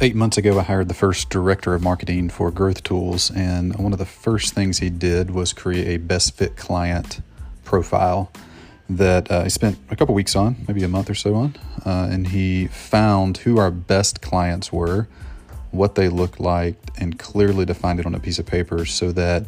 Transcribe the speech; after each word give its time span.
eight 0.00 0.16
months 0.16 0.38
ago, 0.38 0.58
I 0.58 0.62
hired 0.62 0.88
the 0.88 0.94
first 0.94 1.28
director 1.28 1.74
of 1.74 1.82
marketing 1.82 2.30
for 2.30 2.50
Growth 2.50 2.82
Tools, 2.82 3.30
and 3.30 3.76
one 3.76 3.92
of 3.92 3.98
the 3.98 4.06
first 4.06 4.54
things 4.54 4.78
he 4.78 4.88
did 4.88 5.30
was 5.30 5.52
create 5.52 5.86
a 5.86 5.98
best 5.98 6.36
fit 6.36 6.56
client 6.56 7.20
profile 7.64 8.32
that 8.88 9.30
uh, 9.30 9.44
he 9.44 9.50
spent 9.50 9.78
a 9.90 9.96
couple 9.96 10.14
weeks 10.14 10.34
on, 10.34 10.56
maybe 10.66 10.82
a 10.82 10.88
month 10.88 11.10
or 11.10 11.14
so 11.14 11.34
on, 11.34 11.54
uh, 11.84 12.08
and 12.10 12.28
he 12.28 12.66
found 12.68 13.38
who 13.38 13.58
our 13.58 13.70
best 13.70 14.22
clients 14.22 14.72
were, 14.72 15.06
what 15.70 15.94
they 15.96 16.08
looked 16.08 16.40
like, 16.40 16.76
and 16.98 17.18
clearly 17.18 17.66
defined 17.66 18.00
it 18.00 18.06
on 18.06 18.14
a 18.14 18.20
piece 18.20 18.38
of 18.38 18.46
paper 18.46 18.86
so 18.86 19.12
that 19.12 19.46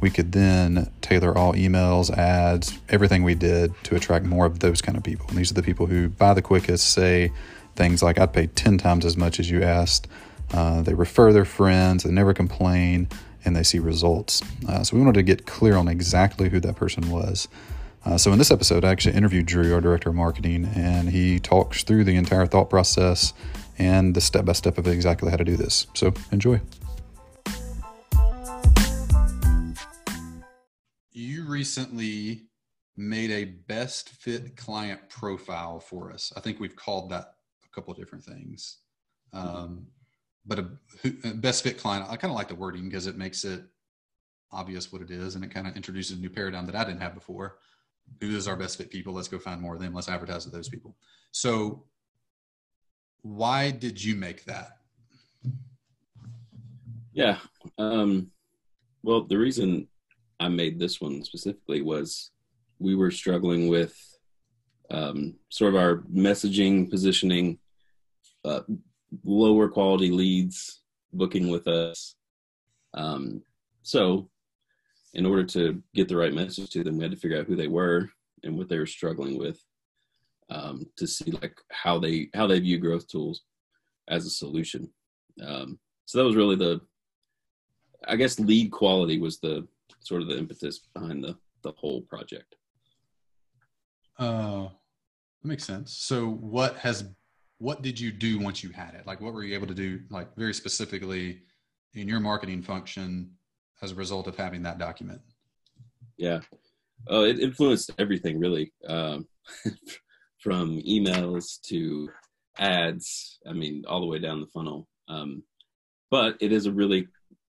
we 0.00 0.10
could 0.10 0.30
then 0.30 0.88
tailor 1.00 1.36
all 1.36 1.54
emails, 1.54 2.08
ads, 2.16 2.78
everything 2.88 3.24
we 3.24 3.34
did 3.34 3.74
to 3.82 3.96
attract 3.96 4.24
more 4.24 4.46
of 4.46 4.60
those 4.60 4.80
kind 4.80 4.96
of 4.96 5.02
people. 5.02 5.26
And 5.28 5.36
these 5.36 5.50
are 5.50 5.54
the 5.54 5.62
people 5.62 5.86
who 5.86 6.08
buy 6.08 6.34
the 6.34 6.42
quickest, 6.42 6.90
say 6.90 7.32
things 7.78 8.02
like, 8.02 8.18
I'd 8.18 8.32
pay 8.32 8.48
10 8.48 8.76
times 8.76 9.06
as 9.06 9.16
much 9.16 9.38
as 9.40 9.50
you 9.50 9.62
asked. 9.62 10.08
Uh, 10.52 10.82
they 10.82 10.94
refer 10.94 11.32
their 11.32 11.44
friends, 11.44 12.02
they 12.02 12.10
never 12.10 12.34
complain, 12.34 13.08
and 13.44 13.54
they 13.54 13.62
see 13.62 13.78
results. 13.78 14.42
Uh, 14.68 14.82
so 14.82 14.96
we 14.96 15.02
wanted 15.02 15.14
to 15.14 15.22
get 15.22 15.46
clear 15.46 15.76
on 15.76 15.88
exactly 15.88 16.48
who 16.48 16.58
that 16.60 16.76
person 16.76 17.10
was. 17.10 17.48
Uh, 18.04 18.18
so 18.18 18.32
in 18.32 18.38
this 18.38 18.50
episode, 18.50 18.84
I 18.84 18.90
actually 18.90 19.14
interviewed 19.14 19.46
Drew, 19.46 19.72
our 19.74 19.80
director 19.80 20.10
of 20.10 20.16
marketing, 20.16 20.68
and 20.74 21.08
he 21.10 21.38
talks 21.38 21.84
through 21.84 22.04
the 22.04 22.16
entire 22.16 22.46
thought 22.46 22.68
process 22.68 23.32
and 23.78 24.14
the 24.14 24.20
step 24.20 24.44
by 24.44 24.52
step 24.52 24.76
of 24.76 24.88
exactly 24.88 25.30
how 25.30 25.36
to 25.36 25.44
do 25.44 25.56
this. 25.56 25.86
So 25.94 26.12
enjoy. 26.32 26.60
You 31.12 31.48
recently 31.48 32.48
made 32.96 33.30
a 33.30 33.44
best 33.44 34.08
fit 34.08 34.56
client 34.56 35.08
profile 35.08 35.78
for 35.78 36.12
us. 36.12 36.32
I 36.36 36.40
think 36.40 36.58
we've 36.58 36.74
called 36.74 37.10
that 37.10 37.34
couple 37.78 37.92
of 37.92 37.98
different 37.98 38.24
things. 38.24 38.78
Um, 39.32 39.86
but 40.44 40.58
a, 40.58 40.66
a, 41.24 41.34
best 41.34 41.62
fit 41.62 41.78
client, 41.78 42.06
I 42.08 42.16
kind 42.16 42.32
of 42.32 42.36
like 42.36 42.48
the 42.48 42.54
wording 42.54 42.84
because 42.84 43.06
it 43.06 43.16
makes 43.16 43.44
it 43.44 43.62
obvious 44.50 44.90
what 44.90 45.02
it 45.02 45.10
is 45.10 45.34
and 45.34 45.44
it 45.44 45.52
kind 45.52 45.66
of 45.66 45.76
introduces 45.76 46.16
a 46.16 46.20
new 46.20 46.30
paradigm 46.30 46.66
that 46.66 46.74
I 46.74 46.84
didn't 46.84 47.02
have 47.02 47.14
before. 47.14 47.58
Who 48.20 48.34
is 48.34 48.48
our 48.48 48.56
best 48.56 48.78
fit 48.78 48.90
people? 48.90 49.12
Let's 49.12 49.28
go 49.28 49.38
find 49.38 49.60
more 49.60 49.74
of 49.74 49.80
them. 49.80 49.94
Let's 49.94 50.08
advertise 50.08 50.44
to 50.44 50.50
those 50.50 50.68
people. 50.68 50.96
So, 51.30 51.84
why 53.22 53.70
did 53.70 54.02
you 54.02 54.16
make 54.16 54.44
that? 54.46 54.78
Yeah. 57.12 57.38
Um, 57.76 58.30
well, 59.02 59.24
the 59.24 59.36
reason 59.36 59.88
I 60.40 60.48
made 60.48 60.78
this 60.78 61.00
one 61.00 61.22
specifically 61.22 61.82
was 61.82 62.30
we 62.78 62.94
were 62.94 63.10
struggling 63.10 63.68
with 63.68 63.94
um, 64.90 65.34
sort 65.50 65.74
of 65.74 65.80
our 65.80 65.96
messaging, 66.12 66.88
positioning, 66.88 67.58
uh, 68.44 68.60
lower 69.24 69.68
quality 69.68 70.10
leads 70.10 70.80
booking 71.12 71.48
with 71.48 71.66
us. 71.66 72.16
Um, 72.94 73.42
so, 73.82 74.28
in 75.14 75.24
order 75.24 75.44
to 75.44 75.82
get 75.94 76.08
the 76.08 76.16
right 76.16 76.34
message 76.34 76.70
to 76.70 76.84
them, 76.84 76.98
we 76.98 77.04
had 77.04 77.12
to 77.12 77.16
figure 77.16 77.38
out 77.38 77.46
who 77.46 77.56
they 77.56 77.68
were 77.68 78.10
and 78.44 78.56
what 78.56 78.68
they 78.68 78.78
were 78.78 78.86
struggling 78.86 79.38
with 79.38 79.62
um, 80.50 80.86
to 80.96 81.06
see 81.06 81.30
like 81.30 81.58
how 81.70 81.98
they 81.98 82.28
how 82.34 82.46
they 82.46 82.60
view 82.60 82.78
growth 82.78 83.08
tools 83.08 83.42
as 84.08 84.26
a 84.26 84.30
solution. 84.30 84.88
Um, 85.44 85.78
so 86.04 86.18
that 86.18 86.24
was 86.24 86.36
really 86.36 86.56
the, 86.56 86.80
I 88.06 88.16
guess, 88.16 88.40
lead 88.40 88.70
quality 88.70 89.18
was 89.18 89.38
the 89.40 89.66
sort 90.00 90.22
of 90.22 90.28
the 90.28 90.38
impetus 90.38 90.80
behind 90.94 91.22
the 91.22 91.36
the 91.62 91.72
whole 91.72 92.02
project. 92.02 92.56
Uh, 94.18 94.68
that 95.42 95.48
makes 95.48 95.64
sense. 95.64 95.92
So, 95.92 96.28
what 96.28 96.76
has 96.76 97.08
what 97.58 97.82
did 97.82 97.98
you 97.98 98.12
do 98.12 98.38
once 98.38 98.62
you 98.62 98.70
had 98.70 98.94
it? 98.94 99.06
Like, 99.06 99.20
what 99.20 99.34
were 99.34 99.44
you 99.44 99.54
able 99.54 99.66
to 99.66 99.74
do, 99.74 100.00
like 100.10 100.34
very 100.36 100.54
specifically 100.54 101.42
in 101.94 102.08
your 102.08 102.20
marketing 102.20 102.62
function 102.62 103.32
as 103.82 103.92
a 103.92 103.94
result 103.94 104.26
of 104.26 104.36
having 104.36 104.62
that 104.62 104.78
document? 104.78 105.20
Yeah, 106.16 106.40
uh, 107.10 107.22
it 107.22 107.40
influenced 107.40 107.90
everything 107.98 108.38
really, 108.38 108.72
um, 108.86 109.26
from 110.40 110.80
emails 110.82 111.60
to 111.68 112.08
ads. 112.58 113.38
I 113.46 113.52
mean, 113.52 113.84
all 113.86 114.00
the 114.00 114.06
way 114.06 114.18
down 114.18 114.40
the 114.40 114.46
funnel. 114.46 114.88
Um, 115.08 115.42
but 116.10 116.36
it 116.40 116.52
is 116.52 116.66
a 116.66 116.72
really 116.72 117.06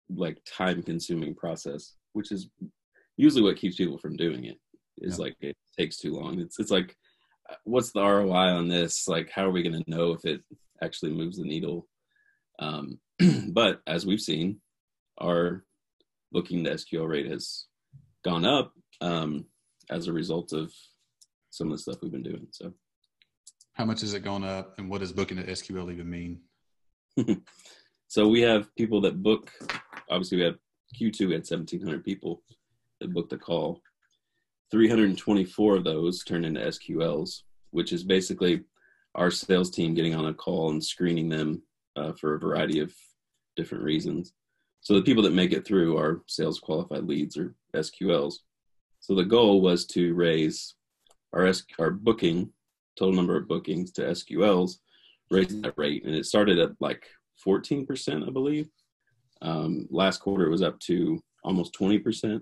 like 0.09 0.37
time 0.45 0.81
consuming 0.81 1.35
process 1.35 1.97
which 2.17 2.31
is 2.31 2.49
usually 3.15 3.43
what 3.43 3.57
keeps 3.57 3.75
people 3.75 3.97
from 3.99 4.17
doing 4.17 4.45
it. 4.45 4.57
Is 4.97 5.17
yeah. 5.17 5.25
like 5.25 5.35
it 5.39 5.55
takes 5.77 5.97
too 5.97 6.13
long. 6.13 6.39
It's 6.39 6.59
it's 6.59 6.71
like, 6.71 6.95
what's 7.63 7.91
the 7.91 8.01
ROI 8.01 8.51
on 8.51 8.67
this? 8.67 9.07
Like, 9.07 9.29
how 9.29 9.45
are 9.45 9.51
we 9.51 9.63
going 9.63 9.81
to 9.81 9.89
know 9.89 10.11
if 10.11 10.25
it 10.25 10.41
actually 10.81 11.11
moves 11.11 11.37
the 11.37 11.43
needle? 11.43 11.87
Um, 12.59 12.99
but 13.49 13.81
as 13.87 14.05
we've 14.05 14.21
seen, 14.21 14.61
our 15.19 15.63
booking 16.31 16.63
to 16.63 16.71
SQL 16.71 17.07
rate 17.07 17.29
has 17.29 17.65
gone 18.23 18.45
up 18.45 18.73
um, 19.01 19.45
as 19.89 20.07
a 20.07 20.13
result 20.13 20.53
of 20.53 20.71
some 21.49 21.67
of 21.67 21.73
the 21.73 21.81
stuff 21.81 21.97
we've 22.01 22.11
been 22.11 22.23
doing. 22.23 22.47
So, 22.51 22.73
how 23.73 23.85
much 23.85 24.01
has 24.01 24.13
it 24.13 24.23
gone 24.23 24.43
up, 24.43 24.75
and 24.77 24.89
what 24.89 25.01
does 25.01 25.13
booking 25.13 25.37
to 25.37 25.43
SQL 25.43 25.91
even 25.91 26.09
mean? 26.09 26.41
so 28.07 28.27
we 28.27 28.41
have 28.41 28.73
people 28.75 29.01
that 29.01 29.21
book. 29.21 29.51
Obviously, 30.09 30.37
we 30.39 30.43
have 30.43 30.57
Q2 30.99 31.31
had 31.31 31.49
1,700 31.49 32.03
people 32.03 32.41
that 32.99 33.13
booked 33.13 33.33
a 33.33 33.37
call. 33.37 33.81
324 34.71 35.77
of 35.77 35.83
those 35.83 36.23
turned 36.23 36.45
into 36.45 36.59
SQLs, 36.59 37.43
which 37.71 37.93
is 37.93 38.03
basically 38.03 38.61
our 39.15 39.31
sales 39.31 39.71
team 39.71 39.93
getting 39.93 40.15
on 40.15 40.27
a 40.27 40.33
call 40.33 40.71
and 40.71 40.83
screening 40.83 41.29
them 41.29 41.61
uh, 41.95 42.13
for 42.13 42.35
a 42.35 42.39
variety 42.39 42.79
of 42.79 42.93
different 43.55 43.83
reasons. 43.83 44.33
So 44.81 44.93
the 44.93 45.01
people 45.01 45.23
that 45.23 45.33
make 45.33 45.51
it 45.51 45.65
through 45.65 45.97
are 45.97 46.21
sales 46.27 46.59
qualified 46.59 47.03
leads 47.03 47.37
or 47.37 47.55
SQLs. 47.75 48.35
So 48.99 49.15
the 49.15 49.25
goal 49.25 49.61
was 49.61 49.85
to 49.87 50.13
raise 50.13 50.75
our 51.33 51.51
our 51.79 51.91
booking 51.91 52.51
total 52.97 53.15
number 53.15 53.37
of 53.37 53.47
bookings 53.47 53.91
to 53.93 54.01
SQLs, 54.01 54.77
raise 55.29 55.61
that 55.61 55.73
rate, 55.77 56.03
and 56.05 56.15
it 56.15 56.25
started 56.25 56.57
at 56.57 56.71
like 56.79 57.05
14%, 57.45 58.27
I 58.27 58.31
believe, 58.31 58.69
um, 59.41 59.87
last 59.91 60.19
quarter, 60.19 60.45
it 60.45 60.51
was 60.51 60.61
up 60.61 60.79
to 60.81 61.21
almost 61.43 61.77
20%. 61.79 62.41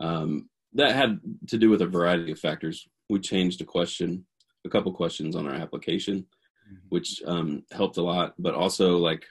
Um, 0.00 0.48
that 0.74 0.94
had 0.94 1.20
to 1.48 1.58
do 1.58 1.70
with 1.70 1.82
a 1.82 1.86
variety 1.86 2.32
of 2.32 2.38
factors. 2.38 2.86
We 3.08 3.20
changed 3.20 3.60
a 3.60 3.64
question, 3.64 4.26
a 4.64 4.68
couple 4.68 4.92
questions 4.92 5.36
on 5.36 5.46
our 5.46 5.54
application, 5.54 6.20
mm-hmm. 6.20 6.86
which 6.88 7.22
um, 7.26 7.62
helped 7.72 7.96
a 7.96 8.02
lot. 8.02 8.34
But 8.38 8.54
also, 8.54 8.98
like, 8.98 9.24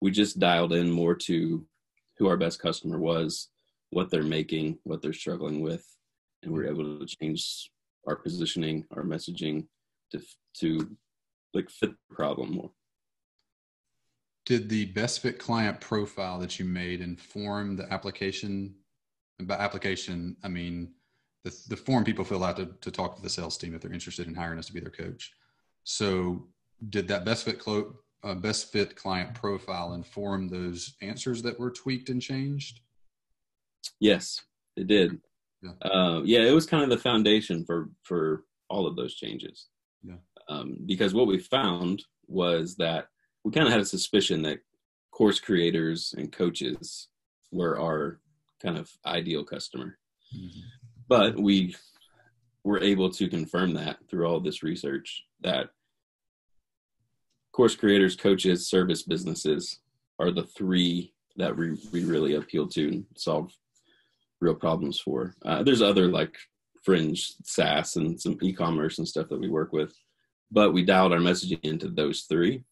we 0.00 0.10
just 0.10 0.38
dialed 0.38 0.72
in 0.72 0.90
more 0.90 1.14
to 1.14 1.64
who 2.18 2.28
our 2.28 2.36
best 2.36 2.60
customer 2.60 2.98
was, 2.98 3.48
what 3.90 4.10
they're 4.10 4.22
making, 4.22 4.78
what 4.84 5.00
they're 5.00 5.12
struggling 5.12 5.60
with, 5.60 5.86
and 6.42 6.52
we 6.52 6.60
are 6.60 6.68
able 6.68 6.98
to 6.98 7.06
change 7.06 7.70
our 8.06 8.16
positioning, 8.16 8.84
our 8.96 9.04
messaging 9.04 9.66
to 10.10 10.20
to 10.58 10.96
like 11.54 11.70
fit 11.70 11.90
the 11.90 12.14
problem 12.14 12.52
more 12.52 12.70
did 14.44 14.68
the 14.68 14.86
best 14.86 15.20
fit 15.20 15.38
client 15.38 15.80
profile 15.80 16.38
that 16.38 16.58
you 16.58 16.64
made 16.64 17.00
inform 17.00 17.76
the 17.76 17.90
application 17.92 18.74
and 19.42 19.48
by 19.48 19.54
application 19.56 20.36
i 20.44 20.48
mean 20.48 20.88
the, 21.44 21.56
the 21.68 21.76
form 21.76 22.04
people 22.04 22.24
fill 22.24 22.44
out 22.44 22.56
to, 22.56 22.66
to 22.80 22.90
talk 22.90 23.16
to 23.16 23.22
the 23.22 23.30
sales 23.30 23.58
team 23.58 23.74
if 23.74 23.80
they're 23.80 23.92
interested 23.92 24.28
in 24.28 24.34
hiring 24.34 24.58
us 24.58 24.66
to 24.66 24.72
be 24.72 24.80
their 24.80 24.90
coach. 24.90 25.32
So 25.84 26.46
did 26.88 27.08
that 27.08 27.24
best 27.24 27.44
fit 27.44 27.58
clo- 27.58 27.96
uh, 28.22 28.34
best 28.34 28.70
fit 28.70 28.94
client 28.94 29.34
profile 29.34 29.94
inform 29.94 30.48
those 30.48 30.94
answers 31.02 31.42
that 31.42 31.58
were 31.58 31.70
tweaked 31.70 32.08
and 32.10 32.22
changed? 32.22 32.80
Yes 33.98 34.40
it 34.76 34.86
did. 34.86 35.20
Yeah. 35.62 35.72
Uh, 35.82 36.22
yeah 36.24 36.40
it 36.40 36.52
was 36.52 36.66
kind 36.66 36.84
of 36.84 36.90
the 36.90 36.98
foundation 36.98 37.64
for 37.64 37.90
for 38.02 38.44
all 38.68 38.86
of 38.86 38.96
those 38.96 39.14
changes. 39.14 39.66
Yeah. 40.04 40.16
Um, 40.48 40.78
because 40.86 41.14
what 41.14 41.26
we 41.26 41.38
found 41.38 42.04
was 42.26 42.76
that 42.76 43.08
we 43.44 43.52
kind 43.52 43.66
of 43.66 43.72
had 43.72 43.82
a 43.82 43.84
suspicion 43.84 44.42
that 44.42 44.60
course 45.10 45.40
creators 45.40 46.14
and 46.16 46.32
coaches 46.32 47.08
were 47.50 47.78
our 47.78 48.20
kind 48.62 48.78
of 48.78 48.90
ideal 49.06 49.44
customer. 49.44 49.98
Mm-hmm. 50.34 50.60
But 51.08 51.38
we 51.38 51.74
were 52.64 52.80
able 52.80 53.10
to 53.10 53.28
confirm 53.28 53.74
that 53.74 53.98
through 54.08 54.26
all 54.26 54.40
this 54.40 54.62
research 54.62 55.24
that 55.42 55.70
course 57.52 57.74
creators, 57.74 58.16
coaches, 58.16 58.68
service 58.68 59.02
businesses 59.02 59.80
are 60.18 60.30
the 60.30 60.44
three 60.44 61.12
that 61.36 61.56
we, 61.56 61.76
we 61.92 62.04
really 62.04 62.34
appeal 62.34 62.68
to 62.68 62.88
and 62.88 63.04
solve 63.16 63.52
real 64.40 64.54
problems 64.54 65.00
for. 65.00 65.34
Uh, 65.44 65.62
there's 65.62 65.82
other 65.82 66.08
like 66.08 66.36
fringe 66.82 67.32
SaaS 67.44 67.96
and 67.96 68.20
some 68.20 68.38
e-commerce 68.42 68.98
and 68.98 69.06
stuff 69.06 69.28
that 69.28 69.40
we 69.40 69.48
work 69.48 69.72
with, 69.72 69.94
but 70.50 70.72
we 70.72 70.84
dialed 70.84 71.12
our 71.12 71.18
messaging 71.18 71.60
into 71.64 71.88
those 71.88 72.22
three 72.22 72.64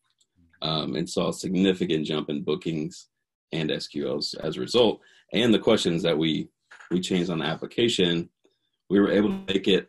um, 0.62 0.96
and 0.96 1.08
saw 1.08 1.28
a 1.28 1.32
significant 1.32 2.06
jump 2.06 2.28
in 2.28 2.42
bookings 2.42 3.08
and 3.52 3.70
SQLs 3.70 4.34
as 4.42 4.56
a 4.56 4.60
result. 4.60 5.00
And 5.32 5.54
the 5.54 5.58
questions 5.58 6.02
that 6.02 6.18
we 6.18 6.48
we 6.90 7.00
changed 7.00 7.30
on 7.30 7.38
the 7.38 7.44
application, 7.44 8.30
we 8.88 8.98
were 8.98 9.10
able 9.10 9.28
to 9.28 9.44
make 9.46 9.68
it 9.68 9.88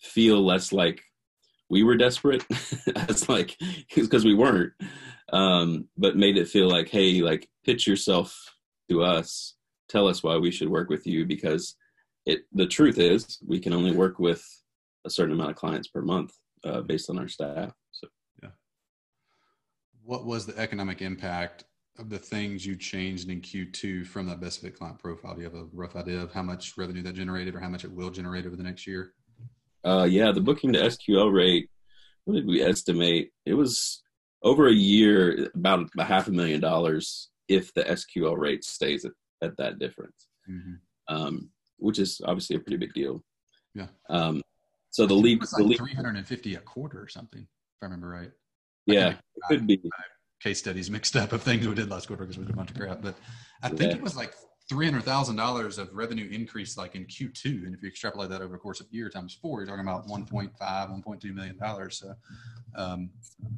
feel 0.00 0.44
less 0.44 0.72
like 0.72 1.02
we 1.70 1.82
were 1.82 1.96
desperate. 1.96 2.44
It's 3.08 3.28
like 3.28 3.56
because 3.94 4.24
we 4.24 4.34
weren't, 4.34 4.72
um, 5.32 5.88
but 5.96 6.16
made 6.16 6.36
it 6.36 6.48
feel 6.48 6.68
like, 6.68 6.88
hey, 6.88 7.20
like 7.20 7.48
pitch 7.64 7.86
yourself 7.86 8.54
to 8.90 9.02
us. 9.02 9.54
Tell 9.88 10.08
us 10.08 10.22
why 10.22 10.36
we 10.36 10.50
should 10.50 10.68
work 10.68 10.90
with 10.90 11.06
you 11.06 11.24
because 11.24 11.76
it. 12.24 12.40
The 12.52 12.66
truth 12.66 12.98
is, 12.98 13.38
we 13.46 13.60
can 13.60 13.72
only 13.72 13.92
work 13.92 14.18
with 14.18 14.44
a 15.04 15.10
certain 15.10 15.34
amount 15.34 15.50
of 15.50 15.56
clients 15.56 15.88
per 15.88 16.02
month 16.02 16.32
uh, 16.64 16.80
based 16.80 17.08
on 17.08 17.18
our 17.18 17.28
staff. 17.28 17.72
So 17.92 18.08
yeah. 18.42 18.50
What 20.02 20.26
was 20.26 20.46
the 20.46 20.58
economic 20.58 21.00
impact 21.00 21.64
of 21.98 22.10
the 22.10 22.18
things 22.18 22.64
you 22.64 22.76
changed 22.76 23.30
in 23.30 23.40
Q2 23.40 24.06
from 24.06 24.26
that 24.26 24.40
best 24.40 24.60
fit 24.60 24.78
client 24.78 24.98
profile? 24.98 25.34
Do 25.34 25.40
you 25.40 25.46
have 25.46 25.54
a 25.54 25.66
rough 25.72 25.96
idea 25.96 26.20
of 26.20 26.32
how 26.32 26.42
much 26.42 26.76
revenue 26.76 27.02
that 27.02 27.14
generated 27.14 27.54
or 27.54 27.60
how 27.60 27.68
much 27.68 27.84
it 27.84 27.92
will 27.92 28.10
generate 28.10 28.46
over 28.46 28.56
the 28.56 28.62
next 28.62 28.86
year? 28.86 29.12
Uh, 29.84 30.04
yeah, 30.04 30.32
the 30.32 30.40
booking 30.40 30.72
to 30.72 30.80
SQL 30.80 31.32
rate, 31.32 31.70
what 32.24 32.34
did 32.34 32.46
we 32.46 32.62
estimate? 32.62 33.30
It 33.44 33.54
was 33.54 34.02
over 34.42 34.68
a 34.68 34.72
year, 34.72 35.50
about 35.54 35.88
a 35.98 36.04
half 36.04 36.28
a 36.28 36.32
million 36.32 36.60
dollars 36.60 37.30
if 37.48 37.72
the 37.74 37.84
SQL 37.84 38.36
rate 38.36 38.64
stays 38.64 39.04
at, 39.04 39.12
at 39.42 39.56
that 39.56 39.78
difference, 39.78 40.28
mm-hmm. 40.50 40.74
um, 41.14 41.50
which 41.78 41.98
is 41.98 42.20
obviously 42.24 42.56
a 42.56 42.60
pretty 42.60 42.78
big 42.78 42.92
deal. 42.94 43.22
Yeah. 43.74 43.86
Um, 44.08 44.42
so 44.90 45.06
the 45.06 45.14
lead 45.14 45.40
was 45.40 45.52
like 45.52 45.76
350 45.76 46.54
a 46.54 46.60
quarter 46.60 47.00
or 47.00 47.08
something, 47.08 47.42
if 47.42 47.82
I 47.82 47.86
remember 47.86 48.08
right. 48.08 48.30
Yeah, 48.86 49.10
it 49.10 49.42
could 49.48 49.66
be 49.66 49.80
case 50.40 50.58
studies 50.58 50.90
mixed 50.90 51.16
up 51.16 51.32
of 51.32 51.42
things 51.42 51.66
we 51.66 51.74
did 51.74 51.90
last 51.90 52.06
quarter 52.06 52.24
because 52.24 52.38
we 52.38 52.44
did 52.44 52.54
a 52.54 52.56
bunch 52.56 52.70
of 52.70 52.76
crap. 52.76 53.02
But 53.02 53.14
I 53.62 53.68
think 53.68 53.92
yeah. 53.92 53.96
it 53.96 54.02
was 54.02 54.16
like 54.16 54.34
three 54.68 54.84
hundred 54.84 55.04
thousand 55.04 55.36
dollars 55.36 55.78
of 55.78 55.88
revenue 55.94 56.28
increase 56.30 56.76
like 56.76 56.94
in 56.94 57.04
Q2, 57.06 57.66
and 57.66 57.74
if 57.74 57.82
you 57.82 57.88
extrapolate 57.88 58.30
that 58.30 58.42
over 58.42 58.52
the 58.52 58.58
course 58.58 58.80
of 58.80 58.86
a 58.90 58.94
year 58.94 59.08
times 59.08 59.38
four, 59.40 59.60
you're 59.60 59.66
talking 59.66 59.82
about 59.82 60.06
1.5, 60.08 60.50
1.2 60.58 61.34
million 61.34 61.56
dollars. 61.56 61.98
So, 61.98 62.14
um, 62.76 63.10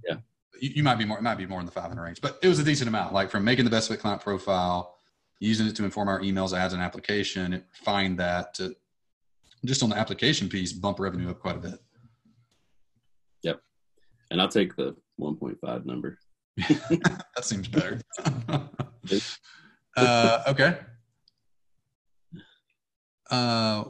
yeah, 0.06 0.16
you, 0.60 0.70
you, 0.76 0.82
might 0.82 0.96
be 0.96 1.04
more, 1.04 1.18
it 1.18 1.22
might 1.22 1.38
be 1.38 1.46
more 1.46 1.60
in 1.60 1.66
the 1.66 1.72
500 1.72 2.00
range, 2.02 2.20
but 2.20 2.38
it 2.42 2.48
was 2.48 2.58
a 2.58 2.64
decent 2.64 2.88
amount. 2.88 3.12
Like 3.12 3.30
from 3.30 3.44
making 3.44 3.64
the 3.64 3.70
best 3.70 3.88
fit 3.88 4.00
client 4.00 4.20
profile, 4.20 4.98
using 5.40 5.66
it 5.66 5.76
to 5.76 5.84
inform 5.84 6.08
our 6.08 6.20
emails, 6.20 6.56
ads, 6.56 6.74
and 6.74 6.82
application, 6.82 7.54
it, 7.54 7.64
find 7.72 8.18
that 8.18 8.54
to 8.54 8.74
just 9.64 9.82
on 9.82 9.90
the 9.90 9.98
application 9.98 10.48
piece, 10.48 10.72
bump 10.72 11.00
revenue 11.00 11.30
up 11.30 11.40
quite 11.40 11.56
a 11.56 11.60
bit. 11.60 11.78
Yep, 13.42 13.60
and 14.30 14.40
I'll 14.40 14.48
take 14.48 14.76
the 14.76 14.94
1.5 15.20 15.86
number. 15.86 16.18
that 16.90 17.44
seems 17.44 17.68
better. 17.68 18.00
uh, 19.96 20.42
okay. 20.48 20.78
Uh, 23.30 23.84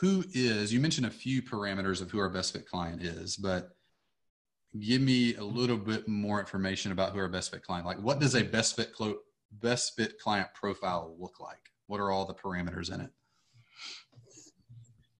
who 0.00 0.24
is, 0.32 0.72
you 0.72 0.80
mentioned 0.80 1.06
a 1.06 1.10
few 1.10 1.42
parameters 1.42 2.00
of 2.00 2.10
who 2.10 2.18
our 2.18 2.30
best 2.30 2.52
fit 2.52 2.68
client 2.68 3.02
is, 3.02 3.36
but 3.36 3.70
give 4.80 5.00
me 5.00 5.34
a 5.36 5.44
little 5.44 5.76
bit 5.76 6.06
more 6.08 6.40
information 6.40 6.92
about 6.92 7.12
who 7.12 7.18
our 7.18 7.28
best 7.28 7.50
fit 7.50 7.62
client 7.62 7.86
like 7.86 7.98
what 8.00 8.20
does 8.20 8.34
a 8.34 8.42
best 8.42 8.76
fit 8.76 8.92
clo- 8.92 9.18
best 9.52 9.94
fit 9.96 10.18
client 10.18 10.48
profile 10.54 11.16
look 11.18 11.40
like 11.40 11.70
what 11.86 12.00
are 12.00 12.10
all 12.10 12.26
the 12.26 12.34
parameters 12.34 12.92
in 12.92 13.00
it 13.00 13.10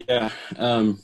yeah 0.09 0.31
um, 0.59 0.99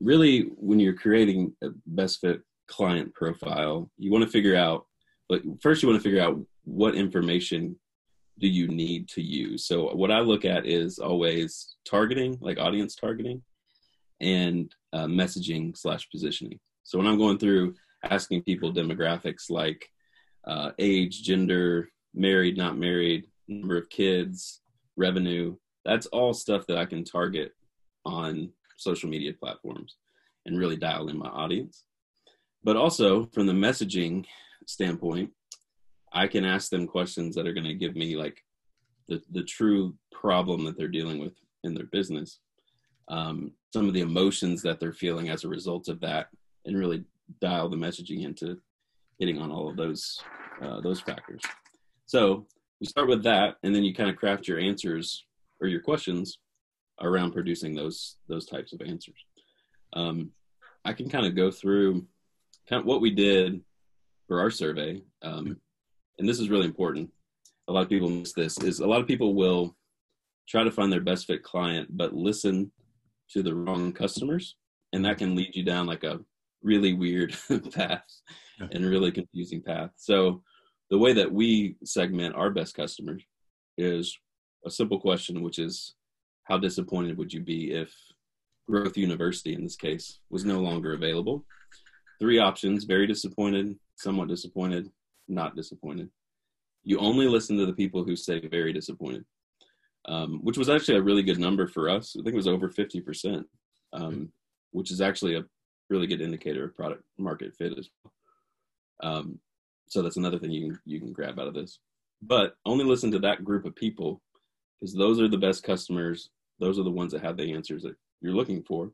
really 0.00 0.50
when 0.56 0.78
you're 0.78 0.94
creating 0.94 1.54
a 1.62 1.68
best 1.86 2.20
fit 2.20 2.40
client 2.68 3.12
profile 3.14 3.90
you 3.96 4.10
want 4.10 4.24
to 4.24 4.30
figure 4.30 4.56
out 4.56 4.86
but 5.30 5.40
first 5.62 5.82
you 5.82 5.88
want 5.88 5.98
to 5.98 6.02
figure 6.02 6.22
out 6.22 6.38
what 6.64 6.94
information 6.94 7.76
do 8.38 8.48
you 8.48 8.68
need 8.68 9.08
to 9.08 9.22
use. 9.22 9.64
So 9.64 9.94
what 9.94 10.10
i 10.10 10.20
look 10.20 10.44
at 10.44 10.66
is 10.66 10.98
always 10.98 11.76
targeting 11.86 12.36
like 12.40 12.58
audience 12.58 12.94
targeting 12.94 13.42
and 14.20 14.70
uh, 14.92 15.06
messaging 15.06 15.74
slash 15.76 16.06
positioning. 16.10 16.58
So 16.82 16.98
when 16.98 17.06
i'm 17.06 17.18
going 17.18 17.38
through 17.38 17.74
asking 18.04 18.42
people 18.42 18.72
demographics 18.72 19.48
like 19.48 19.88
uh, 20.44 20.72
age 20.78 21.22
gender 21.22 21.88
married 22.14 22.56
not 22.56 22.76
married 22.76 23.26
number 23.46 23.78
of 23.78 23.88
kids 23.88 24.62
revenue 24.96 25.54
that's 25.84 26.06
all 26.06 26.32
stuff 26.32 26.66
that 26.66 26.78
i 26.78 26.84
can 26.84 27.04
target 27.04 27.52
on 28.04 28.50
social 28.76 29.08
media 29.08 29.32
platforms 29.32 29.96
and 30.46 30.58
really 30.58 30.76
dial 30.76 31.08
in 31.08 31.18
my 31.18 31.28
audience. 31.28 31.84
But 32.64 32.76
also 32.76 33.26
from 33.26 33.46
the 33.46 33.52
messaging 33.52 34.26
standpoint, 34.66 35.30
I 36.12 36.26
can 36.26 36.44
ask 36.44 36.70
them 36.70 36.86
questions 36.86 37.34
that 37.34 37.46
are 37.46 37.52
going 37.52 37.66
to 37.66 37.74
give 37.74 37.94
me 37.94 38.16
like 38.16 38.42
the, 39.08 39.22
the 39.30 39.42
true 39.42 39.94
problem 40.12 40.64
that 40.64 40.76
they're 40.76 40.88
dealing 40.88 41.18
with 41.18 41.34
in 41.64 41.74
their 41.74 41.86
business, 41.86 42.40
um, 43.08 43.52
some 43.72 43.88
of 43.88 43.94
the 43.94 44.00
emotions 44.00 44.62
that 44.62 44.80
they're 44.80 44.92
feeling 44.92 45.28
as 45.28 45.44
a 45.44 45.48
result 45.48 45.88
of 45.88 46.00
that, 46.00 46.28
and 46.64 46.78
really 46.78 47.04
dial 47.40 47.68
the 47.68 47.76
messaging 47.76 48.24
into 48.24 48.58
hitting 49.18 49.38
on 49.38 49.50
all 49.50 49.68
of 49.68 49.76
those 49.76 50.20
uh, 50.62 50.80
those 50.80 51.00
factors. 51.00 51.40
So 52.06 52.46
you 52.80 52.86
start 52.86 53.08
with 53.08 53.22
that, 53.24 53.56
and 53.62 53.74
then 53.74 53.82
you 53.82 53.94
kind 53.94 54.10
of 54.10 54.16
craft 54.16 54.48
your 54.48 54.58
answers 54.58 55.26
or 55.60 55.68
your 55.68 55.80
questions 55.80 56.38
around 57.00 57.32
producing 57.32 57.74
those 57.74 58.16
those 58.28 58.46
types 58.46 58.72
of 58.72 58.80
answers. 58.80 59.24
Um, 59.92 60.30
I 60.84 60.92
can 60.92 61.08
kind 61.08 61.26
of 61.26 61.36
go 61.36 61.50
through 61.50 62.06
kind 62.68 62.80
of 62.80 62.86
what 62.86 63.00
we 63.00 63.10
did 63.10 63.60
for 64.30 64.38
our 64.38 64.50
survey, 64.50 65.02
um, 65.22 65.56
and 66.20 66.28
this 66.28 66.38
is 66.38 66.50
really 66.50 66.66
important. 66.66 67.10
A 67.66 67.72
lot 67.72 67.82
of 67.82 67.88
people 67.88 68.08
miss 68.08 68.32
this. 68.32 68.56
Is 68.58 68.78
a 68.78 68.86
lot 68.86 69.00
of 69.00 69.08
people 69.08 69.34
will 69.34 69.74
try 70.48 70.62
to 70.62 70.70
find 70.70 70.92
their 70.92 71.00
best 71.00 71.26
fit 71.26 71.42
client, 71.42 71.88
but 71.90 72.14
listen 72.14 72.70
to 73.32 73.42
the 73.42 73.52
wrong 73.52 73.92
customers, 73.92 74.54
and 74.92 75.04
that 75.04 75.18
can 75.18 75.34
lead 75.34 75.56
you 75.56 75.64
down 75.64 75.88
like 75.88 76.04
a 76.04 76.20
really 76.62 76.92
weird 76.92 77.36
path 77.74 78.04
and 78.70 78.86
really 78.86 79.10
confusing 79.10 79.62
path. 79.62 79.90
So 79.96 80.44
the 80.90 80.98
way 80.98 81.12
that 81.12 81.32
we 81.32 81.74
segment 81.82 82.36
our 82.36 82.50
best 82.50 82.76
customers 82.76 83.24
is 83.78 84.16
a 84.64 84.70
simple 84.70 85.00
question, 85.00 85.42
which 85.42 85.58
is 85.58 85.96
how 86.44 86.56
disappointed 86.56 87.18
would 87.18 87.32
you 87.32 87.40
be 87.40 87.72
if 87.72 87.92
Growth 88.68 88.96
University, 88.96 89.54
in 89.54 89.64
this 89.64 89.76
case, 89.76 90.20
was 90.30 90.44
no 90.44 90.60
longer 90.60 90.92
available? 90.92 91.44
Three 92.20 92.38
options 92.38 92.84
very 92.84 93.08
disappointed, 93.08 93.74
somewhat 94.00 94.28
disappointed, 94.28 94.90
not 95.28 95.56
disappointed. 95.56 96.08
You 96.82 96.98
only 96.98 97.28
listen 97.28 97.58
to 97.58 97.66
the 97.66 97.72
people 97.72 98.02
who 98.02 98.16
say 98.16 98.40
very 98.40 98.72
disappointed, 98.72 99.24
um, 100.06 100.40
which 100.42 100.56
was 100.56 100.70
actually 100.70 100.96
a 100.96 101.02
really 101.02 101.22
good 101.22 101.38
number 101.38 101.66
for 101.66 101.90
us. 101.90 102.16
I 102.18 102.22
think 102.22 102.32
it 102.32 102.36
was 102.36 102.46
over 102.46 102.70
50%, 102.70 103.44
um, 103.92 104.32
which 104.72 104.90
is 104.90 105.00
actually 105.00 105.36
a 105.36 105.44
really 105.90 106.06
good 106.06 106.22
indicator 106.22 106.64
of 106.64 106.74
product 106.74 107.02
market 107.18 107.54
fit 107.56 107.78
as 107.78 107.88
well. 108.02 108.12
Um, 109.02 109.38
so 109.88 110.02
that's 110.02 110.16
another 110.16 110.38
thing 110.38 110.50
you 110.50 110.70
can, 110.70 110.80
you 110.86 111.00
can 111.00 111.12
grab 111.12 111.38
out 111.38 111.48
of 111.48 111.54
this. 111.54 111.80
But 112.22 112.54
only 112.64 112.84
listen 112.84 113.10
to 113.12 113.18
that 113.20 113.44
group 113.44 113.66
of 113.66 113.74
people 113.74 114.22
because 114.80 114.94
those 114.94 115.20
are 115.20 115.28
the 115.28 115.36
best 115.36 115.62
customers. 115.62 116.30
Those 116.58 116.78
are 116.78 116.84
the 116.84 116.90
ones 116.90 117.12
that 117.12 117.22
have 117.22 117.36
the 117.36 117.52
answers 117.52 117.82
that 117.82 117.96
you're 118.22 118.34
looking 118.34 118.62
for. 118.62 118.92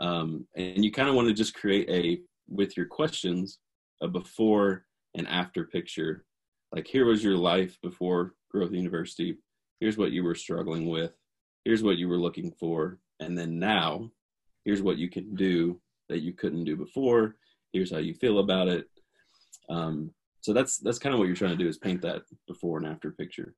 Um, 0.00 0.46
and 0.56 0.84
you 0.84 0.90
kind 0.90 1.08
of 1.08 1.14
want 1.14 1.28
to 1.28 1.34
just 1.34 1.54
create 1.54 1.88
a, 1.88 2.20
with 2.48 2.76
your 2.76 2.86
questions, 2.86 3.58
a 4.00 4.08
before 4.08 4.84
and 5.14 5.26
after 5.28 5.64
picture. 5.64 6.24
Like 6.72 6.86
here 6.86 7.06
was 7.06 7.24
your 7.24 7.36
life 7.36 7.78
before 7.82 8.34
Growth 8.50 8.72
University. 8.72 9.38
Here's 9.80 9.96
what 9.96 10.12
you 10.12 10.24
were 10.24 10.34
struggling 10.34 10.88
with. 10.88 11.12
Here's 11.64 11.82
what 11.82 11.98
you 11.98 12.08
were 12.08 12.18
looking 12.18 12.52
for. 12.58 12.98
And 13.20 13.36
then 13.36 13.58
now, 13.58 14.10
here's 14.64 14.82
what 14.82 14.98
you 14.98 15.08
can 15.08 15.34
do 15.34 15.80
that 16.08 16.20
you 16.20 16.32
couldn't 16.32 16.64
do 16.64 16.76
before. 16.76 17.36
Here's 17.72 17.92
how 17.92 17.98
you 17.98 18.14
feel 18.14 18.38
about 18.38 18.68
it. 18.68 18.86
Um, 19.68 20.12
so 20.40 20.52
that's 20.52 20.78
that's 20.78 20.98
kind 20.98 21.14
of 21.14 21.18
what 21.18 21.26
you're 21.26 21.36
trying 21.36 21.56
to 21.56 21.62
do 21.62 21.68
is 21.68 21.78
paint 21.78 22.00
that 22.02 22.22
before 22.46 22.78
and 22.78 22.86
after 22.86 23.10
picture. 23.10 23.54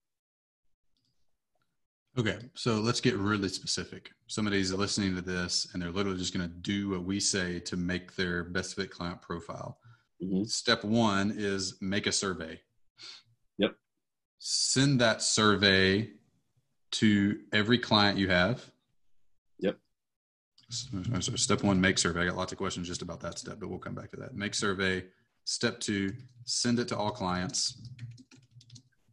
Okay, 2.18 2.38
so 2.54 2.80
let's 2.80 3.00
get 3.00 3.14
really 3.16 3.48
specific. 3.48 4.10
Somebody's 4.26 4.72
listening 4.72 5.14
to 5.14 5.22
this 5.22 5.68
and 5.72 5.80
they're 5.80 5.92
literally 5.92 6.18
just 6.18 6.36
going 6.36 6.48
to 6.48 6.56
do 6.56 6.90
what 6.90 7.04
we 7.04 7.20
say 7.20 7.60
to 7.60 7.76
make 7.76 8.16
their 8.16 8.42
best 8.42 8.74
fit 8.74 8.90
client 8.90 9.22
profile. 9.22 9.78
Mm-hmm. 10.22 10.44
Step 10.44 10.84
one 10.84 11.34
is 11.36 11.78
make 11.80 12.06
a 12.06 12.12
survey. 12.12 12.60
Yep. 13.58 13.74
Send 14.38 15.00
that 15.00 15.22
survey 15.22 16.10
to 16.92 17.40
every 17.52 17.78
client 17.78 18.18
you 18.18 18.28
have. 18.28 18.64
Yep. 19.60 19.78
So 20.68 21.36
step 21.36 21.62
one, 21.62 21.80
make 21.80 21.98
survey. 21.98 22.22
I 22.22 22.26
got 22.26 22.36
lots 22.36 22.52
of 22.52 22.58
questions 22.58 22.86
just 22.86 23.02
about 23.02 23.20
that 23.20 23.38
step, 23.38 23.58
but 23.60 23.68
we'll 23.68 23.78
come 23.78 23.94
back 23.94 24.10
to 24.10 24.16
that. 24.16 24.34
Make 24.34 24.54
survey. 24.54 25.04
Step 25.44 25.80
two, 25.80 26.12
send 26.44 26.78
it 26.78 26.88
to 26.88 26.96
all 26.96 27.10
clients. 27.10 27.80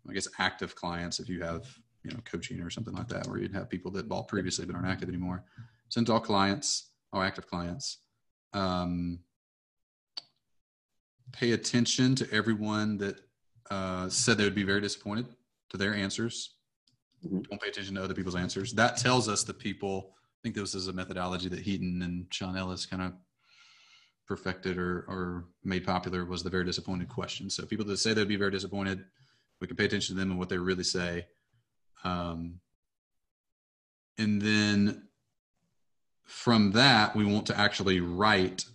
I 0.09 0.13
guess 0.13 0.27
active 0.39 0.75
clients 0.75 1.19
if 1.19 1.27
you 1.27 1.41
have 1.41 1.65
you 2.03 2.11
know 2.11 2.19
coaching 2.25 2.61
or 2.61 2.69
something 2.69 2.93
like 2.93 3.07
that, 3.09 3.27
where 3.27 3.39
you'd 3.39 3.53
have 3.53 3.69
people 3.69 3.91
that 3.91 4.07
bought 4.07 4.27
previously 4.27 4.65
but 4.65 4.75
aren't 4.75 4.87
active 4.87 5.09
anymore. 5.09 5.43
Send 5.89 6.07
to 6.07 6.13
all 6.13 6.19
clients, 6.19 6.91
all 7.13 7.21
active 7.21 7.47
clients. 7.47 7.99
Um, 8.53 9.19
pay 11.31 11.51
attention 11.51 12.15
to 12.15 12.31
everyone 12.31 12.97
that 12.97 13.21
uh, 13.69 14.09
said 14.09 14.37
they 14.37 14.43
would 14.43 14.55
be 14.55 14.63
very 14.63 14.81
disappointed 14.81 15.27
to 15.69 15.77
their 15.77 15.93
answers. 15.93 16.55
Mm-hmm. 17.25 17.41
Don't 17.41 17.61
pay 17.61 17.69
attention 17.69 17.95
to 17.95 18.03
other 18.03 18.13
people's 18.13 18.35
answers. 18.35 18.73
That 18.73 18.97
tells 18.97 19.27
us 19.27 19.43
the 19.43 19.53
people. 19.53 20.11
I 20.13 20.39
think 20.43 20.55
this 20.55 20.75
is 20.75 20.87
a 20.87 20.93
methodology 20.93 21.49
that 21.49 21.65
Hiten 21.65 22.03
and 22.03 22.27
Sean 22.31 22.55
Ellis 22.55 22.85
kind 22.85 23.01
of 23.01 23.13
perfected 24.27 24.77
or, 24.77 25.05
or 25.07 25.45
made 25.63 25.85
popular 25.85 26.25
was 26.25 26.43
the 26.43 26.49
very 26.49 26.65
disappointed 26.65 27.09
question. 27.09 27.49
So 27.49 27.65
people 27.65 27.85
that 27.85 27.97
say 27.97 28.13
they'd 28.13 28.27
be 28.27 28.35
very 28.35 28.51
disappointed, 28.51 29.03
we 29.59 29.67
can 29.67 29.77
pay 29.77 29.85
attention 29.85 30.15
to 30.15 30.19
them 30.19 30.31
and 30.31 30.39
what 30.39 30.49
they 30.49 30.57
really 30.57 30.83
say. 30.83 31.25
Um, 32.03 32.59
and 34.17 34.41
then 34.41 35.07
from 36.25 36.71
that, 36.73 37.15
we 37.15 37.25
want 37.25 37.45
to 37.47 37.57
actually 37.57 38.01
write 38.01 38.65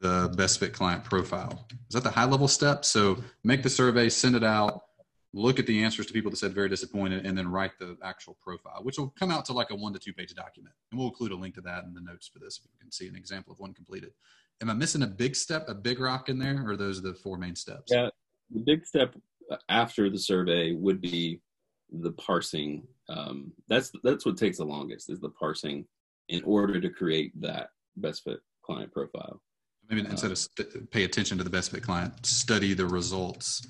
the 0.00 0.32
best 0.36 0.58
fit 0.60 0.72
client 0.72 1.04
profile. 1.04 1.66
Is 1.88 1.94
that 1.94 2.02
the 2.02 2.10
high 2.10 2.24
level 2.24 2.48
step? 2.48 2.84
So 2.84 3.18
make 3.44 3.62
the 3.62 3.70
survey, 3.70 4.08
send 4.08 4.34
it 4.34 4.44
out, 4.44 4.82
look 5.32 5.58
at 5.58 5.66
the 5.66 5.82
answers 5.82 6.06
to 6.06 6.12
people 6.12 6.30
that 6.30 6.38
said 6.38 6.54
very 6.54 6.68
disappointed, 6.68 7.26
and 7.26 7.36
then 7.36 7.48
write 7.48 7.78
the 7.78 7.96
actual 8.02 8.36
profile, 8.42 8.80
which 8.82 8.98
will 8.98 9.10
come 9.10 9.30
out 9.30 9.44
to 9.46 9.52
like 9.52 9.70
a 9.70 9.74
one 9.74 9.92
to 9.92 9.98
two 9.98 10.12
page 10.12 10.34
document. 10.34 10.74
And 10.90 10.98
we'll 10.98 11.08
include 11.08 11.32
a 11.32 11.36
link 11.36 11.54
to 11.56 11.60
that 11.62 11.84
in 11.84 11.94
the 11.94 12.00
notes 12.00 12.28
for 12.28 12.38
this 12.38 12.58
if 12.58 12.64
you 12.64 12.78
can 12.80 12.90
see 12.90 13.08
an 13.08 13.16
example 13.16 13.52
of 13.52 13.60
one 13.60 13.74
completed. 13.74 14.12
Am 14.62 14.70
I 14.70 14.74
missing 14.74 15.02
a 15.02 15.06
big 15.06 15.36
step, 15.36 15.68
a 15.68 15.74
big 15.74 16.00
rock 16.00 16.28
in 16.28 16.38
there, 16.38 16.64
or 16.66 16.76
those 16.76 16.98
are 16.98 17.02
the 17.02 17.14
four 17.14 17.38
main 17.38 17.56
steps? 17.56 17.92
Yeah, 17.92 18.08
the 18.50 18.60
big 18.60 18.84
step 18.86 19.14
after 19.68 20.10
the 20.10 20.18
survey 20.18 20.72
would 20.72 21.00
be 21.00 21.40
the 21.90 22.12
parsing. 22.12 22.86
Um, 23.08 23.52
that's 23.68 23.92
that's 24.02 24.24
what 24.24 24.36
takes 24.36 24.58
the 24.58 24.64
longest 24.64 25.10
is 25.10 25.20
the 25.20 25.30
parsing 25.30 25.86
in 26.28 26.42
order 26.44 26.80
to 26.80 26.88
create 26.90 27.38
that 27.40 27.70
best 27.96 28.24
fit 28.24 28.40
client 28.62 28.92
profile. 28.92 29.40
Maybe 29.90 30.06
uh, 30.06 30.10
instead 30.10 30.30
of 30.30 30.38
st- 30.38 30.90
pay 30.90 31.04
attention 31.04 31.36
to 31.38 31.44
the 31.44 31.50
best 31.50 31.70
fit 31.72 31.82
client, 31.82 32.24
study 32.24 32.74
the 32.74 32.86
results 32.86 33.66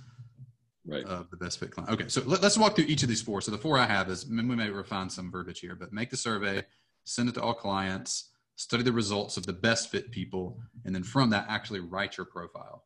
right. 0.87 1.05
of 1.05 1.31
the 1.31 1.37
best 1.37 1.59
fit 1.59 1.71
client. 1.71 1.91
Okay, 1.93 2.09
so 2.09 2.23
let, 2.27 2.45
us 2.45 2.59
walk 2.59 2.77
through 2.77 2.85
each 2.87 3.03
of 3.03 3.09
these 3.09 3.23
four. 3.23 3.41
So 3.41 3.51
the 3.51 3.59
four 3.59 3.79
I 3.79 3.87
have 3.87 4.09
is 4.11 4.27
we 4.29 4.43
may 4.43 4.71
refine 4.71 5.09
some 5.09 5.31
verbiage 5.31 5.61
here, 5.61 5.75
but 5.75 5.93
make 5.93 6.11
the 6.11 6.17
survey, 6.17 6.65
send 7.05 7.29
it 7.29 7.35
to 7.37 7.43
all 7.43 7.55
clients, 7.55 8.31
study 8.57 8.83
the 8.83 8.93
results 8.93 9.37
of 9.37 9.47
the 9.47 9.53
best 9.53 9.91
fit 9.91 10.11
people, 10.11 10.61
and 10.85 10.95
then 10.95 11.03
from 11.03 11.31
that 11.31 11.47
actually 11.49 11.81
write 11.81 12.17
your 12.17 12.27
profile. 12.27 12.85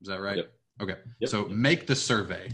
Is 0.00 0.08
that 0.08 0.20
right? 0.20 0.36
Yep. 0.36 0.52
Okay. 0.82 0.94
Yep. 1.20 1.30
So 1.30 1.46
make 1.46 1.86
the 1.86 1.96
survey 1.96 2.48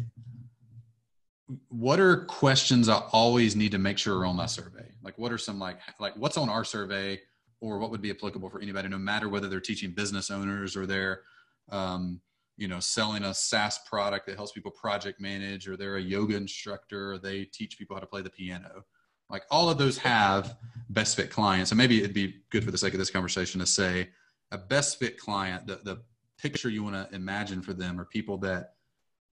what 1.68 2.00
are 2.00 2.24
questions 2.24 2.88
I 2.88 2.98
always 3.12 3.56
need 3.56 3.72
to 3.72 3.78
make 3.78 3.98
sure 3.98 4.18
are 4.18 4.26
on 4.26 4.36
my 4.36 4.46
survey? 4.46 4.86
Like 5.02 5.18
what 5.18 5.32
are 5.32 5.38
some 5.38 5.58
like 5.58 5.78
like 5.98 6.16
what's 6.16 6.36
on 6.36 6.48
our 6.48 6.64
survey 6.64 7.20
or 7.62 7.78
what 7.78 7.90
would 7.92 8.02
be 8.02 8.10
applicable 8.10 8.50
for 8.50 8.60
anybody, 8.60 8.88
no 8.88 8.98
matter 8.98 9.28
whether 9.28 9.48
they're 9.48 9.60
teaching 9.60 9.92
business 9.92 10.30
owners 10.30 10.76
or 10.76 10.84
they're 10.84 11.22
um, 11.70 12.20
you 12.58 12.68
know 12.68 12.80
selling 12.80 13.22
a 13.22 13.32
SaaS 13.32 13.78
product 13.88 14.26
that 14.26 14.36
helps 14.36 14.52
people 14.52 14.72
project 14.72 15.20
manage 15.20 15.68
or 15.68 15.76
they're 15.76 15.96
a 15.96 16.02
yoga 16.02 16.36
instructor 16.36 17.12
or 17.12 17.18
they 17.18 17.44
teach 17.44 17.78
people 17.78 17.96
how 17.96 18.00
to 18.00 18.06
play 18.06 18.20
the 18.20 18.28
piano. 18.28 18.84
Like 19.30 19.44
all 19.50 19.70
of 19.70 19.78
those 19.78 19.96
have 19.98 20.56
best 20.90 21.16
fit 21.16 21.30
clients. 21.30 21.70
And 21.70 21.78
maybe 21.78 22.00
it'd 22.00 22.12
be 22.12 22.42
good 22.50 22.64
for 22.64 22.70
the 22.70 22.76
sake 22.76 22.92
of 22.92 22.98
this 22.98 23.10
conversation 23.10 23.60
to 23.60 23.66
say 23.66 24.10
a 24.50 24.58
best 24.58 24.98
fit 24.98 25.16
client, 25.16 25.66
the, 25.66 25.76
the 25.84 26.02
picture 26.38 26.68
you 26.68 26.82
want 26.82 26.96
to 26.96 27.14
imagine 27.14 27.62
for 27.62 27.72
them 27.72 27.98
are 27.98 28.04
people 28.04 28.36
that 28.38 28.74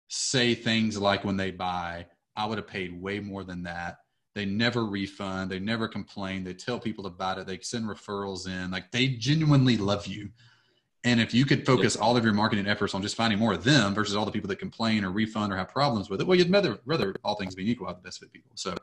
say 0.08 0.56
things 0.56 0.98
like 0.98 1.26
when 1.26 1.36
they 1.36 1.52
buy, 1.52 2.06
I 2.36 2.46
would 2.46 2.58
have 2.58 2.68
paid 2.68 3.02
way 3.02 3.20
more 3.20 3.44
than 3.44 3.64
that. 3.64 3.98
They 4.36 4.46
never 4.46 4.86
refund. 4.86 5.52
They 5.52 5.60
never 5.60 5.88
complain. 5.88 6.44
They 6.44 6.54
tell 6.54 6.80
people 6.80 7.08
about 7.08 7.40
it. 7.40 7.48
They 7.48 7.60
send 7.60 7.86
referrals 7.86 8.48
in. 8.48 8.72
Like 8.72 8.92
they 8.92 9.10
genuinely 9.10 9.78
love 9.78 10.08
you. 10.08 10.30
And 11.04 11.20
if 11.22 11.34
you 11.34 11.46
could 11.46 11.66
focus 11.66 11.96
all 11.96 12.18
of 12.18 12.26
your 12.26 12.34
marketing 12.34 12.68
efforts 12.68 12.94
on 12.94 13.02
just 13.02 13.16
finding 13.16 13.40
more 13.40 13.54
of 13.54 13.64
them 13.64 13.96
versus 13.96 14.16
all 14.16 14.26
the 14.26 14.32
people 14.32 14.50
that 14.50 14.60
complain 14.60 15.06
or 15.06 15.12
refund 15.12 15.54
or 15.54 15.56
have 15.56 15.70
problems 15.70 16.10
with 16.10 16.20
it, 16.20 16.28
well, 16.28 16.38
you'd 16.38 16.52
rather, 16.52 16.78
rather 16.86 17.16
all 17.24 17.36
things 17.36 17.56
being 17.56 17.70
equal, 17.70 17.88
have 17.88 17.96
the 17.96 18.02
best 18.02 18.20
fit 18.20 18.34
people. 18.34 18.52
So 18.56 18.76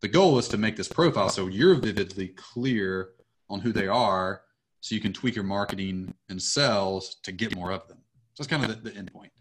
the 0.00 0.08
goal 0.08 0.38
is 0.38 0.46
to 0.48 0.56
make 0.56 0.76
this 0.76 0.88
profile 0.88 1.28
so 1.28 1.48
you're 1.48 1.74
vividly 1.74 2.28
clear 2.28 3.10
on 3.50 3.60
who 3.60 3.72
they 3.72 3.88
are 3.88 4.42
so 4.80 4.94
you 4.94 5.00
can 5.00 5.12
tweak 5.12 5.34
your 5.34 5.44
marketing 5.44 6.14
and 6.28 6.40
sales 6.40 7.16
to 7.24 7.32
get 7.32 7.56
more 7.56 7.72
of 7.72 7.88
them. 7.88 7.98
So 8.34 8.44
that's 8.44 8.48
kind 8.48 8.64
of 8.64 8.84
the, 8.84 8.90
the 8.90 8.96
end 8.96 9.12
point. 9.12 9.32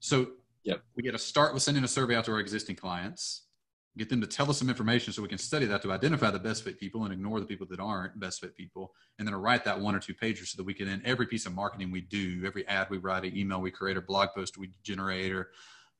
So 0.00 0.28
Yep. 0.68 0.82
We 0.96 1.02
get 1.02 1.12
to 1.12 1.18
start 1.18 1.54
with 1.54 1.62
sending 1.62 1.82
a 1.82 1.88
survey 1.88 2.14
out 2.14 2.26
to 2.26 2.32
our 2.32 2.40
existing 2.40 2.76
clients, 2.76 3.44
get 3.98 4.08
them 4.08 4.20
to 4.20 4.26
tell 4.26 4.48
us 4.48 4.58
some 4.58 4.68
information 4.68 5.12
so 5.12 5.20
we 5.20 5.28
can 5.28 5.38
study 5.38 5.66
that 5.66 5.82
to 5.82 5.92
identify 5.92 6.30
the 6.30 6.38
best 6.38 6.64
fit 6.64 6.78
people 6.78 7.04
and 7.04 7.12
ignore 7.12 7.40
the 7.40 7.46
people 7.46 7.66
that 7.68 7.80
aren't 7.80 8.18
best 8.18 8.40
fit 8.40 8.56
people, 8.56 8.94
and 9.18 9.26
then 9.26 9.34
write 9.34 9.64
that 9.64 9.78
one 9.78 9.94
or 9.94 9.98
two 9.98 10.14
pager 10.14 10.46
so 10.46 10.56
that 10.56 10.64
we 10.64 10.72
can, 10.72 10.88
in 10.88 11.02
every 11.04 11.26
piece 11.26 11.46
of 11.46 11.54
marketing 11.54 11.90
we 11.90 12.00
do, 12.00 12.44
every 12.46 12.66
ad 12.68 12.88
we 12.90 12.98
write, 12.98 13.24
an 13.24 13.36
email 13.36 13.60
we 13.60 13.70
create, 13.70 13.96
a 13.96 14.00
blog 14.00 14.28
post 14.34 14.56
we 14.56 14.70
generate, 14.82 15.32
or 15.32 15.50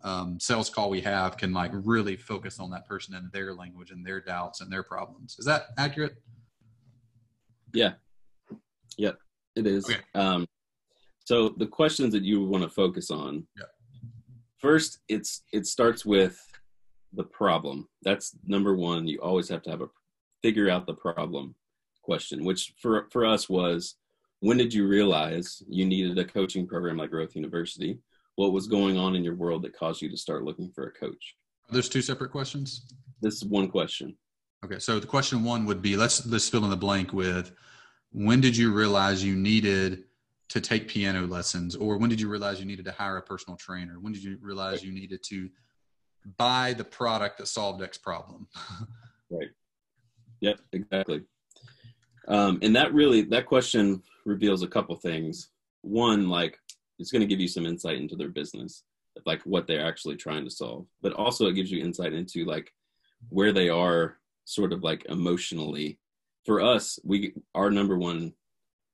um, 0.02 0.38
sales 0.40 0.70
call 0.70 0.88
we 0.88 1.00
have, 1.00 1.36
can 1.36 1.52
like 1.52 1.72
really 1.74 2.16
focus 2.16 2.60
on 2.60 2.70
that 2.70 2.86
person 2.86 3.14
and 3.14 3.30
their 3.32 3.52
language 3.54 3.90
and 3.90 4.06
their 4.06 4.20
doubts 4.20 4.60
and 4.60 4.72
their 4.72 4.82
problems. 4.82 5.36
Is 5.38 5.44
that 5.46 5.66
accurate? 5.76 6.14
Yeah. 7.74 7.94
yeah 8.96 9.12
it 9.56 9.66
is. 9.66 9.84
Okay. 9.84 10.00
Um, 10.14 10.46
so 11.24 11.50
the 11.50 11.66
questions 11.66 12.12
that 12.14 12.22
you 12.22 12.44
want 12.44 12.62
to 12.62 12.70
focus 12.70 13.10
on. 13.10 13.46
Yep 13.58 13.68
first 14.58 14.98
it's 15.08 15.42
it 15.52 15.66
starts 15.66 16.04
with 16.04 16.38
the 17.12 17.24
problem. 17.24 17.88
That's 18.02 18.36
number 18.46 18.76
one. 18.76 19.06
You 19.06 19.20
always 19.20 19.48
have 19.48 19.62
to 19.62 19.70
have 19.70 19.80
a 19.80 19.88
figure 20.42 20.70
out 20.70 20.86
the 20.86 20.94
problem 20.94 21.54
question 22.08 22.42
which 22.42 22.72
for 22.80 23.06
for 23.10 23.26
us 23.26 23.50
was 23.50 23.96
when 24.40 24.56
did 24.56 24.72
you 24.72 24.86
realize 24.86 25.62
you 25.68 25.84
needed 25.84 26.18
a 26.18 26.24
coaching 26.24 26.66
program 26.66 26.96
like 26.96 27.10
growth 27.10 27.36
university? 27.36 27.98
What 28.36 28.52
was 28.52 28.66
going 28.66 28.96
on 28.96 29.14
in 29.14 29.22
your 29.22 29.34
world 29.34 29.62
that 29.62 29.76
caused 29.76 30.00
you 30.00 30.08
to 30.08 30.16
start 30.16 30.44
looking 30.44 30.70
for 30.70 30.86
a 30.86 30.92
coach? 30.92 31.34
There's 31.70 31.88
two 31.88 32.00
separate 32.00 32.30
questions? 32.30 32.86
This 33.20 33.34
is 33.34 33.44
one 33.44 33.68
question. 33.68 34.16
Okay 34.64 34.78
so 34.78 34.98
the 34.98 35.06
question 35.06 35.44
one 35.44 35.66
would 35.66 35.82
be 35.82 35.96
let's 35.96 36.24
let's 36.26 36.48
fill 36.48 36.64
in 36.64 36.70
the 36.70 36.76
blank 36.76 37.12
with 37.12 37.52
when 38.12 38.40
did 38.40 38.56
you 38.56 38.72
realize 38.72 39.22
you 39.22 39.36
needed 39.36 40.04
to 40.48 40.60
take 40.62 40.88
piano 40.88 41.26
lessons? 41.26 41.76
Or 41.76 41.98
when 41.98 42.08
did 42.08 42.20
you 42.20 42.28
realize 42.30 42.58
you 42.58 42.64
needed 42.64 42.86
to 42.86 42.92
hire 42.92 43.18
a 43.18 43.22
personal 43.22 43.56
trainer? 43.58 44.00
When 44.00 44.14
did 44.14 44.22
you 44.22 44.38
realize 44.40 44.82
you 44.82 44.92
needed 44.92 45.22
to 45.24 45.50
buy 46.36 46.72
the 46.72 46.84
product 46.84 47.38
that 47.38 47.46
solved 47.48 47.82
x 47.82 47.98
problem. 47.98 48.46
Right. 49.30 49.50
Yep 50.40 50.60
exactly. 50.72 51.22
Um, 52.28 52.60
and 52.62 52.74
that 52.76 52.94
really 52.94 53.20
that 53.24 53.44
question 53.44 54.02
reveals 54.24 54.62
a 54.62 54.68
couple 54.68 54.96
things. 54.96 55.50
One 55.82 56.30
like 56.30 56.58
it's 56.98 57.10
going 57.10 57.20
to 57.20 57.26
give 57.26 57.38
you 57.38 57.46
some 57.46 57.66
insight 57.66 57.98
into 57.98 58.16
their 58.16 58.30
business 58.30 58.84
like 59.26 59.42
what 59.42 59.66
they're 59.66 59.86
actually 59.86 60.16
trying 60.16 60.44
to 60.44 60.50
solve. 60.50 60.86
But 61.02 61.12
also 61.12 61.46
it 61.46 61.56
gives 61.56 61.70
you 61.70 61.84
insight 61.84 62.14
into 62.14 62.46
like 62.46 62.72
where 63.28 63.52
they 63.52 63.68
are 63.68 64.16
sort 64.46 64.72
of 64.72 64.82
like 64.82 65.04
emotionally. 65.10 65.98
For 66.46 66.62
us 66.62 66.98
we 67.04 67.34
our 67.54 67.70
number 67.70 67.98
one 67.98 68.32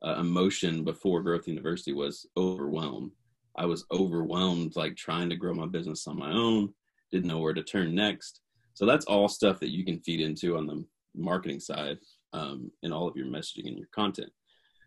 uh, 0.04 0.16
emotion 0.19 0.85
before 0.85 1.23
Growth 1.23 1.49
University 1.49 1.93
was 1.93 2.26
overwhelmed. 2.37 3.12
I 3.57 3.66
was 3.66 3.85
overwhelmed, 3.93 4.76
like 4.76 4.97
trying 4.97 5.31
to 5.31 5.37
grow 5.37 5.54
my 5.54 5.66
business 5.66 6.07
on 6.07 6.19
my 6.19 6.33
own, 6.33 6.75
didn't 7.14 7.28
know 7.28 7.38
where 7.38 7.54
to 7.54 7.62
turn 7.62 7.94
next. 7.94 8.40
So 8.75 8.85
that's 8.85 9.06
all 9.06 9.28
stuff 9.28 9.61
that 9.61 9.71
you 9.71 9.85
can 9.85 10.00
feed 10.00 10.21
into 10.21 10.56
on 10.56 10.66
the 10.66 10.85
marketing 11.14 11.61
side 11.61 11.99
um, 12.33 12.71
in 12.83 12.92
all 12.92 13.06
of 13.06 13.16
your 13.16 13.26
messaging 13.26 13.68
and 13.68 13.78
your 13.78 13.88
content. 13.94 14.30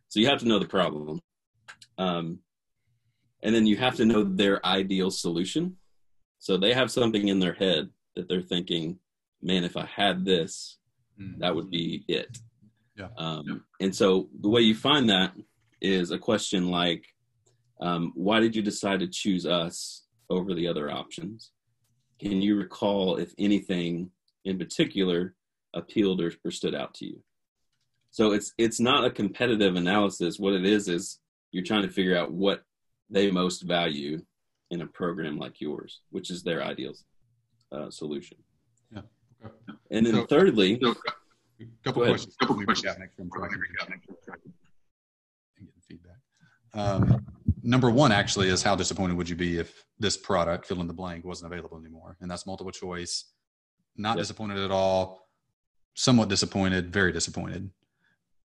So 0.10 0.20
you 0.20 0.28
have 0.28 0.40
to 0.40 0.48
know 0.48 0.60
the 0.60 0.68
problem. 0.68 1.22
Um, 1.98 2.40
and 3.44 3.56
then 3.56 3.66
you 3.66 3.78
have 3.78 3.96
to 3.96 4.06
know 4.06 4.24
their 4.24 4.64
ideal 4.66 5.10
solution. 5.10 5.78
So 6.40 6.58
they 6.58 6.74
have 6.74 6.92
something 6.92 7.30
in 7.30 7.40
their 7.40 7.54
head 7.54 7.90
that 8.16 8.28
they're 8.28 8.42
thinking, 8.42 9.00
man, 9.42 9.64
if 9.64 9.78
I 9.78 9.86
had 9.86 10.26
this, 10.26 10.80
mm. 11.20 11.38
that 11.40 11.56
would 11.56 11.70
be 11.70 12.04
it. 12.08 12.38
Yeah. 12.98 13.08
Um, 13.18 13.44
yeah. 13.48 13.86
And 13.86 13.96
so 13.96 14.28
the 14.42 14.50
way 14.50 14.62
you 14.62 14.76
find 14.76 15.10
that 15.10 15.34
is 15.82 16.12
a 16.12 16.18
question 16.18 16.70
like, 16.70 17.06
um, 17.80 18.12
why 18.16 18.40
did 18.42 18.56
you 18.56 18.62
decide 18.62 19.00
to 19.00 19.08
choose 19.08 19.46
us 19.46 20.04
over 20.30 20.54
the 20.54 20.68
other 20.68 20.92
options? 20.92 21.52
Can 22.20 22.42
you 22.42 22.56
recall 22.58 23.18
if 23.18 23.34
anything 23.38 24.12
in 24.46 24.58
particular 24.58 25.36
appealed 25.74 26.22
or, 26.22 26.32
or 26.44 26.52
stood 26.52 26.76
out 26.76 26.94
to 26.96 27.06
you? 27.06 27.22
So 28.12 28.32
it's 28.32 28.54
it's 28.58 28.80
not 28.80 29.06
a 29.06 29.12
competitive 29.12 29.76
analysis. 29.76 30.40
What 30.40 30.54
it 30.54 30.66
is 30.66 30.88
is 30.88 31.20
you're 31.52 31.64
trying 31.64 31.84
to 31.84 31.90
figure 31.90 32.18
out 32.18 32.32
what 32.32 32.64
they 33.10 33.30
most 33.32 33.62
value 33.62 34.22
in 34.72 34.82
a 34.82 34.88
program 34.88 35.38
like 35.38 35.62
yours, 35.62 36.02
which 36.10 36.30
is 36.30 36.44
their 36.44 36.64
ideal 36.64 36.94
uh, 37.72 37.90
solution. 37.90 38.38
Yeah. 38.92 39.02
Okay. 39.46 39.54
And 39.92 40.06
then 40.06 40.14
so, 40.14 40.26
thirdly, 40.26 40.80
so, 40.82 40.96
couple 41.84 42.06
questions. 42.06 42.36
Couple 42.40 42.64
questions. 42.64 42.96
From 43.16 43.30
getting 45.58 45.72
feedback. 45.88 46.18
Um, 46.74 47.26
number 47.68 47.90
one 47.90 48.12
actually 48.12 48.50
is 48.50 48.64
how 48.64 48.76
disappointed 48.76 49.18
would 49.18 49.30
you 49.30 49.36
be 49.36 49.60
if 49.60 49.84
this 50.00 50.18
product, 50.18 50.66
fill 50.66 50.82
in 50.82 50.88
the 50.88 50.94
blank, 50.94 51.26
wasn't 51.26 51.52
available 51.52 51.78
anymore? 51.78 52.18
And 52.22 52.30
that's 52.30 52.48
multiple 52.48 52.72
choice. 52.72 53.26
Not 53.96 54.18
yep. 54.18 54.24
disappointed 54.24 54.58
at 54.58 54.72
all. 54.72 55.28
Somewhat 55.94 56.30
disappointed. 56.30 56.92
Very 56.92 57.12
disappointed. 57.12 57.70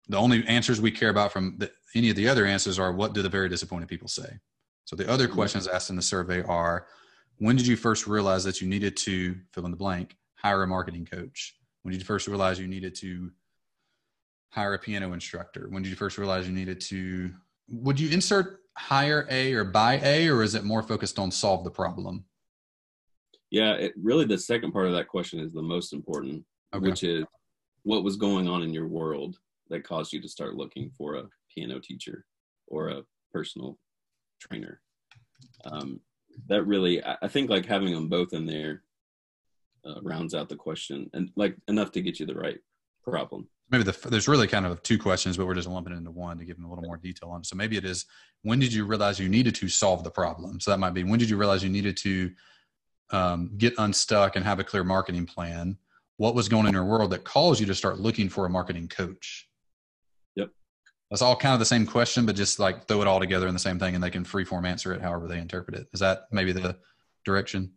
The 0.09 0.19
only 0.19 0.45
answers 0.47 0.81
we 0.81 0.91
care 0.91 1.11
about 1.11 1.33
from 1.33 1.57
the, 1.59 1.71
any 1.95 2.11
of 2.11 2.17
the 2.17 2.29
other 2.29 2.45
answers 2.45 2.79
are 2.79 2.93
what 2.93 3.15
do 3.15 3.23
the 3.23 3.29
very 3.29 3.49
disappointed 3.49 3.89
people 3.89 4.09
say. 4.09 4.41
So 4.85 4.97
the 4.97 5.09
other 5.09 5.27
mm-hmm. 5.27 5.35
questions 5.35 5.69
asked 5.69 5.91
in 5.91 5.97
the 5.97 6.03
survey 6.03 6.43
are: 6.43 6.87
When 7.39 7.57
did 7.57 7.67
you 7.67 7.77
first 7.77 8.07
realize 8.07 8.45
that 8.45 8.61
you 8.61 8.69
needed 8.69 8.97
to 8.99 9.37
fill 9.53 9.65
in 9.65 9.71
the 9.71 9.77
blank? 9.77 10.17
Hire 10.35 10.65
a 10.65 10.67
marketing 10.67 11.07
coach 11.07 11.55
when 11.83 11.93
did 11.93 12.01
you 12.01 12.07
first 12.07 12.29
realize 12.29 12.59
you 12.59 12.69
needed 12.69 12.95
to 12.97 13.31
hire 14.51 14.75
a 14.75 14.79
piano 14.79 15.13
instructor? 15.13 15.67
When 15.69 15.83
did 15.83 15.91
you 15.91 15.97
first 15.97 16.19
realize 16.19 16.47
you 16.47 16.55
needed 16.55 16.81
to? 16.83 17.33
Would 17.69 17.99
you 17.99 18.11
insert 18.11 18.61
hire 18.77 19.27
a 19.31 19.53
or 19.53 19.65
buy 19.65 20.01
a, 20.03 20.29
or 20.29 20.43
is 20.43 20.55
it 20.55 20.65
more 20.65 20.83
focused 20.83 21.19
on 21.19 21.31
solve 21.31 21.65
the 21.65 21.71
problem? 21.71 22.25
Yeah, 23.51 23.75
it, 23.75 23.93
really, 24.01 24.25
the 24.25 24.39
second 24.39 24.73
part 24.73 24.87
of 24.87 24.95
that 24.95 25.09
question 25.09 25.39
is 25.39 25.53
the 25.53 25.63
most 25.63 25.93
important, 25.93 26.45
okay. 26.75 26.89
which 26.89 27.03
is 27.03 27.25
what 27.83 28.05
was 28.05 28.17
going 28.17 28.49
on 28.49 28.63
in 28.63 28.73
your 28.73 28.87
world 28.87 29.37
that 29.69 29.85
caused 29.85 30.13
you 30.13 30.21
to 30.23 30.29
start 30.29 30.55
looking 30.55 30.91
for 30.97 31.17
a 31.17 31.29
piano 31.55 31.79
teacher 31.79 32.25
or 32.67 32.89
a 32.89 33.03
personal 33.33 33.79
trainer. 34.41 34.81
Um, 35.65 36.01
that 36.49 36.65
really, 36.65 37.05
I 37.05 37.29
think, 37.29 37.51
like 37.51 37.67
having 37.67 37.93
them 37.93 38.09
both 38.09 38.33
in 38.33 38.47
there 38.47 38.83
uh, 39.85 40.01
rounds 40.03 40.35
out 40.35 40.49
the 40.49 40.57
question 40.57 41.11
and 41.13 41.31
like 41.37 41.57
enough 41.69 41.93
to 41.93 42.01
get 42.01 42.21
you 42.21 42.27
the 42.27 42.35
right 42.35 42.59
problem. 43.05 43.49
Maybe 43.73 43.85
the, 43.85 44.09
there's 44.11 44.29
really 44.29 44.47
kind 44.47 44.67
of 44.67 44.83
two 44.83 44.99
questions, 44.99 45.39
but 45.39 45.47
we're 45.47 45.55
just 45.55 45.67
lumping 45.67 45.95
it 45.95 45.97
into 45.97 46.11
one 46.11 46.39
to 46.39 46.45
give 46.45 46.57
them 46.57 46.67
a 46.67 46.69
little 46.69 46.85
more 46.85 46.99
detail 46.99 47.31
on. 47.31 47.43
So 47.43 47.57
maybe 47.57 47.79
it 47.79 47.87
is 47.87 48.05
when 48.43 48.59
did 48.59 48.73
you 48.73 48.85
realize 48.85 49.19
you 49.19 49.31
needed 49.31 49.55
to 49.57 49.69
solve 49.69 50.05
the 50.05 50.11
problem? 50.11 50.61
So 50.61 50.71
that 50.71 50.79
might 50.79 50.93
be 50.93 51.05
when 51.05 51.19
did 51.19 51.31
you 51.31 51.39
realize 51.39 51.63
you 51.63 51.71
needed 51.71 51.97
to 51.99 52.31
um, 53.11 53.51
get 53.57 53.73
unstuck 53.79 54.37
and 54.37 54.45
have 54.45 54.61
a 54.61 54.65
clear 54.65 54.85
marketing 54.85 55.25
plan? 55.25 55.79
What 56.19 56.35
was 56.35 56.49
going 56.49 56.65
on 56.65 56.69
in 56.69 56.75
your 56.75 56.85
world 56.85 57.11
that 57.13 57.25
caused 57.25 57.61
you 57.61 57.67
to 57.67 57.75
start 57.75 57.99
looking 57.99 58.29
for 58.29 58.45
a 58.45 58.51
marketing 58.51 58.89
coach? 58.89 59.49
Yep. 60.37 60.51
That's 61.11 61.23
all 61.23 61.35
kind 61.35 61.55
of 61.55 61.59
the 61.59 61.65
same 61.65 61.87
question, 61.87 62.27
but 62.27 62.37
just 62.37 62.59
like 62.59 62.87
throw 62.87 63.01
it 63.01 63.09
all 63.09 63.21
together 63.21 63.49
in 63.49 63.55
the 63.55 63.61
same 63.61 63.79
thing 63.79 63.95
and 63.95 64.05
they 64.05 64.11
can 64.11 64.25
freeform 64.25 64.67
answer 64.67 64.93
it 64.93 65.01
however 65.01 65.29
they 65.29 65.39
interpret 65.39 65.79
it. 65.79 65.87
Is 65.95 66.01
that 66.01 66.25
maybe 66.31 66.53
the 66.53 66.77
direction? 67.25 67.73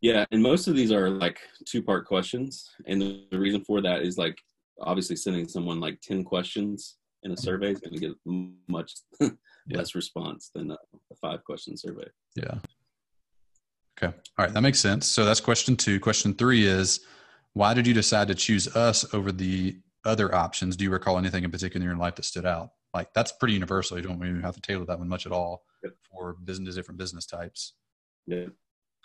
Yeah, 0.00 0.24
and 0.30 0.42
most 0.42 0.68
of 0.68 0.76
these 0.76 0.92
are 0.92 1.10
like 1.10 1.40
two 1.66 1.82
part 1.82 2.06
questions. 2.06 2.70
And 2.86 3.02
the 3.02 3.38
reason 3.38 3.64
for 3.64 3.82
that 3.82 4.02
is 4.02 4.16
like 4.16 4.38
obviously 4.80 5.16
sending 5.16 5.48
someone 5.48 5.80
like 5.80 6.00
10 6.02 6.24
questions 6.24 6.96
in 7.22 7.30
a 7.30 7.34
mm-hmm. 7.34 7.42
survey 7.42 7.72
is 7.72 7.80
going 7.80 7.94
to 7.94 8.00
get 8.00 8.12
much 8.68 8.92
less 9.70 9.94
response 9.94 10.50
than 10.54 10.70
a, 10.70 10.74
a 10.74 11.16
five 11.20 11.44
question 11.44 11.76
survey. 11.76 12.08
Yeah. 12.34 12.58
Okay. 14.02 14.16
All 14.38 14.44
right. 14.44 14.54
That 14.54 14.62
makes 14.62 14.80
sense. 14.80 15.06
So 15.06 15.24
that's 15.24 15.40
question 15.40 15.76
two. 15.76 16.00
Question 16.00 16.34
three 16.34 16.66
is 16.66 17.00
why 17.52 17.74
did 17.74 17.86
you 17.86 17.94
decide 17.94 18.28
to 18.28 18.34
choose 18.34 18.74
us 18.74 19.12
over 19.14 19.32
the 19.32 19.76
other 20.04 20.34
options? 20.34 20.76
Do 20.76 20.84
you 20.84 20.90
recall 20.90 21.18
anything 21.18 21.44
in 21.44 21.50
particular 21.50 21.84
in 21.84 21.90
your 21.90 21.98
life 21.98 22.14
that 22.16 22.24
stood 22.24 22.46
out? 22.46 22.70
Like 22.94 23.12
that's 23.14 23.32
pretty 23.32 23.54
universal. 23.54 23.98
You 23.98 24.04
don't 24.04 24.16
even 24.16 24.42
have 24.42 24.54
to 24.54 24.60
tailor 24.60 24.86
that 24.86 24.98
one 24.98 25.08
much 25.08 25.26
at 25.26 25.32
all 25.32 25.64
yep. 25.84 25.92
for 26.10 26.36
business 26.44 26.74
different 26.74 26.98
business 26.98 27.26
types. 27.26 27.74
Yeah. 28.26 28.46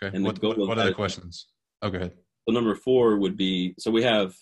Okay. 0.01 0.15
And 0.15 0.24
what, 0.24 0.41
what, 0.41 0.58
what 0.58 0.77
other 0.77 0.94
questions? 0.94 1.48
Oh, 1.82 1.89
go 1.89 1.98
ahead. 1.98 2.13
So 2.48 2.53
number 2.53 2.75
four 2.75 3.17
would 3.17 3.38
be 3.38 3.75
so 3.79 3.91
we 3.91 4.03
have 4.03 4.36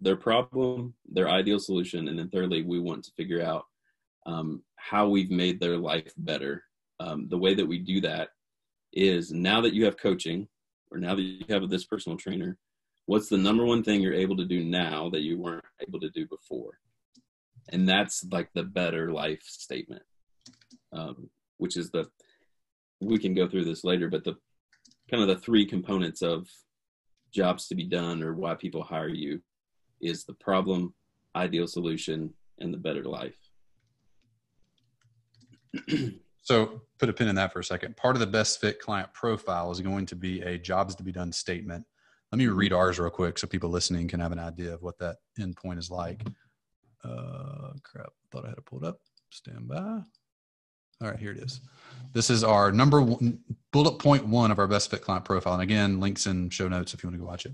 their 0.00 0.16
problem, 0.16 0.94
their 1.10 1.28
ideal 1.28 1.58
solution, 1.58 2.08
and 2.08 2.18
then 2.18 2.28
thirdly, 2.30 2.62
we 2.62 2.78
want 2.78 3.04
to 3.04 3.12
figure 3.12 3.42
out 3.42 3.64
um, 4.26 4.62
how 4.76 5.08
we've 5.08 5.30
made 5.30 5.58
their 5.58 5.76
life 5.76 6.12
better. 6.16 6.64
Um, 7.00 7.28
the 7.28 7.38
way 7.38 7.54
that 7.54 7.66
we 7.66 7.78
do 7.78 8.00
that 8.02 8.30
is 8.92 9.32
now 9.32 9.60
that 9.60 9.74
you 9.74 9.84
have 9.84 9.96
coaching, 9.96 10.48
or 10.90 10.98
now 10.98 11.14
that 11.14 11.22
you 11.22 11.44
have 11.48 11.68
this 11.68 11.84
personal 11.84 12.16
trainer, 12.16 12.56
what's 13.06 13.28
the 13.28 13.38
number 13.38 13.64
one 13.64 13.82
thing 13.82 14.00
you're 14.00 14.14
able 14.14 14.36
to 14.36 14.44
do 14.44 14.64
now 14.64 15.08
that 15.10 15.22
you 15.22 15.38
weren't 15.38 15.64
able 15.86 16.00
to 16.00 16.10
do 16.10 16.26
before? 16.26 16.78
And 17.70 17.88
that's 17.88 18.24
like 18.30 18.50
the 18.54 18.62
better 18.62 19.12
life 19.12 19.42
statement, 19.42 20.02
um, 20.92 21.28
which 21.58 21.76
is 21.76 21.90
the 21.90 22.08
we 23.00 23.18
can 23.18 23.34
go 23.34 23.48
through 23.48 23.64
this 23.64 23.84
later, 23.84 24.08
but 24.08 24.24
the 24.24 24.36
kind 25.10 25.22
of 25.22 25.28
the 25.28 25.42
three 25.42 25.64
components 25.64 26.20
of 26.22 26.48
jobs 27.32 27.68
to 27.68 27.74
be 27.74 27.84
done 27.84 28.22
or 28.22 28.34
why 28.34 28.54
people 28.54 28.82
hire 28.82 29.08
you 29.08 29.40
is 30.00 30.24
the 30.24 30.34
problem, 30.34 30.94
ideal 31.34 31.66
solution, 31.66 32.32
and 32.58 32.72
the 32.72 32.78
better 32.78 33.04
life. 33.04 33.36
so 36.42 36.82
put 36.98 37.08
a 37.08 37.12
pin 37.12 37.28
in 37.28 37.34
that 37.36 37.52
for 37.52 37.60
a 37.60 37.64
second. 37.64 37.96
Part 37.96 38.16
of 38.16 38.20
the 38.20 38.26
best 38.26 38.60
fit 38.60 38.80
client 38.80 39.12
profile 39.12 39.70
is 39.70 39.80
going 39.80 40.06
to 40.06 40.16
be 40.16 40.40
a 40.42 40.58
jobs 40.58 40.94
to 40.96 41.02
be 41.02 41.12
done 41.12 41.32
statement. 41.32 41.84
Let 42.32 42.38
me 42.38 42.46
read 42.46 42.72
ours 42.72 42.98
real 42.98 43.10
quick 43.10 43.38
so 43.38 43.46
people 43.46 43.70
listening 43.70 44.08
can 44.08 44.20
have 44.20 44.32
an 44.32 44.38
idea 44.38 44.74
of 44.74 44.82
what 44.82 44.98
that 44.98 45.16
endpoint 45.38 45.78
is 45.78 45.90
like. 45.90 46.26
Uh, 47.04 47.72
crap, 47.82 48.12
thought 48.30 48.44
I 48.44 48.48
had 48.48 48.58
it 48.58 48.66
pulled 48.66 48.84
up. 48.84 49.00
Stand 49.30 49.68
by. 49.68 50.02
All 51.00 51.08
right, 51.08 51.18
here 51.18 51.30
it 51.30 51.38
is. 51.38 51.60
This 52.12 52.28
is 52.28 52.42
our 52.42 52.72
number 52.72 53.00
one 53.00 53.38
bullet 53.72 53.98
point 53.98 54.26
one 54.26 54.50
of 54.50 54.58
our 54.58 54.66
best 54.66 54.90
fit 54.90 55.02
client 55.02 55.24
profile. 55.24 55.54
And 55.54 55.62
again, 55.62 56.00
links 56.00 56.26
in 56.26 56.50
show 56.50 56.68
notes 56.68 56.92
if 56.92 57.02
you 57.02 57.08
want 57.08 57.14
to 57.14 57.20
go 57.20 57.26
watch 57.26 57.46
it 57.46 57.52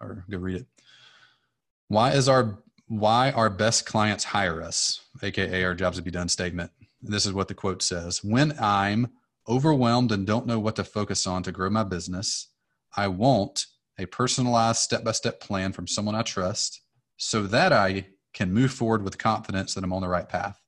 or 0.00 0.24
go 0.30 0.38
read 0.38 0.62
it. 0.62 0.66
Why 1.88 2.12
is 2.12 2.28
our 2.28 2.58
why 2.88 3.32
our 3.32 3.50
best 3.50 3.86
clients 3.86 4.24
hire 4.24 4.62
us, 4.62 5.00
aka 5.22 5.64
our 5.64 5.74
jobs 5.74 5.96
to 5.96 6.02
be 6.02 6.10
done 6.10 6.28
statement. 6.28 6.70
This 7.02 7.26
is 7.26 7.32
what 7.32 7.48
the 7.48 7.54
quote 7.54 7.82
says. 7.82 8.22
When 8.22 8.54
I'm 8.60 9.12
overwhelmed 9.48 10.12
and 10.12 10.26
don't 10.26 10.46
know 10.46 10.58
what 10.58 10.76
to 10.76 10.84
focus 10.84 11.26
on 11.26 11.42
to 11.44 11.52
grow 11.52 11.70
my 11.70 11.84
business, 11.84 12.48
I 12.96 13.08
want 13.08 13.66
a 13.98 14.06
personalized 14.06 14.80
step-by-step 14.80 15.40
plan 15.40 15.72
from 15.72 15.86
someone 15.86 16.14
I 16.14 16.22
trust 16.22 16.82
so 17.16 17.42
that 17.44 17.72
I 17.72 18.06
can 18.34 18.52
move 18.52 18.72
forward 18.72 19.02
with 19.02 19.18
confidence 19.18 19.74
that 19.74 19.84
I'm 19.84 19.92
on 19.92 20.02
the 20.02 20.08
right 20.08 20.28
path. 20.28 20.60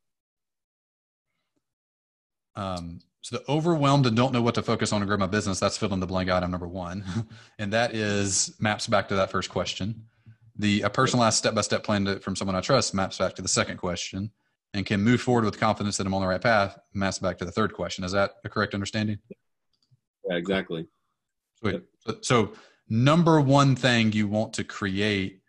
Um, 2.57 3.01
so 3.21 3.37
the 3.37 3.51
overwhelmed 3.51 4.07
and 4.07 4.17
don't 4.17 4.33
know 4.33 4.43
what 4.43 4.55
to 4.55 4.63
focus 4.63 4.93
on 4.93 5.01
to 5.01 5.07
grow 5.07 5.17
my 5.17 5.27
business, 5.27 5.61
that's 5.61 5.77
fill 5.77 5.93
in 5.93 6.01
the 6.01 6.07
blank 6.07 6.31
item 6.31 6.51
number 6.51 6.69
one. 6.69 7.05
and 7.59 7.73
that 7.73 7.95
is 7.95 8.57
maps 8.59 8.87
back 8.87 9.09
to 9.09 9.17
that 9.17 9.31
first 9.31 9.51
question. 9.51 10.07
The 10.59 10.83
a 10.83 10.91
personalized 10.91 11.37
step-by-step 11.37 11.85
plan 11.85 12.05
to, 12.05 12.21
from 12.21 12.35
someone 12.35 12.57
I 12.57 12.61
trust 12.61 12.93
maps 12.95 13.19
back 13.19 13.35
to 13.37 13.43
the 13.43 13.49
second 13.49 13.77
question 13.77 14.33
and 14.75 14.85
can 14.85 15.01
move 15.01 15.21
forward 15.21 15.45
with 15.45 15.59
confidence 15.59 15.97
that 15.97 16.07
I'm 16.07 16.15
on 16.15 16.21
the 16.21 16.27
right 16.27 16.41
path 16.41 16.79
maps 16.93 17.19
back 17.19 17.39
to 17.39 17.45
the 17.45 17.53
third 17.53 17.73
question. 17.73 18.05
Is 18.05 18.13
that 18.13 18.33
a 18.45 18.49
correct 18.49 18.75
understanding? 18.75 19.19
Yeah, 20.29 20.37
exactly. 20.37 20.87
Sweet. 21.61 21.75
Yep. 21.75 21.83
So, 22.01 22.17
so 22.23 22.53
number 22.89 23.41
one 23.41 23.77
thing 23.77 24.13
you 24.13 24.29
want 24.29 24.53
to 24.55 24.65
create 24.65 25.43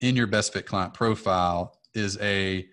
in 0.00 0.16
your 0.16 0.26
best 0.26 0.52
fit 0.52 0.66
client 0.66 0.94
profile 0.94 1.78
is 1.94 2.18
a 2.20 2.66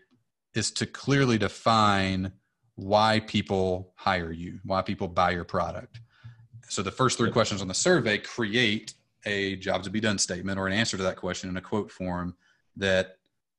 is 0.56 0.72
to 0.72 0.86
clearly 0.86 1.38
define 1.38 2.32
why 2.76 3.20
people 3.22 3.94
hire 3.96 4.32
you, 4.32 4.60
why 4.64 4.82
people 4.82 5.08
buy 5.08 5.32
your 5.32 5.44
product. 5.44 6.00
So 6.70 6.82
the 6.82 6.92
first 6.92 7.18
three 7.18 7.32
questions 7.32 7.62
on 7.62 7.68
the 7.68 7.74
survey 7.74 8.18
create 8.18 8.94
a 9.26 9.56
job 9.58 9.84
to 9.84 9.90
be 9.90 10.00
done 10.00 10.18
statement 10.18 10.60
or 10.60 10.68
an 10.68 10.74
answer 10.74 10.98
to 10.98 11.04
that 11.04 11.18
question 11.18 11.50
in 11.50 11.58
a 11.58 11.62
quote 11.62 11.92
form 11.92 12.36
that 12.76 13.18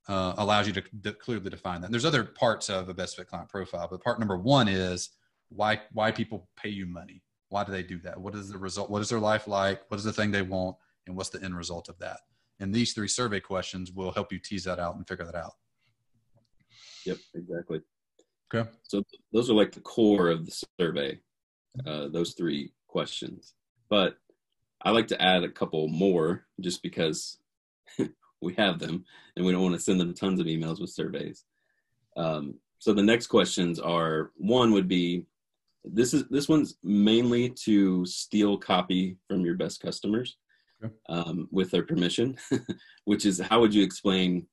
uh, 0.08 0.34
allows 0.36 0.66
you 0.66 0.72
to, 0.72 0.82
to, 1.02 1.12
clearly 1.12 1.48
define 1.48 1.80
that. 1.80 1.86
And 1.86 1.94
there's 1.94 2.04
other 2.04 2.24
parts 2.24 2.68
of 2.68 2.88
a 2.88 2.94
best 2.94 3.16
fit 3.16 3.28
client 3.28 3.48
profile, 3.48 3.88
but 3.90 4.02
part 4.02 4.18
number 4.18 4.36
one 4.36 4.68
is 4.68 5.10
why 5.48 5.80
why 5.92 6.10
people 6.10 6.48
pay 6.56 6.68
you 6.68 6.86
money. 6.86 7.22
Why 7.48 7.64
do 7.64 7.72
they 7.72 7.82
do 7.82 7.98
that? 8.00 8.20
What 8.20 8.34
is 8.34 8.50
the 8.50 8.58
result? 8.58 8.90
What 8.90 9.00
is 9.00 9.08
their 9.08 9.20
life 9.20 9.46
like? 9.46 9.82
What 9.88 9.98
is 9.98 10.04
the 10.04 10.12
thing 10.12 10.30
they 10.30 10.42
want? 10.42 10.76
And 11.06 11.16
what's 11.16 11.30
the 11.30 11.42
end 11.42 11.56
result 11.56 11.88
of 11.88 11.98
that? 11.98 12.20
And 12.60 12.74
these 12.74 12.92
three 12.92 13.08
survey 13.08 13.40
questions 13.40 13.92
will 13.92 14.10
help 14.10 14.32
you 14.32 14.38
tease 14.38 14.64
that 14.64 14.78
out 14.78 14.96
and 14.96 15.06
figure 15.06 15.24
that 15.24 15.34
out. 15.34 15.52
Yep, 17.06 17.18
exactly. 17.34 17.80
Okay. 18.52 18.68
So 18.82 19.02
those 19.32 19.50
are 19.50 19.54
like 19.54 19.72
the 19.72 19.80
core 19.80 20.30
of 20.30 20.46
the 20.46 20.64
survey, 20.80 21.18
uh, 21.86 22.08
those 22.08 22.34
three 22.34 22.72
questions. 22.88 23.54
But 23.90 24.16
I 24.84 24.90
like 24.90 25.08
to 25.08 25.22
add 25.22 25.44
a 25.44 25.48
couple 25.48 25.88
more 25.88 26.46
just 26.60 26.82
because 26.82 27.38
we 28.42 28.54
have 28.54 28.78
them 28.78 29.04
and 29.36 29.44
we 29.44 29.52
don't 29.52 29.62
want 29.62 29.74
to 29.74 29.80
send 29.80 30.00
them 30.00 30.14
tons 30.14 30.40
of 30.40 30.46
emails 30.46 30.80
with 30.80 30.90
surveys. 30.90 31.44
Um, 32.16 32.56
so 32.78 32.92
the 32.92 33.02
next 33.02 33.28
questions 33.28 33.80
are 33.80 34.30
one 34.36 34.72
would 34.72 34.88
be 34.88 35.24
this 35.84 36.14
is 36.14 36.24
this 36.28 36.48
one's 36.48 36.76
mainly 36.82 37.50
to 37.50 38.06
steal 38.06 38.56
copy 38.56 39.18
from 39.28 39.44
your 39.44 39.54
best 39.54 39.80
customers 39.80 40.36
okay. 40.82 40.94
um, 41.08 41.48
with 41.50 41.70
their 41.70 41.82
permission, 41.82 42.36
which 43.04 43.26
is 43.26 43.38
how 43.38 43.60
would 43.60 43.74
you 43.74 43.82
explain 43.82 44.46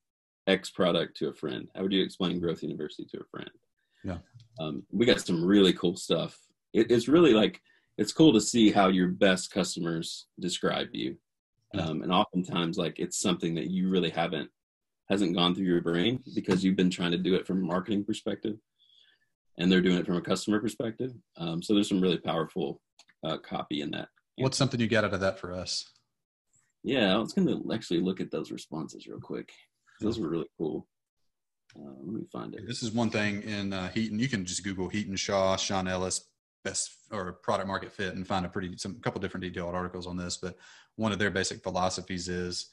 X 0.48 0.70
product 0.70 1.16
to 1.18 1.30
a 1.30 1.34
friend? 1.34 1.68
How 1.76 1.84
would 1.84 1.94
you 1.94 2.04
explain 2.04 2.40
Growth 2.40 2.64
University 2.64 3.06
to 3.12 3.22
a 3.22 3.26
friend? 3.32 3.50
Yeah. 4.04 4.18
Um, 4.60 4.84
we 4.92 5.06
got 5.06 5.22
some 5.22 5.46
really 5.46 5.74
cool 5.74 5.96
stuff. 5.96 6.38
It, 6.74 6.92
it's 6.92 7.08
really 7.08 7.34
like 7.34 7.62
it's 7.98 8.14
cool 8.14 8.34
to 8.34 8.42
see 8.42 8.72
how 8.72 8.88
your 8.88 9.10
best 9.10 9.52
customers 9.52 10.28
describe 10.40 10.90
you, 10.94 11.18
um, 11.78 12.02
and 12.02 12.12
oftentimes 12.12 12.78
like 12.78 13.00
it's 13.00 13.20
something 13.20 13.56
that 13.56 13.70
you 13.70 13.90
really 13.90 14.10
haven't 14.10 14.50
hasn't 15.10 15.36
gone 15.36 15.54
through 15.54 15.66
your 15.66 15.82
brain 15.82 16.24
because 16.36 16.64
you've 16.64 16.78
been 16.78 16.90
trying 16.90 17.12
to 17.12 17.18
do 17.18 17.36
it 17.36 17.46
from 17.46 17.58
a 17.62 17.66
marketing 17.66 18.04
perspective, 18.04 18.56
and 19.58 19.72
they're 19.72 19.82
doing 19.82 19.98
it 19.98 20.06
from 20.06 20.18
a 20.18 20.22
customer 20.22 20.60
perspective. 20.60 21.12
Um, 21.38 21.62
so 21.62 21.74
there's 21.74 21.90
some 21.90 22.02
really 22.02 22.18
powerful 22.18 22.82
uh, 23.24 23.38
copy 23.38 23.82
in 23.82 23.92
that. 23.92 24.08
What's 24.38 24.58
something 24.58 24.80
you 24.80 24.88
got 24.88 25.04
out 25.04 25.14
of 25.14 25.20
that 25.20 25.40
for 25.40 25.54
us? 25.54 25.92
Yeah, 26.84 27.14
I 27.14 27.18
was 27.18 27.34
going 27.34 27.48
to 27.48 27.74
actually 27.74 28.00
look 28.00 28.20
at 28.22 28.32
those 28.32 28.52
responses 28.52 29.08
real 29.08 29.20
quick. 29.20 29.52
Those 30.00 30.20
were 30.20 30.30
really 30.30 30.50
cool. 30.58 30.88
Uh, 31.76 31.92
let 32.04 32.14
me 32.14 32.26
find 32.32 32.56
it. 32.56 32.68
This 32.68 32.82
is 32.82 32.92
one 32.92 33.10
thing 33.10 33.44
in 33.44 33.72
uh, 33.72 33.90
Hiten. 33.94 34.20
You 34.20 34.28
can 34.28 34.46
just 34.46 34.64
Google 34.64 34.90
Hiten 34.90 35.18
Shah, 35.18 35.56
Sean 35.58 35.88
Ellis, 35.88 36.22
best 36.64 36.92
or 37.12 37.34
product 37.34 37.68
market 37.68 37.92
fit, 37.92 38.16
and 38.16 38.28
find 38.28 38.46
a 38.46 38.50
pretty 38.50 38.78
some 38.78 38.96
couple 39.02 39.22
different 39.22 39.44
detailed 39.44 39.76
articles 39.76 40.08
on 40.08 40.18
this. 40.18 40.38
But 40.38 40.58
one 40.96 41.12
of 41.12 41.20
their 41.20 41.32
basic 41.32 41.64
philosophies 41.64 42.28
is 42.30 42.68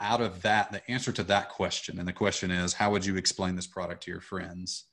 out 0.00 0.20
of 0.20 0.42
that, 0.42 0.72
the 0.72 0.90
answer 0.90 1.12
to 1.12 1.22
that 1.24 1.48
question, 1.48 1.98
and 1.98 2.08
the 2.08 2.12
question 2.12 2.50
is, 2.50 2.72
how 2.72 2.90
would 2.90 3.06
you 3.06 3.16
explain 3.16 3.54
this 3.56 3.66
product 3.66 4.02
to 4.04 4.10
your 4.10 4.20
friends? 4.20 4.84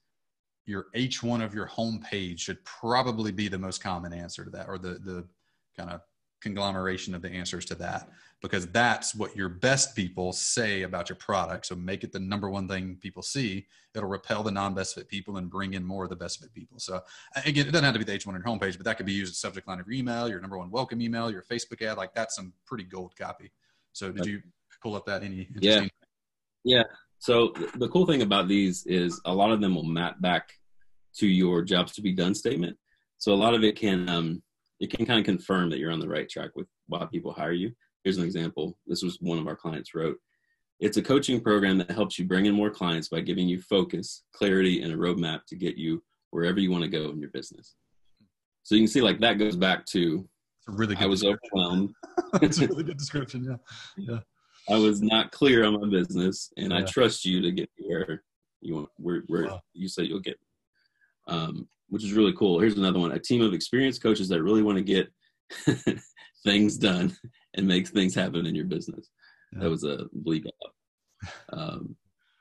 Your 0.65 0.87
H1 0.95 1.43
of 1.43 1.53
your 1.53 1.67
homepage 1.67 2.39
should 2.39 2.63
probably 2.63 3.31
be 3.31 3.47
the 3.47 3.57
most 3.57 3.81
common 3.81 4.13
answer 4.13 4.43
to 4.45 4.51
that, 4.51 4.67
or 4.67 4.77
the 4.77 4.99
the 4.99 5.27
kind 5.75 5.89
of 5.89 6.01
conglomeration 6.41 7.13
of 7.13 7.21
the 7.21 7.29
answers 7.29 7.65
to 7.65 7.75
that 7.75 8.09
because 8.41 8.67
that's 8.67 9.13
what 9.13 9.35
your 9.35 9.49
best 9.49 9.95
people 9.95 10.31
say 10.31 10.83
about 10.83 11.09
your 11.09 11.17
product. 11.17 11.65
So 11.65 11.75
make 11.75 12.03
it 12.03 12.11
the 12.11 12.19
number 12.19 12.49
one 12.49 12.67
thing 12.67 12.97
people 13.01 13.21
see. 13.21 13.67
It'll 13.93 14.07
repel 14.07 14.43
the 14.43 14.51
non-best 14.51 14.95
fit 14.95 15.09
people 15.09 15.37
and 15.37 15.49
bring 15.49 15.73
in 15.73 15.83
more 15.83 16.05
of 16.05 16.09
the 16.09 16.15
best 16.15 16.39
fit 16.39 16.53
people. 16.53 16.79
So 16.79 17.01
again, 17.45 17.67
it 17.67 17.71
doesn't 17.71 17.83
have 17.83 17.93
to 17.93 17.99
be 17.99 18.05
the 18.05 18.17
H1 18.17 18.27
on 18.27 18.35
your 18.35 18.43
homepage, 18.43 18.77
but 18.77 18.85
that 18.85 18.97
could 18.97 19.05
be 19.05 19.13
used 19.13 19.31
as 19.31 19.39
subject 19.39 19.67
line 19.67 19.79
of 19.79 19.87
your 19.87 19.93
email, 19.93 20.29
your 20.29 20.39
number 20.39 20.57
one 20.57 20.71
welcome 20.71 21.01
email, 21.01 21.29
your 21.29 21.43
Facebook 21.43 21.81
ad. 21.81 21.97
Like 21.97 22.13
that's 22.13 22.35
some 22.35 22.53
pretty 22.65 22.85
gold 22.85 23.13
copy. 23.17 23.51
So 23.91 24.11
did 24.11 24.25
you 24.25 24.41
pull 24.81 24.95
up 24.95 25.05
that 25.07 25.23
any? 25.23 25.49
Yeah. 25.59 25.85
Yeah. 26.63 26.83
So 27.19 27.53
the 27.75 27.89
cool 27.89 28.05
thing 28.05 28.21
about 28.21 28.47
these 28.47 28.85
is 28.85 29.19
a 29.25 29.33
lot 29.33 29.51
of 29.51 29.59
them 29.59 29.75
will 29.75 29.83
map 29.83 30.21
back 30.21 30.53
to 31.15 31.27
your 31.27 31.63
jobs 31.63 31.91
to 31.93 32.01
be 32.01 32.13
done 32.13 32.33
statement. 32.33 32.77
So 33.17 33.33
a 33.33 33.35
lot 33.35 33.53
of 33.53 33.63
it 33.63 33.75
can 33.75 34.07
um, 34.07 34.41
it 34.79 34.91
can 34.91 35.05
kind 35.05 35.19
of 35.19 35.25
confirm 35.25 35.69
that 35.69 35.79
you're 35.79 35.91
on 35.91 35.99
the 35.99 36.07
right 36.07 36.29
track 36.29 36.51
with 36.55 36.67
why 36.87 37.05
people 37.11 37.33
hire 37.33 37.51
you. 37.51 37.71
Here's 38.03 38.17
an 38.17 38.23
example. 38.23 38.77
This 38.87 39.03
was 39.03 39.17
one 39.19 39.37
of 39.37 39.47
our 39.47 39.55
clients 39.55 39.93
wrote. 39.93 40.17
It's 40.79 40.97
a 40.97 41.01
coaching 41.01 41.41
program 41.41 41.77
that 41.79 41.91
helps 41.91 42.17
you 42.17 42.25
bring 42.25 42.45
in 42.45 42.55
more 42.55 42.69
clients 42.69 43.09
by 43.09 43.19
giving 43.19 43.49
you 43.49 43.61
focus, 43.61 44.23
clarity, 44.33 44.81
and 44.81 44.93
a 44.93 44.95
roadmap 44.95 45.41
to 45.49 45.55
get 45.57 45.75
you 45.75 46.01
wherever 46.31 46.59
you 46.59 46.71
want 46.71 46.83
to 46.85 46.89
go 46.89 47.09
in 47.09 47.19
your 47.19 47.31
business. 47.31 47.75
So 48.63 48.75
you 48.75 48.81
can 48.81 48.87
see 48.87 49.01
like 49.01 49.19
that 49.19 49.39
goes 49.39 49.55
back 49.55 49.85
to 49.87 50.27
it's 50.59 50.67
a 50.67 50.71
really 50.71 50.95
I 50.95 51.05
was 51.05 51.23
overwhelmed. 51.23 51.93
It's 52.43 52.59
a 52.59 52.67
really 52.67 52.83
good 52.83 52.97
description. 52.97 53.43
Yeah. 53.43 53.55
Yeah. 53.97 54.19
I 54.69 54.77
was 54.77 55.01
not 55.01 55.31
clear 55.31 55.65
on 55.65 55.81
my 55.81 55.89
business 55.89 56.51
and 56.57 56.71
yeah. 56.71 56.77
I 56.77 56.81
trust 56.83 57.25
you 57.25 57.41
to 57.41 57.51
get 57.51 57.69
where 57.77 58.23
you 58.61 58.75
want 58.75 58.89
where 58.97 59.23
where 59.27 59.45
wow. 59.45 59.61
you 59.73 59.87
say 59.87 60.03
you'll 60.03 60.19
get. 60.19 60.37
Um, 61.29 61.67
which 61.89 62.03
is 62.03 62.13
really 62.13 62.33
cool. 62.33 62.59
Here's 62.59 62.77
another 62.77 62.99
one: 62.99 63.11
a 63.11 63.19
team 63.19 63.41
of 63.41 63.53
experienced 63.53 64.03
coaches 64.03 64.29
that 64.29 64.43
really 64.43 64.63
want 64.63 64.77
to 64.77 64.83
get 64.83 65.11
things 66.43 66.77
done 66.77 67.15
and 67.55 67.67
make 67.67 67.87
things 67.87 68.15
happen 68.15 68.45
in 68.45 68.55
your 68.55 68.65
business. 68.65 69.09
Yeah. 69.53 69.63
That 69.63 69.69
was 69.69 69.83
a 69.83 70.05
bleep 70.25 70.45
up. 70.45 70.73
Um, 71.51 71.95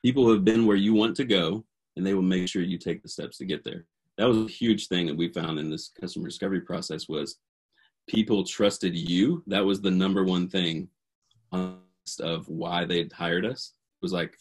people 0.05 0.25
who 0.25 0.33
have 0.33 0.45
been 0.45 0.67
where 0.67 0.77
you 0.77 0.95
want 0.95 1.17
to 1.17 1.25
go, 1.25 1.65
and 1.97 2.07
they 2.07 2.15
will 2.15 2.23
make 2.23 2.49
sure 2.49 2.63
you 2.63 2.79
take 2.79 3.03
the 3.03 3.09
steps 3.09 3.39
to 3.39 3.47
get 3.47 3.65
there. 3.65 3.87
That 4.19 4.29
was 4.29 4.39
a 4.39 4.47
huge 4.47 4.89
thing 4.89 5.07
that 5.07 5.17
we 5.17 5.33
found 5.33 5.59
in 5.59 5.71
this 5.71 5.91
customer 6.01 6.29
discovery 6.29 6.61
process 6.61 7.09
was 7.09 7.39
people 8.09 8.45
trusted 8.45 8.97
you. 8.97 9.43
That 9.47 9.65
was 9.65 9.81
the 9.81 9.91
number 9.91 10.25
one 10.25 10.49
thing 10.49 10.89
of 11.53 12.49
why 12.49 12.85
they 12.85 12.99
had 12.99 13.13
hired 13.13 13.47
us. 13.47 13.75
It 13.77 14.05
was 14.05 14.13
like, 14.13 14.37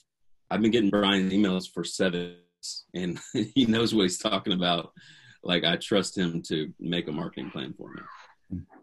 I've 0.49 0.61
been 0.61 0.71
getting 0.71 0.89
Brian 0.89 1.29
emails 1.29 1.71
for 1.71 1.83
seven 1.83 2.37
and 2.93 3.19
he 3.55 3.65
knows 3.65 3.93
what 3.93 4.03
he's 4.03 4.17
talking 4.17 4.53
about. 4.53 4.91
Like 5.43 5.63
I 5.63 5.77
trust 5.77 6.17
him 6.17 6.41
to 6.43 6.73
make 6.79 7.07
a 7.07 7.11
marketing 7.11 7.51
plan 7.51 7.73
for 7.77 7.91
me. 7.93 8.01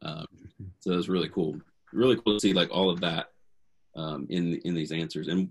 Um, 0.03 0.27
so 0.81 0.93
it 0.93 0.97
was 0.97 1.09
really 1.09 1.29
cool. 1.29 1.61
Really 1.93 2.17
cool 2.17 2.35
to 2.35 2.41
see 2.41 2.53
like 2.53 2.71
all 2.71 2.91
of 2.91 3.01
that 3.01 3.29
um, 3.97 4.27
in 4.31 4.61
in 4.65 4.75
these 4.75 4.93
answers, 4.93 5.29
and 5.29 5.51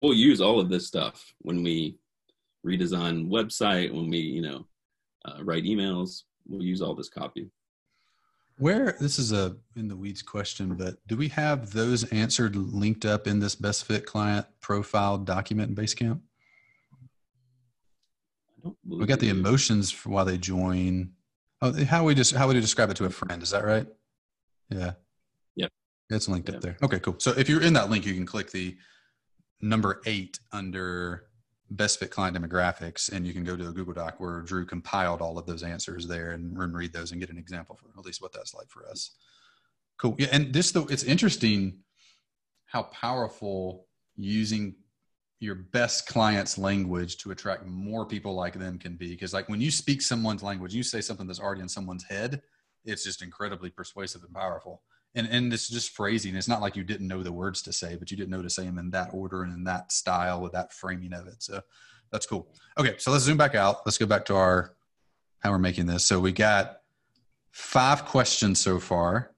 we'll 0.00 0.14
use 0.14 0.40
all 0.40 0.60
of 0.60 0.68
this 0.68 0.86
stuff 0.86 1.34
when 1.38 1.62
we 1.62 1.98
redesign 2.66 3.28
website, 3.28 3.92
when 3.92 4.08
we 4.08 4.18
you 4.18 4.42
know 4.42 4.66
uh, 5.24 5.42
write 5.42 5.64
emails. 5.64 6.22
We'll 6.46 6.62
use 6.62 6.82
all 6.82 6.94
this 6.94 7.08
copy. 7.08 7.50
Where 8.58 8.96
this 9.00 9.18
is 9.18 9.32
a 9.32 9.56
in 9.76 9.88
the 9.88 9.96
weeds 9.96 10.22
question, 10.22 10.74
but 10.74 10.96
do 11.06 11.16
we 11.16 11.28
have 11.28 11.72
those 11.72 12.04
answered 12.12 12.54
linked 12.54 13.04
up 13.04 13.26
in 13.26 13.40
this 13.40 13.54
best 13.54 13.84
fit 13.84 14.06
client 14.06 14.46
profile 14.60 15.18
document 15.18 15.70
in 15.70 15.76
Basecamp? 15.76 16.20
We 18.86 19.06
got 19.06 19.20
the 19.20 19.28
emotions 19.28 19.90
for 19.90 20.10
why 20.10 20.24
they 20.24 20.38
join. 20.38 21.12
Oh, 21.60 21.72
eh, 21.72 21.84
how 21.84 22.04
we 22.04 22.14
just 22.14 22.34
how 22.34 22.46
would 22.46 22.56
you 22.56 22.62
describe 22.62 22.90
it 22.90 22.96
to 22.96 23.04
a 23.04 23.10
friend? 23.10 23.42
Is 23.42 23.50
that 23.50 23.64
right? 23.64 23.86
Yeah. 24.70 24.92
Yeah. 25.54 25.68
It's 26.10 26.28
linked 26.28 26.48
yep. 26.48 26.56
up 26.56 26.62
there. 26.62 26.76
Okay, 26.82 26.98
cool. 27.00 27.16
So 27.18 27.32
if 27.36 27.48
you're 27.48 27.62
in 27.62 27.72
that 27.74 27.90
link, 27.90 28.06
you 28.06 28.14
can 28.14 28.26
click 28.26 28.50
the 28.50 28.76
number 29.60 30.00
eight 30.06 30.40
under 30.52 31.26
best 31.70 31.98
fit 31.98 32.10
client 32.10 32.36
demographics, 32.36 33.10
and 33.10 33.26
you 33.26 33.32
can 33.32 33.44
go 33.44 33.56
to 33.56 33.68
a 33.68 33.72
Google 33.72 33.94
Doc 33.94 34.16
where 34.18 34.40
Drew 34.42 34.66
compiled 34.66 35.22
all 35.22 35.38
of 35.38 35.46
those 35.46 35.62
answers 35.62 36.06
there 36.06 36.32
and, 36.32 36.56
and 36.56 36.74
read 36.74 36.92
those 36.92 37.12
and 37.12 37.20
get 37.20 37.30
an 37.30 37.38
example 37.38 37.76
for 37.76 37.88
at 37.98 38.04
least 38.04 38.20
what 38.20 38.32
that's 38.32 38.54
like 38.54 38.68
for 38.68 38.86
us. 38.88 39.12
Cool. 39.98 40.16
Yeah, 40.18 40.28
and 40.32 40.52
this 40.52 40.72
though 40.72 40.86
it's 40.86 41.04
interesting 41.04 41.78
how 42.66 42.84
powerful 42.84 43.86
using 44.16 44.74
your 45.42 45.56
best 45.56 46.06
client's 46.06 46.56
language 46.56 47.16
to 47.16 47.32
attract 47.32 47.66
more 47.66 48.06
people 48.06 48.32
like 48.34 48.54
them 48.54 48.78
can 48.78 48.94
be. 48.94 49.10
Because 49.10 49.34
like 49.34 49.48
when 49.48 49.60
you 49.60 49.72
speak 49.72 50.00
someone's 50.00 50.42
language 50.42 50.72
you 50.72 50.84
say 50.84 51.00
something 51.00 51.26
that's 51.26 51.40
already 51.40 51.60
in 51.60 51.68
someone's 51.68 52.04
head 52.04 52.42
it's 52.84 53.04
just 53.04 53.22
incredibly 53.22 53.70
persuasive 53.70 54.22
and 54.22 54.32
powerful. 54.32 54.82
And 55.14 55.26
and 55.26 55.52
it's 55.52 55.68
just 55.68 55.90
phrasing. 55.90 56.36
It's 56.36 56.48
not 56.48 56.60
like 56.60 56.76
you 56.76 56.84
didn't 56.84 57.08
know 57.08 57.22
the 57.22 57.32
words 57.32 57.60
to 57.62 57.72
say 57.72 57.96
but 57.96 58.10
you 58.10 58.16
didn't 58.16 58.30
know 58.30 58.42
to 58.42 58.48
say 58.48 58.64
them 58.64 58.78
in 58.78 58.90
that 58.92 59.10
order 59.12 59.42
and 59.42 59.52
in 59.52 59.64
that 59.64 59.90
style 59.90 60.40
with 60.40 60.52
that 60.52 60.72
framing 60.72 61.12
of 61.12 61.26
it. 61.26 61.42
So 61.42 61.60
that's 62.12 62.26
cool. 62.26 62.46
Okay 62.78 62.94
so 62.98 63.10
let's 63.10 63.24
zoom 63.24 63.36
back 63.36 63.56
out. 63.56 63.84
Let's 63.84 63.98
go 63.98 64.06
back 64.06 64.24
to 64.26 64.36
our 64.36 64.76
how 65.40 65.50
we're 65.50 65.58
making 65.58 65.86
this. 65.86 66.04
So 66.06 66.20
we 66.20 66.30
got 66.30 66.78
five 67.50 68.04
questions 68.04 68.60
so 68.60 68.78
far. 68.78 69.32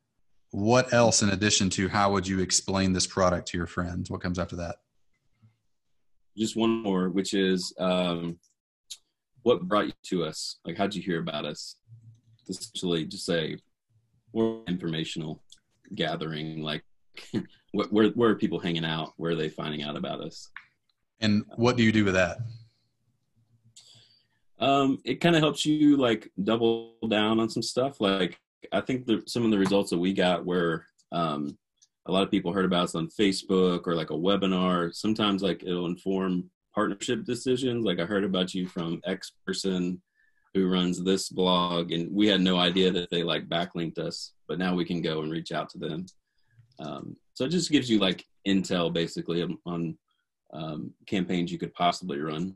What 0.51 0.93
else 0.93 1.23
in 1.23 1.31
addition 1.31 1.71
to 1.71 1.88
how 1.88 2.12
would 2.12 2.29
you 2.29 2.40
explain 2.40 2.93
this 2.93 3.07
product 3.07 3.49
to 3.49 3.57
your 3.57 3.67
friends? 3.67 4.11
What 4.11 4.21
comes 4.21 4.38
after 4.38 4.57
that 4.57 4.77
just 6.37 6.57
one 6.57 6.83
more, 6.83 7.09
which 7.09 7.35
is 7.35 7.73
um, 7.79 8.38
what 9.42 9.62
brought 9.62 9.87
you 9.87 9.92
to 10.05 10.25
us? 10.25 10.59
Like, 10.64 10.77
how'd 10.77 10.94
you 10.94 11.03
hear 11.03 11.20
about 11.20 11.44
us? 11.44 11.77
Essentially, 12.49 13.05
just 13.05 13.25
say 13.25 13.59
more 14.33 14.62
informational 14.66 15.42
gathering. 15.94 16.62
Like, 16.62 16.83
where 17.73 18.09
where 18.11 18.31
are 18.31 18.35
people 18.35 18.59
hanging 18.59 18.85
out? 18.85 19.12
Where 19.16 19.33
are 19.33 19.37
they 19.37 19.49
finding 19.49 19.83
out 19.83 19.97
about 19.97 20.20
us? 20.20 20.51
And 21.20 21.44
what 21.57 21.77
do 21.77 21.83
you 21.83 21.92
do 21.92 22.05
with 22.05 22.14
that? 22.14 22.38
Um, 24.59 24.99
it 25.05 25.20
kind 25.20 25.37
of 25.37 25.42
helps 25.42 25.66
you 25.66 25.97
like 25.97 26.31
double 26.42 26.94
down 27.09 27.40
on 27.40 27.49
some 27.49 27.62
stuff. 27.62 28.01
Like, 28.01 28.38
I 28.73 28.81
think 28.81 29.07
the, 29.07 29.23
some 29.27 29.44
of 29.44 29.51
the 29.51 29.59
results 29.59 29.90
that 29.90 29.99
we 29.99 30.12
got 30.12 30.44
were 30.44 30.85
um, 31.12 31.57
a 32.07 32.12
lot 32.12 32.23
of 32.23 32.31
people 32.31 32.53
heard 32.53 32.64
about 32.64 32.85
us 32.85 32.95
on 32.95 33.09
Facebook 33.09 33.87
or 33.87 33.95
like 33.95 34.11
a 34.11 34.14
webinar. 34.14 34.95
Sometimes 34.95 35.43
like 35.43 35.62
it'll 35.62 35.87
inform 35.87 36.51
partnership 36.75 37.25
decisions. 37.25 37.85
Like 37.85 38.01
I 38.01 38.05
heard 38.05 38.25
about 38.25 38.53
you 38.55 38.67
from 38.67 39.01
X 39.07 39.33
person 39.47 40.03
who 40.53 40.71
runs 40.71 41.03
this 41.03 41.29
blog 41.29 41.93
and 41.93 42.12
we 42.14 42.29
had 42.29 42.40
no 42.40 42.59
idea 42.59 42.90
that 42.90 43.11
they 43.11 43.23
like 43.23 43.49
backlinked 43.49 43.99
us, 43.99 44.33
but 44.49 44.59
now 44.59 44.75
we 44.75 44.85
can 44.85 45.03
go 45.03 45.23
and 45.23 45.33
reach 45.33 45.51
out 45.51 45.69
to 45.71 45.79
them. 45.79 46.07
Um, 46.79 47.17
so 47.35 47.45
it 47.45 47.49
just 47.49 47.71
gives 47.71 47.88
you 47.88 47.99
like 47.99 48.25
intel 48.47 48.93
basically 48.93 49.43
on 49.67 49.99
um, 50.53 50.93
campaigns 51.07 51.51
you 51.51 51.59
could 51.59 51.75
possibly 51.75 52.21
run. 52.21 52.55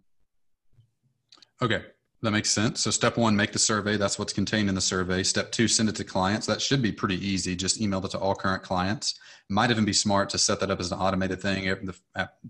Okay. 1.60 1.82
That 2.20 2.32
makes 2.32 2.50
sense. 2.50 2.80
So 2.80 2.90
step 2.90 3.16
one, 3.16 3.36
make 3.36 3.52
the 3.52 3.60
survey. 3.60 3.96
That's 3.96 4.18
what's 4.18 4.32
contained 4.32 4.68
in 4.68 4.74
the 4.74 4.80
survey. 4.80 5.22
Step 5.22 5.52
two, 5.52 5.68
send 5.68 5.88
it 5.88 5.94
to 5.96 6.04
clients. 6.04 6.46
That 6.46 6.60
should 6.60 6.82
be 6.82 6.90
pretty 6.90 7.24
easy. 7.24 7.54
Just 7.54 7.80
email 7.80 8.04
it 8.04 8.10
to 8.10 8.18
all 8.18 8.34
current 8.34 8.64
clients. 8.64 9.20
Might 9.48 9.70
even 9.70 9.84
be 9.84 9.92
smart 9.92 10.28
to 10.30 10.38
set 10.38 10.58
that 10.58 10.70
up 10.70 10.80
as 10.80 10.90
an 10.90 10.98
automated 10.98 11.40
thing 11.40 11.68
every 11.68 11.88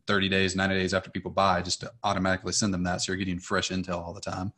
30 0.06 0.28
days, 0.30 0.56
90 0.56 0.74
days 0.74 0.94
after 0.94 1.10
people 1.10 1.30
buy, 1.30 1.60
just 1.60 1.80
to 1.82 1.92
automatically 2.02 2.52
send 2.52 2.72
them 2.72 2.82
that 2.84 3.02
so 3.02 3.12
you're 3.12 3.18
getting 3.18 3.38
fresh 3.38 3.68
intel 3.68 4.00
all 4.00 4.14
the 4.14 4.20
time. 4.22 4.52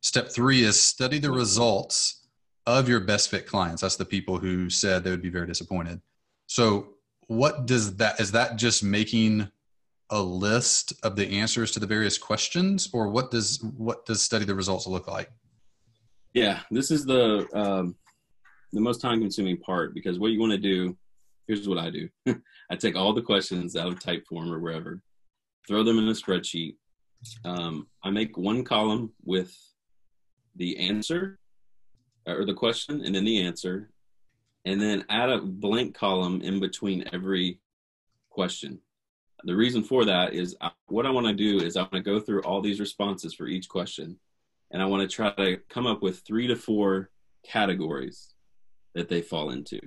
Step 0.00 0.30
three 0.30 0.62
is 0.62 0.80
study 0.80 1.18
the 1.18 1.30
results 1.30 2.26
of 2.66 2.88
your 2.88 3.00
best 3.00 3.30
fit 3.30 3.46
clients. 3.46 3.82
That's 3.82 3.96
the 3.96 4.04
people 4.06 4.38
who 4.38 4.70
said 4.70 5.04
they 5.04 5.10
would 5.10 5.22
be 5.22 5.28
very 5.28 5.46
disappointed. 5.46 6.00
So 6.46 6.94
what 7.26 7.66
does 7.66 7.96
that, 7.96 8.18
is 8.18 8.32
that 8.32 8.56
just 8.56 8.82
making 8.82 9.50
a 10.10 10.20
list 10.20 10.92
of 11.02 11.16
the 11.16 11.38
answers 11.38 11.70
to 11.72 11.80
the 11.80 11.86
various 11.86 12.16
questions 12.18 12.88
or 12.92 13.08
what 13.08 13.30
does 13.30 13.62
what 13.76 14.06
does 14.06 14.22
study 14.22 14.44
the 14.44 14.54
results 14.54 14.86
look 14.86 15.06
like? 15.06 15.30
Yeah 16.34 16.60
this 16.70 16.90
is 16.90 17.04
the 17.04 17.46
um, 17.54 17.96
the 18.72 18.80
most 18.80 19.00
time 19.00 19.20
consuming 19.20 19.58
part 19.58 19.94
because 19.94 20.18
what 20.18 20.30
you 20.30 20.40
want 20.40 20.52
to 20.52 20.58
do 20.58 20.96
here's 21.46 21.68
what 21.68 21.78
i 21.78 21.90
do. 21.90 22.08
I 22.70 22.76
take 22.76 22.96
all 22.96 23.14
the 23.14 23.22
questions 23.22 23.76
out 23.76 23.88
of 23.88 23.98
typeform 23.98 24.50
or 24.50 24.60
wherever 24.60 25.00
throw 25.66 25.82
them 25.82 25.98
in 25.98 26.08
a 26.08 26.12
spreadsheet. 26.12 26.76
Um, 27.44 27.88
i 28.04 28.10
make 28.10 28.36
one 28.36 28.64
column 28.64 29.12
with 29.24 29.54
the 30.56 30.78
answer 30.78 31.38
or 32.26 32.44
the 32.44 32.54
question 32.54 33.02
and 33.04 33.14
then 33.14 33.24
the 33.24 33.40
answer 33.40 33.90
and 34.64 34.80
then 34.80 35.04
add 35.08 35.30
a 35.30 35.40
blank 35.40 35.94
column 35.94 36.40
in 36.42 36.60
between 36.60 37.04
every 37.12 37.60
question 38.30 38.80
the 39.44 39.56
reason 39.56 39.82
for 39.82 40.04
that 40.04 40.34
is 40.34 40.56
uh, 40.60 40.70
what 40.86 41.06
I 41.06 41.10
want 41.10 41.26
to 41.26 41.32
do 41.32 41.64
is 41.64 41.76
I 41.76 41.82
want 41.82 41.92
to 41.92 42.00
go 42.00 42.20
through 42.20 42.42
all 42.42 42.60
these 42.60 42.80
responses 42.80 43.34
for 43.34 43.46
each 43.46 43.68
question, 43.68 44.18
and 44.70 44.82
I 44.82 44.86
want 44.86 45.08
to 45.08 45.14
try 45.14 45.30
to 45.34 45.58
come 45.68 45.86
up 45.86 46.02
with 46.02 46.20
three 46.20 46.46
to 46.48 46.56
four 46.56 47.10
categories 47.44 48.34
that 48.94 49.08
they 49.08 49.22
fall 49.22 49.50
into. 49.50 49.80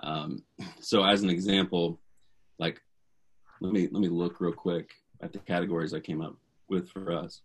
Um, 0.00 0.44
so, 0.80 1.04
as 1.04 1.22
an 1.22 1.30
example, 1.30 2.00
like 2.58 2.80
let 3.60 3.72
me 3.72 3.88
let 3.90 4.00
me 4.00 4.08
look 4.08 4.40
real 4.40 4.52
quick 4.52 4.90
at 5.22 5.32
the 5.32 5.38
categories 5.38 5.92
I 5.92 6.00
came 6.00 6.20
up 6.20 6.36
with 6.68 6.88
for 6.88 7.12
us. 7.12 7.42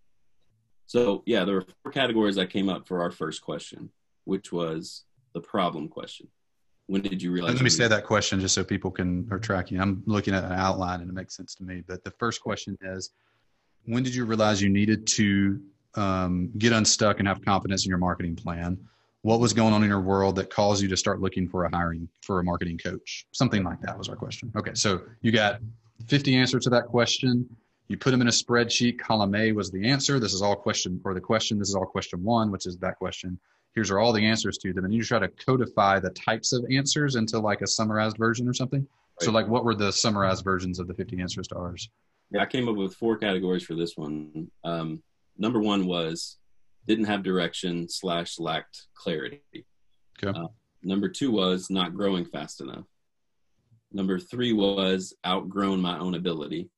So 0.85 1.23
yeah, 1.25 1.43
there 1.45 1.55
were 1.55 1.65
four 1.83 1.91
categories 1.91 2.35
that 2.35 2.51
came 2.51 2.69
up 2.69 2.87
for 2.87 3.01
our 3.01 3.11
first 3.11 3.41
question, 3.41 3.89
which 4.25 4.51
was 4.51 5.03
the 5.33 5.41
problem 5.41 5.87
question. 5.89 6.27
When 6.87 7.01
did 7.01 7.21
you 7.21 7.31
realize? 7.31 7.55
Let 7.55 7.63
me 7.63 7.69
say 7.69 7.87
that 7.87 8.05
question 8.05 8.39
just 8.39 8.53
so 8.53 8.63
people 8.63 8.91
can 8.91 9.27
are 9.31 9.39
tracking. 9.39 9.79
I'm 9.79 10.03
looking 10.05 10.35
at 10.35 10.43
an 10.43 10.51
outline 10.51 11.01
and 11.01 11.09
it 11.09 11.13
makes 11.13 11.35
sense 11.35 11.55
to 11.55 11.63
me. 11.63 11.83
But 11.87 12.03
the 12.03 12.11
first 12.11 12.41
question 12.41 12.77
is, 12.81 13.11
when 13.85 14.03
did 14.03 14.13
you 14.13 14.25
realize 14.25 14.61
you 14.61 14.69
needed 14.69 15.07
to 15.07 15.61
um, 15.95 16.51
get 16.57 16.73
unstuck 16.73 17.19
and 17.19 17.27
have 17.27 17.43
confidence 17.43 17.85
in 17.85 17.89
your 17.89 17.97
marketing 17.97 18.35
plan? 18.35 18.77
What 19.23 19.39
was 19.39 19.53
going 19.53 19.73
on 19.73 19.81
in 19.81 19.89
your 19.89 20.01
world 20.01 20.35
that 20.35 20.51
caused 20.51 20.83
you 20.83 20.87
to 20.89 20.97
start 20.97 21.19
looking 21.19 21.49
for 21.49 21.65
a 21.65 21.75
hiring 21.75 22.07
for 22.21 22.39
a 22.39 22.43
marketing 22.43 22.77
coach? 22.77 23.25
Something 23.31 23.63
like 23.63 23.81
that 23.81 23.97
was 23.97 24.07
our 24.07 24.15
question. 24.15 24.51
Okay, 24.55 24.75
so 24.75 25.01
you 25.21 25.31
got 25.31 25.61
50 26.07 26.35
answers 26.35 26.63
to 26.65 26.69
that 26.69 26.85
question. 26.85 27.49
You 27.87 27.97
put 27.97 28.11
them 28.11 28.21
in 28.21 28.27
a 28.27 28.31
spreadsheet. 28.31 28.99
Column 28.99 29.33
A 29.33 29.51
was 29.51 29.71
the 29.71 29.87
answer. 29.87 30.19
This 30.19 30.33
is 30.33 30.43
all 30.43 30.55
question 30.55 31.01
or 31.03 31.15
the 31.15 31.21
question. 31.21 31.57
This 31.57 31.69
is 31.69 31.75
all 31.75 31.85
question 31.85 32.23
one, 32.23 32.51
which 32.51 32.67
is 32.67 32.77
that 32.77 32.97
question. 32.97 33.39
Here's 33.75 33.91
are 33.91 33.99
all 33.99 34.13
the 34.13 34.25
answers 34.25 34.57
to 34.59 34.73
them. 34.73 34.85
And 34.85 34.93
you 34.93 35.03
try 35.03 35.19
to 35.19 35.27
codify 35.27 35.99
the 35.99 36.11
types 36.11 36.53
of 36.53 36.65
answers 36.71 37.15
into 37.15 37.39
like 37.39 37.61
a 37.61 37.67
summarized 37.67 38.17
version 38.17 38.47
or 38.47 38.53
something. 38.53 38.79
Right. 38.79 39.25
So 39.25 39.31
like 39.31 39.47
what 39.47 39.65
were 39.65 39.75
the 39.75 39.91
summarized 39.91 40.45
versions 40.45 40.79
of 40.79 40.87
the 40.87 40.93
50 40.93 41.19
answers 41.21 41.47
to 41.49 41.55
ours? 41.55 41.89
Yeah, 42.31 42.41
I 42.41 42.45
came 42.45 42.69
up 42.69 42.77
with 42.77 42.95
four 42.95 43.17
categories 43.17 43.63
for 43.63 43.75
this 43.75 43.97
one. 43.97 44.49
Um, 44.63 45.03
number 45.37 45.59
one 45.59 45.85
was 45.85 46.37
didn't 46.87 47.05
have 47.05 47.23
direction 47.23 47.89
slash 47.89 48.39
lacked 48.39 48.87
clarity. 48.93 49.43
Okay. 50.23 50.37
Uh, 50.37 50.47
number 50.81 51.09
two 51.09 51.31
was 51.31 51.69
not 51.69 51.93
growing 51.93 52.25
fast 52.25 52.61
enough. 52.61 52.85
Number 53.91 54.19
three 54.19 54.53
was 54.53 55.13
outgrown 55.25 55.81
my 55.81 55.99
own 55.99 56.15
ability. 56.15 56.69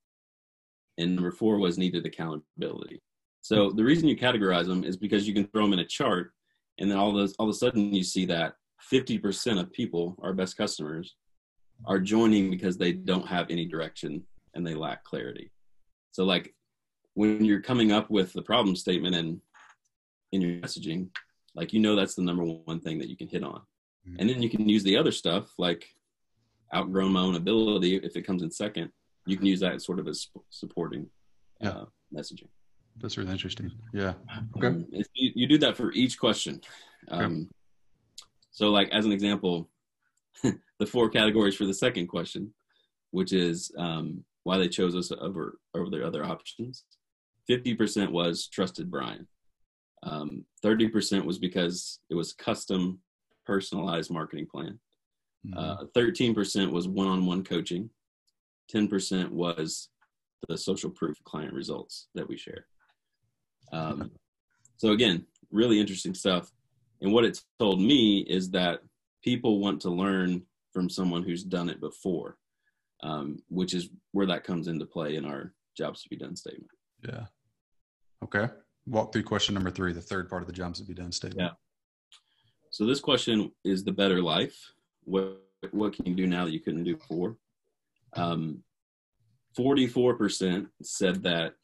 And 0.97 1.15
number 1.15 1.31
four 1.31 1.59
was 1.59 1.77
needed 1.77 2.05
accountability. 2.05 3.01
So 3.41 3.69
the 3.69 3.83
reason 3.83 4.07
you 4.07 4.17
categorize 4.17 4.65
them 4.65 4.83
is 4.83 4.97
because 4.97 5.27
you 5.27 5.33
can 5.33 5.47
throw 5.47 5.63
them 5.63 5.73
in 5.73 5.79
a 5.79 5.85
chart, 5.85 6.33
and 6.79 6.89
then 6.89 6.97
all 6.97 7.13
those 7.13 7.33
all 7.39 7.49
of 7.49 7.55
a 7.55 7.57
sudden 7.57 7.93
you 7.93 8.03
see 8.03 8.25
that 8.25 8.53
50% 8.91 9.59
of 9.59 9.73
people, 9.73 10.15
our 10.21 10.33
best 10.33 10.57
customers, 10.57 11.15
are 11.85 11.99
joining 11.99 12.49
because 12.49 12.77
they 12.77 12.91
don't 12.91 13.27
have 13.27 13.49
any 13.49 13.65
direction 13.65 14.23
and 14.53 14.65
they 14.65 14.75
lack 14.75 15.03
clarity. 15.03 15.51
So 16.11 16.23
like 16.23 16.53
when 17.13 17.43
you're 17.43 17.61
coming 17.61 17.91
up 17.91 18.09
with 18.09 18.33
the 18.33 18.41
problem 18.41 18.75
statement 18.75 19.15
and 19.15 19.41
in 20.31 20.41
your 20.41 20.59
messaging, 20.61 21.09
like 21.55 21.73
you 21.73 21.79
know 21.79 21.95
that's 21.95 22.15
the 22.15 22.21
number 22.21 22.43
one 22.43 22.79
thing 22.79 22.99
that 22.99 23.09
you 23.09 23.17
can 23.17 23.27
hit 23.27 23.43
on. 23.43 23.61
Mm-hmm. 24.07 24.15
And 24.19 24.29
then 24.29 24.41
you 24.41 24.49
can 24.49 24.67
use 24.69 24.83
the 24.83 24.97
other 24.97 25.11
stuff 25.11 25.51
like 25.57 25.87
outgrown 26.73 27.13
my 27.13 27.21
own 27.21 27.35
ability 27.35 27.95
if 27.95 28.15
it 28.15 28.25
comes 28.25 28.43
in 28.43 28.51
second. 28.51 28.91
You 29.25 29.37
can 29.37 29.45
use 29.45 29.59
that 29.59 29.81
sort 29.81 29.99
of 29.99 30.07
as 30.07 30.27
supporting 30.49 31.09
yeah. 31.59 31.69
uh, 31.69 31.85
messaging. 32.15 32.49
That's 33.01 33.17
really 33.17 33.31
interesting. 33.31 33.71
Yeah. 33.93 34.13
Okay. 34.57 34.67
Um, 34.67 34.85
you, 34.91 35.31
you, 35.35 35.47
do 35.47 35.57
that 35.59 35.77
for 35.77 35.91
each 35.91 36.17
question. 36.19 36.61
Um, 37.09 37.21
okay. 37.21 37.47
So, 38.51 38.69
like 38.69 38.89
as 38.89 39.05
an 39.05 39.11
example, 39.11 39.69
the 40.79 40.85
four 40.85 41.09
categories 41.09 41.55
for 41.55 41.65
the 41.65 41.73
second 41.73 42.07
question, 42.07 42.53
which 43.11 43.33
is 43.33 43.71
um, 43.77 44.23
why 44.43 44.57
they 44.57 44.67
chose 44.67 44.95
us 44.95 45.11
over 45.11 45.59
over 45.75 45.89
their 45.89 46.05
other 46.05 46.25
options. 46.25 46.85
Fifty 47.45 47.75
percent 47.75 48.11
was 48.11 48.47
trusted 48.47 48.89
Brian. 48.89 49.27
Um, 50.03 50.45
thirty 50.63 50.87
percent 50.87 51.25
was 51.25 51.37
because 51.37 51.99
it 52.09 52.15
was 52.15 52.33
custom, 52.33 52.99
personalized 53.45 54.11
marketing 54.11 54.47
plan. 54.51 54.79
Mm-hmm. 55.45 55.57
Uh, 55.57 55.85
thirteen 55.93 56.33
percent 56.33 56.71
was 56.71 56.87
one-on-one 56.87 57.43
coaching. 57.43 57.89
Ten 58.69 58.87
percent 58.87 59.31
was 59.31 59.89
the 60.47 60.57
social 60.57 60.89
proof 60.89 61.17
client 61.23 61.53
results 61.53 62.07
that 62.15 62.27
we 62.27 62.37
share. 62.37 62.65
Um, 63.71 64.11
so 64.77 64.91
again, 64.91 65.25
really 65.51 65.79
interesting 65.79 66.13
stuff. 66.13 66.51
And 67.01 67.13
what 67.13 67.25
it's 67.25 67.45
told 67.59 67.81
me 67.81 68.19
is 68.21 68.49
that 68.51 68.79
people 69.23 69.59
want 69.59 69.81
to 69.81 69.89
learn 69.89 70.43
from 70.73 70.89
someone 70.89 71.23
who's 71.23 71.43
done 71.43 71.69
it 71.69 71.79
before 71.79 72.37
um, 73.03 73.39
which 73.49 73.73
is 73.73 73.89
where 74.11 74.25
that 74.27 74.43
comes 74.43 74.67
into 74.67 74.85
play 74.85 75.15
in 75.15 75.25
our 75.25 75.53
jobs 75.75 76.03
to 76.03 76.09
be 76.09 76.15
done 76.15 76.35
statement. 76.35 76.71
Yeah. 77.07 77.25
Okay. 78.23 78.51
Walk 78.87 79.13
through 79.13 79.23
question 79.23 79.53
number 79.53 79.69
three, 79.69 79.93
the 79.93 80.01
third 80.01 80.29
part 80.29 80.41
of 80.41 80.47
the 80.47 80.53
jobs 80.53 80.79
to 80.79 80.85
be 80.85 80.93
done 80.93 81.11
statement. 81.11 81.41
Yeah. 81.41 81.55
So 82.71 82.85
this 82.85 82.99
question 82.99 83.51
is 83.63 83.83
the 83.83 83.91
better 83.91 84.21
life. 84.21 84.57
What 85.03 85.41
what 85.71 85.93
can 85.93 86.05
you 86.05 86.15
do 86.15 86.27
now 86.27 86.45
that 86.45 86.51
you 86.51 86.59
couldn't 86.59 86.83
do 86.83 86.95
before? 86.95 87.35
Um, 88.15 88.63
44% 89.57 90.67
said 90.83 91.23
that 91.23 91.55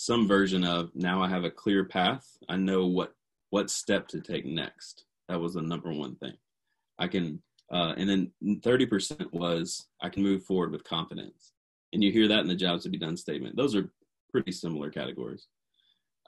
some 0.00 0.26
version 0.26 0.64
of 0.64 0.90
now 0.94 1.22
I 1.22 1.28
have 1.28 1.44
a 1.44 1.50
clear 1.50 1.84
path. 1.84 2.26
I 2.48 2.56
know 2.56 2.86
what 2.86 3.12
what 3.50 3.68
step 3.68 4.08
to 4.08 4.20
take 4.22 4.46
next. 4.46 5.04
That 5.28 5.38
was 5.38 5.52
the 5.52 5.60
number 5.60 5.92
one 5.92 6.16
thing. 6.16 6.32
I 6.98 7.06
can 7.06 7.42
uh, 7.70 7.92
and 7.98 8.08
then 8.08 8.32
30% 8.42 9.30
was 9.30 9.88
I 10.00 10.08
can 10.08 10.22
move 10.22 10.42
forward 10.44 10.72
with 10.72 10.84
confidence. 10.84 11.52
And 11.92 12.02
you 12.02 12.12
hear 12.12 12.28
that 12.28 12.40
in 12.40 12.48
the 12.48 12.54
jobs 12.54 12.84
to 12.84 12.88
be 12.88 12.96
done 12.96 13.14
statement. 13.14 13.56
Those 13.56 13.76
are 13.76 13.92
pretty 14.30 14.52
similar 14.52 14.88
categories. 14.88 15.48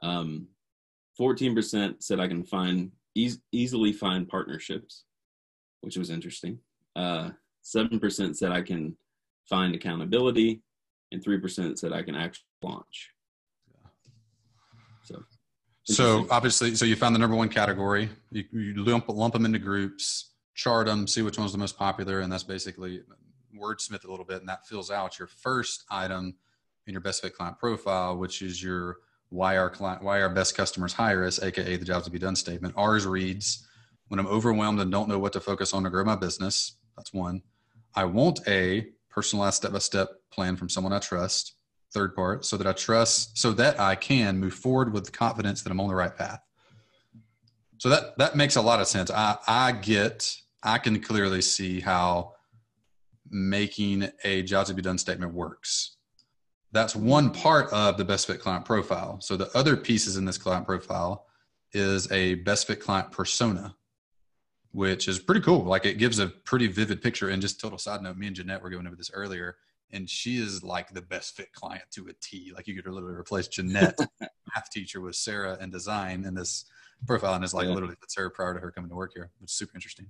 Um, 0.02 0.48
14% 1.18 2.02
said 2.02 2.20
I 2.20 2.28
can 2.28 2.44
find 2.44 2.92
easily 3.14 3.92
find 3.94 4.28
partnerships, 4.28 5.04
which 5.80 5.96
was 5.96 6.10
interesting. 6.10 6.58
Uh, 6.94 7.30
7% 7.64 8.36
said 8.36 8.52
I 8.52 8.60
can 8.60 8.96
find 9.48 9.74
accountability, 9.74 10.60
and 11.10 11.24
3% 11.24 11.78
said 11.78 11.92
I 11.92 12.02
can 12.02 12.14
actually 12.14 12.44
launch. 12.62 13.12
So, 15.84 16.26
obviously, 16.30 16.74
so 16.76 16.84
you 16.84 16.94
found 16.94 17.14
the 17.14 17.18
number 17.18 17.36
one 17.36 17.48
category. 17.48 18.08
You, 18.30 18.44
you 18.52 18.84
lump, 18.84 19.08
lump 19.08 19.34
them 19.34 19.44
into 19.44 19.58
groups 19.58 20.32
chart 20.54 20.86
them, 20.86 21.06
see 21.06 21.22
which 21.22 21.38
one's 21.38 21.52
the 21.52 21.58
most 21.58 21.78
popular, 21.78 22.20
and 22.20 22.32
that's 22.32 22.42
basically 22.42 23.02
wordsmith 23.56 24.04
a 24.04 24.10
little 24.10 24.24
bit, 24.24 24.40
and 24.40 24.48
that 24.48 24.66
fills 24.66 24.90
out 24.90 25.18
your 25.18 25.28
first 25.28 25.84
item 25.90 26.34
in 26.86 26.92
your 26.92 27.00
best 27.00 27.22
fit 27.22 27.34
client 27.34 27.58
profile, 27.58 28.16
which 28.16 28.42
is 28.42 28.62
your 28.62 28.98
why 29.30 29.56
our 29.56 29.70
client, 29.70 30.02
why 30.02 30.20
our 30.20 30.28
best 30.28 30.56
customers 30.56 30.92
hire 30.92 31.24
us, 31.24 31.42
aka 31.42 31.76
the 31.76 31.84
jobs 31.84 32.04
to 32.04 32.10
be 32.10 32.18
done 32.18 32.36
statement. 32.36 32.74
Ours 32.76 33.06
reads, 33.06 33.66
when 34.08 34.20
I'm 34.20 34.26
overwhelmed 34.26 34.80
and 34.80 34.90
don't 34.90 35.08
know 35.08 35.18
what 35.18 35.32
to 35.34 35.40
focus 35.40 35.72
on 35.72 35.84
to 35.84 35.90
grow 35.90 36.04
my 36.04 36.16
business, 36.16 36.76
that's 36.96 37.14
one. 37.14 37.42
I 37.94 38.04
want 38.04 38.40
a 38.46 38.88
personalized 39.08 39.56
step 39.56 39.72
by 39.72 39.78
step 39.78 40.08
plan 40.30 40.56
from 40.56 40.68
someone 40.68 40.92
I 40.92 40.98
trust. 40.98 41.54
Third 41.92 42.14
part, 42.14 42.44
so 42.44 42.56
that 42.56 42.66
I 42.66 42.72
trust, 42.72 43.36
so 43.36 43.52
that 43.52 43.78
I 43.78 43.96
can 43.96 44.38
move 44.38 44.54
forward 44.54 44.92
with 44.94 45.12
confidence 45.12 45.62
that 45.62 45.70
I'm 45.70 45.80
on 45.80 45.88
the 45.88 45.94
right 45.94 46.16
path. 46.16 46.40
So 47.78 47.88
that 47.90 48.16
that 48.18 48.34
makes 48.34 48.56
a 48.56 48.62
lot 48.62 48.80
of 48.80 48.86
sense. 48.86 49.10
I 49.10 49.36
I 49.46 49.72
get 49.72 50.34
I 50.62 50.78
can 50.78 51.00
clearly 51.00 51.42
see 51.42 51.80
how 51.80 52.32
making 53.28 54.08
a 54.24 54.42
jobs 54.42 54.68
to 54.68 54.74
be 54.74 54.82
done 54.82 54.98
statement 54.98 55.34
works. 55.34 55.96
That's 56.70 56.96
one 56.96 57.30
part 57.30 57.70
of 57.72 57.98
the 57.98 58.04
best 58.04 58.26
fit 58.26 58.40
client 58.40 58.64
profile. 58.64 59.20
So 59.20 59.36
the 59.36 59.54
other 59.56 59.76
pieces 59.76 60.16
in 60.16 60.24
this 60.24 60.38
client 60.38 60.66
profile 60.66 61.26
is 61.72 62.10
a 62.12 62.36
best 62.36 62.66
fit 62.66 62.80
client 62.80 63.10
persona, 63.10 63.74
which 64.70 65.08
is 65.08 65.18
pretty 65.18 65.40
cool. 65.42 65.64
Like 65.64 65.84
it 65.84 65.98
gives 65.98 66.18
a 66.18 66.28
pretty 66.28 66.68
vivid 66.68 67.02
picture. 67.02 67.28
And 67.28 67.42
just 67.42 67.60
total 67.60 67.78
side 67.78 68.02
note, 68.02 68.16
me 68.16 68.28
and 68.28 68.36
Jeanette 68.36 68.62
were 68.62 68.70
going 68.70 68.86
over 68.86 68.96
this 68.96 69.10
earlier, 69.12 69.56
and 69.92 70.08
she 70.08 70.38
is 70.38 70.62
like 70.62 70.92
the 70.92 71.02
best 71.02 71.36
fit 71.36 71.52
client 71.52 71.84
to 71.92 72.08
a 72.08 72.12
T. 72.20 72.52
Like 72.54 72.66
you 72.66 72.74
could 72.74 72.90
literally 72.90 73.16
replace 73.16 73.48
Jeanette, 73.48 73.98
math 74.20 74.70
teacher, 74.70 75.00
with 75.00 75.16
Sarah 75.16 75.58
in 75.60 75.70
design 75.70 76.24
in 76.24 76.34
this 76.34 76.64
profile 77.06 77.34
and 77.34 77.42
it's 77.42 77.52
like 77.52 77.66
yeah. 77.66 77.74
literally 77.74 77.96
that's 78.00 78.14
her 78.14 78.30
prior 78.30 78.54
to 78.54 78.60
her 78.60 78.70
coming 78.70 78.88
to 78.88 78.96
work 78.96 79.12
here, 79.14 79.30
which 79.40 79.50
is 79.50 79.56
super 79.56 79.72
interesting. 79.74 80.06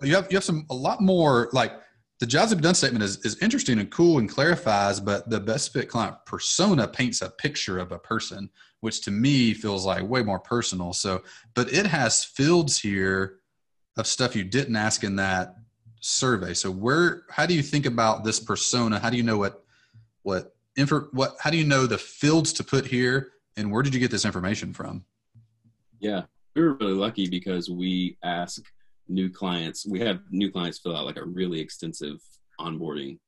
But 0.00 0.08
you 0.08 0.14
have 0.14 0.26
you 0.30 0.36
have 0.36 0.44
some 0.44 0.66
a 0.70 0.74
lot 0.74 1.00
more 1.00 1.48
like 1.52 1.72
the 2.18 2.26
jobs 2.26 2.50
have 2.50 2.58
been 2.58 2.64
done 2.64 2.74
statement 2.74 3.04
is, 3.04 3.18
is 3.24 3.42
interesting 3.42 3.78
and 3.78 3.90
cool 3.90 4.18
and 4.18 4.28
clarifies, 4.28 5.00
but 5.00 5.28
the 5.28 5.40
best 5.40 5.72
fit 5.72 5.88
client 5.88 6.16
persona 6.24 6.88
paints 6.88 7.20
a 7.20 7.28
picture 7.28 7.78
of 7.78 7.92
a 7.92 7.98
person, 7.98 8.48
which 8.80 9.02
to 9.02 9.10
me 9.10 9.52
feels 9.52 9.84
like 9.84 10.08
way 10.08 10.22
more 10.22 10.40
personal. 10.40 10.94
So, 10.94 11.22
but 11.54 11.70
it 11.72 11.86
has 11.86 12.24
fields 12.24 12.78
here 12.78 13.40
of 13.98 14.06
stuff 14.06 14.34
you 14.34 14.44
didn't 14.44 14.76
ask 14.76 15.04
in 15.04 15.16
that 15.16 15.56
survey. 16.06 16.54
So 16.54 16.70
where, 16.70 17.24
how 17.30 17.46
do 17.46 17.54
you 17.54 17.62
think 17.62 17.86
about 17.86 18.24
this 18.24 18.40
persona? 18.40 18.98
How 18.98 19.10
do 19.10 19.16
you 19.16 19.22
know 19.22 19.38
what, 19.38 19.62
what, 20.22 20.54
info, 20.76 21.08
what, 21.12 21.36
how 21.40 21.50
do 21.50 21.56
you 21.56 21.66
know 21.66 21.86
the 21.86 21.98
fields 21.98 22.52
to 22.54 22.64
put 22.64 22.86
here 22.86 23.32
and 23.56 23.72
where 23.72 23.82
did 23.82 23.94
you 23.94 24.00
get 24.00 24.10
this 24.10 24.24
information 24.24 24.72
from? 24.72 25.04
Yeah, 25.98 26.22
we 26.54 26.62
were 26.62 26.74
really 26.74 26.92
lucky 26.92 27.28
because 27.28 27.70
we 27.70 28.18
ask 28.22 28.62
new 29.08 29.30
clients. 29.30 29.86
We 29.86 30.00
have 30.00 30.20
new 30.30 30.50
clients 30.50 30.78
fill 30.78 30.96
out 30.96 31.06
like 31.06 31.16
a 31.16 31.24
really 31.24 31.60
extensive 31.60 32.20
onboarding 32.60 33.18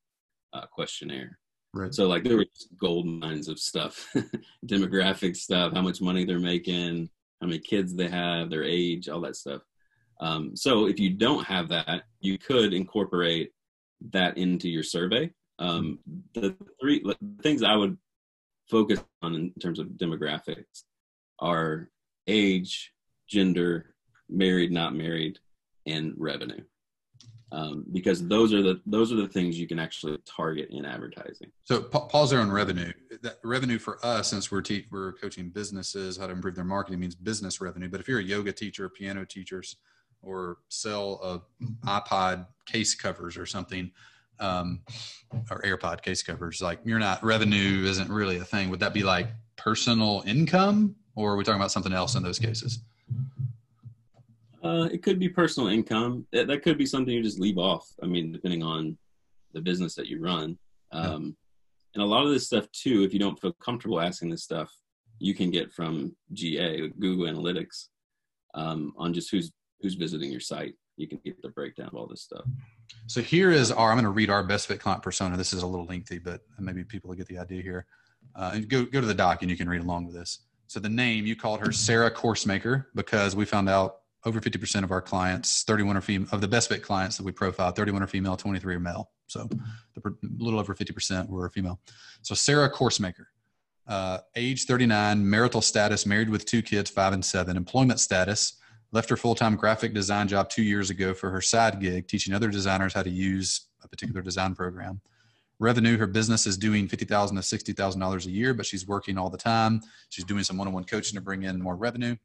uh, 0.53 0.67
questionnaire. 0.67 1.39
Right. 1.75 1.95
So 1.95 2.07
like 2.07 2.25
there 2.25 2.37
were 2.37 2.47
gold 2.79 3.07
mines 3.07 3.49
of 3.49 3.59
stuff, 3.59 4.09
demographic 4.67 5.37
stuff, 5.37 5.73
how 5.75 5.83
much 5.83 6.01
money 6.01 6.25
they're 6.25 6.39
making, 6.39 7.09
how 7.41 7.47
many 7.47 7.59
kids 7.59 7.95
they 7.95 8.09
have, 8.09 8.51
their 8.51 8.65
age, 8.65 9.09
all 9.09 9.21
that 9.23 9.37
stuff. 9.37 9.63
Um, 10.21 10.57
so 10.57 10.87
if 10.87 10.99
you 10.99 11.11
don't 11.11 11.45
have 11.45 11.69
that, 11.69 12.03
you 12.21 12.39
could 12.39 12.73
incorporate 12.73 13.53
that 14.11 14.37
into 14.37 14.69
your 14.69 14.83
survey 14.83 15.31
Um, 15.59 15.99
the 16.35 16.55
three 16.81 17.05
things 17.43 17.63
I 17.63 17.77
would 17.77 17.97
focus 18.71 19.03
on 19.23 19.35
in 19.35 19.53
terms 19.61 19.79
of 19.79 19.89
demographics 19.89 20.85
are 21.41 21.91
age, 22.27 22.93
gender, 23.29 23.95
married, 24.29 24.71
not 24.73 24.95
married, 24.95 25.39
and 25.87 26.15
revenue. 26.17 26.63
Um, 27.51 27.87
because 27.93 28.29
those 28.29 28.53
are 28.53 28.63
the 28.63 28.79
those 28.85 29.11
are 29.11 29.17
the 29.17 29.27
things 29.27 29.59
you 29.59 29.67
can 29.67 29.79
actually 29.79 30.19
target 30.27 30.69
in 30.71 30.85
advertising. 30.85 31.51
So 31.65 31.81
pause 31.81 32.29
there 32.29 32.41
on 32.41 32.53
revenue. 32.53 32.93
That 33.23 33.39
revenue 33.43 33.79
for 33.79 34.05
us, 34.05 34.29
since 34.29 34.53
we're 34.53 34.61
te- 34.61 34.87
we're 34.91 35.15
coaching 35.15 35.49
businesses 35.49 36.19
how 36.19 36.27
to 36.27 36.35
improve 36.35 36.57
their 36.57 36.65
marketing, 36.65 37.01
means 37.01 37.15
business 37.15 37.59
revenue. 37.63 37.89
But 37.89 38.01
if 38.01 38.09
you're 38.09 38.19
a 38.19 38.23
yoga 38.23 38.53
teacher, 38.53 38.87
piano 38.91 39.25
teachers, 39.25 39.77
or 40.23 40.59
sell 40.69 41.21
a 41.23 41.87
iPod 41.87 42.47
case 42.67 42.95
covers 42.95 43.37
or 43.37 43.47
something, 43.47 43.91
um, 44.41 44.81
or 45.51 45.63
AirPod 45.63 46.03
case 46.03 46.23
covers, 46.23 46.61
like 46.61 46.81
you're 46.85 46.99
not 46.99 47.23
revenue 47.23 47.85
isn't 47.85 48.11
really 48.11 48.39
a 48.39 48.45
thing. 48.45 48.71
Would 48.71 48.81
that 48.81 48.95
be 48.95 49.03
like 49.03 49.29
personal 49.57 50.23
income, 50.27 50.97
or 51.15 51.33
are 51.33 51.37
we 51.37 51.45
talking 51.45 51.61
about 51.61 51.73
something 51.73 51.93
else 51.93 52.15
in 52.15 52.23
those 52.23 52.39
cases? 52.39 52.81
Uh, 54.63 54.89
it 54.93 55.03
could 55.03 55.19
be 55.19 55.29
personal 55.29 55.69
income. 55.69 56.27
That, 56.33 56.49
that, 56.49 56.63
could 56.63 56.79
be 56.79 56.87
something 56.87 57.15
you 57.15 57.23
just 57.23 57.39
leave 57.39 57.59
off. 57.59 57.87
I 58.03 58.07
mean, 58.07 58.33
depending 58.33 58.63
on 58.63 58.99
the 59.55 59.61
business 59.61 59.95
that 59.95 60.09
you 60.09 60.21
run. 60.21 60.59
Um, 60.93 61.05
yeah. 61.05 61.17
And 61.95 62.03
a 62.03 62.07
lot 62.07 62.27
of 62.27 62.33
this 62.33 62.47
stuff 62.47 62.71
too, 62.73 63.03
if 63.03 63.13
you 63.13 63.19
don't 63.19 63.41
feel 63.41 63.53
comfortable 63.55 64.01
asking 64.01 64.31
this 64.31 64.43
stuff, 64.43 64.73
you 65.19 65.35
can 65.35 65.51
get 65.51 65.73
from 65.73 66.15
GA, 66.33 66.89
Google 66.99 67.27
Analytics, 67.27 67.87
um, 68.55 68.93
on 68.97 69.13
just 69.13 69.31
who's 69.31 69.53
who's 69.81 69.95
visiting 69.95 70.31
your 70.31 70.41
site. 70.41 70.75
You 70.97 71.07
can 71.07 71.21
get 71.25 71.41
the 71.43 71.51
breakdown 71.51 71.89
of 71.89 71.95
all 71.95 72.07
this 72.07 72.23
stuff. 72.23 72.45
So 73.07 73.21
here 73.21 73.51
is 73.51 73.71
our. 73.71 73.91
I'm 73.91 73.97
going 73.97 74.05
to 74.05 74.11
read 74.11 74.31
our 74.31 74.43
best 74.43 74.67
fit 74.67 74.81
client 74.81 75.03
persona. 75.03 75.37
This 75.37 75.53
is 75.53 75.63
a 75.63 75.67
little 75.67 75.87
lengthy, 75.87 76.19
but 76.19 76.41
maybe 76.59 76.83
people 76.85 77.09
will 77.09 77.17
get 77.17 77.29
the 77.29 77.39
idea 77.39 77.63
here. 77.63 77.87
Uh, 78.35 78.53
and 78.55 78.69
go 78.69 78.85
go 78.85 79.01
to 79.01 79.07
the 79.07 79.15
doc 79.15 79.43
and 79.43 79.51
you 79.51 79.57
can 79.57 79.69
read 79.69 79.81
along 79.81 80.07
with 80.07 80.15
this. 80.15 80.41
So 80.67 80.81
the 80.81 80.89
name 80.89 81.25
you 81.25 81.35
called 81.35 81.61
her 81.61 81.73
Sarah 81.73 82.11
Coursemaker 82.11 82.87
because 82.95 83.35
we 83.35 83.45
found 83.45 83.69
out 83.69 84.01
over 84.27 84.41
50% 84.41 84.83
of 84.83 84.91
our 84.91 85.01
clients, 85.01 85.63
31 85.63 85.97
are 85.97 86.01
female, 86.01 86.29
of 86.33 86.41
the 86.41 86.49
best 86.49 86.69
fit 86.69 86.83
clients 86.83 87.17
that 87.17 87.23
we 87.23 87.33
profile, 87.33 87.71
31 87.71 88.03
are 88.03 88.07
female, 88.07 88.37
23 88.37 88.75
are 88.75 88.81
male. 88.81 89.11
So 89.29 89.49
a 89.97 90.11
little 90.39 90.59
over 90.59 90.75
50% 90.75 91.29
were 91.29 91.49
female. 91.51 91.81
So 92.23 92.35
Sarah 92.35 92.71
Coursemaker, 92.71 93.27
uh, 93.87 94.19
age 94.37 94.65
39, 94.65 95.29
marital 95.29 95.63
status, 95.63 96.05
married 96.05 96.29
with 96.29 96.45
two 96.45 96.63
kids, 96.63 96.91
five 96.91 97.13
and 97.13 97.25
seven, 97.25 97.57
employment 97.57 98.01
status, 98.01 98.55
left 98.93 99.11
her 99.11 99.17
full-time 99.17 99.57
graphic 99.57 99.93
design 99.93 100.29
job 100.29 100.49
two 100.49 100.63
years 100.63 100.91
ago 100.91 101.15
for 101.15 101.31
her 101.31 101.41
side 101.41 101.81
gig, 101.81 102.09
teaching 102.09 102.35
other 102.35 102.49
designers 102.49 102.95
how 102.95 103.03
to 103.03 103.11
use 103.11 103.67
a 103.83 103.89
particular 103.89 104.23
design 104.23 104.55
program. 104.55 105.01
Revenue, 105.59 105.99
her 105.99 106.07
business 106.07 106.47
is 106.47 106.57
doing 106.57 106.87
50,000 106.87 107.37
to 107.37 107.43
$60,000 107.43 108.27
a 108.27 108.31
year, 108.31 108.55
but 108.55 108.65
she's 108.65 108.87
working 108.87 109.19
all 109.19 109.29
the 109.29 109.37
time. 109.37 109.81
She's 110.09 110.25
doing 110.25 110.45
some 110.45 110.57
one-on-one 110.57 110.85
coaching 110.85 111.17
to 111.17 111.21
bring 111.21 111.43
in 111.43 111.61
more 111.61 111.77
revenue. 111.77 112.17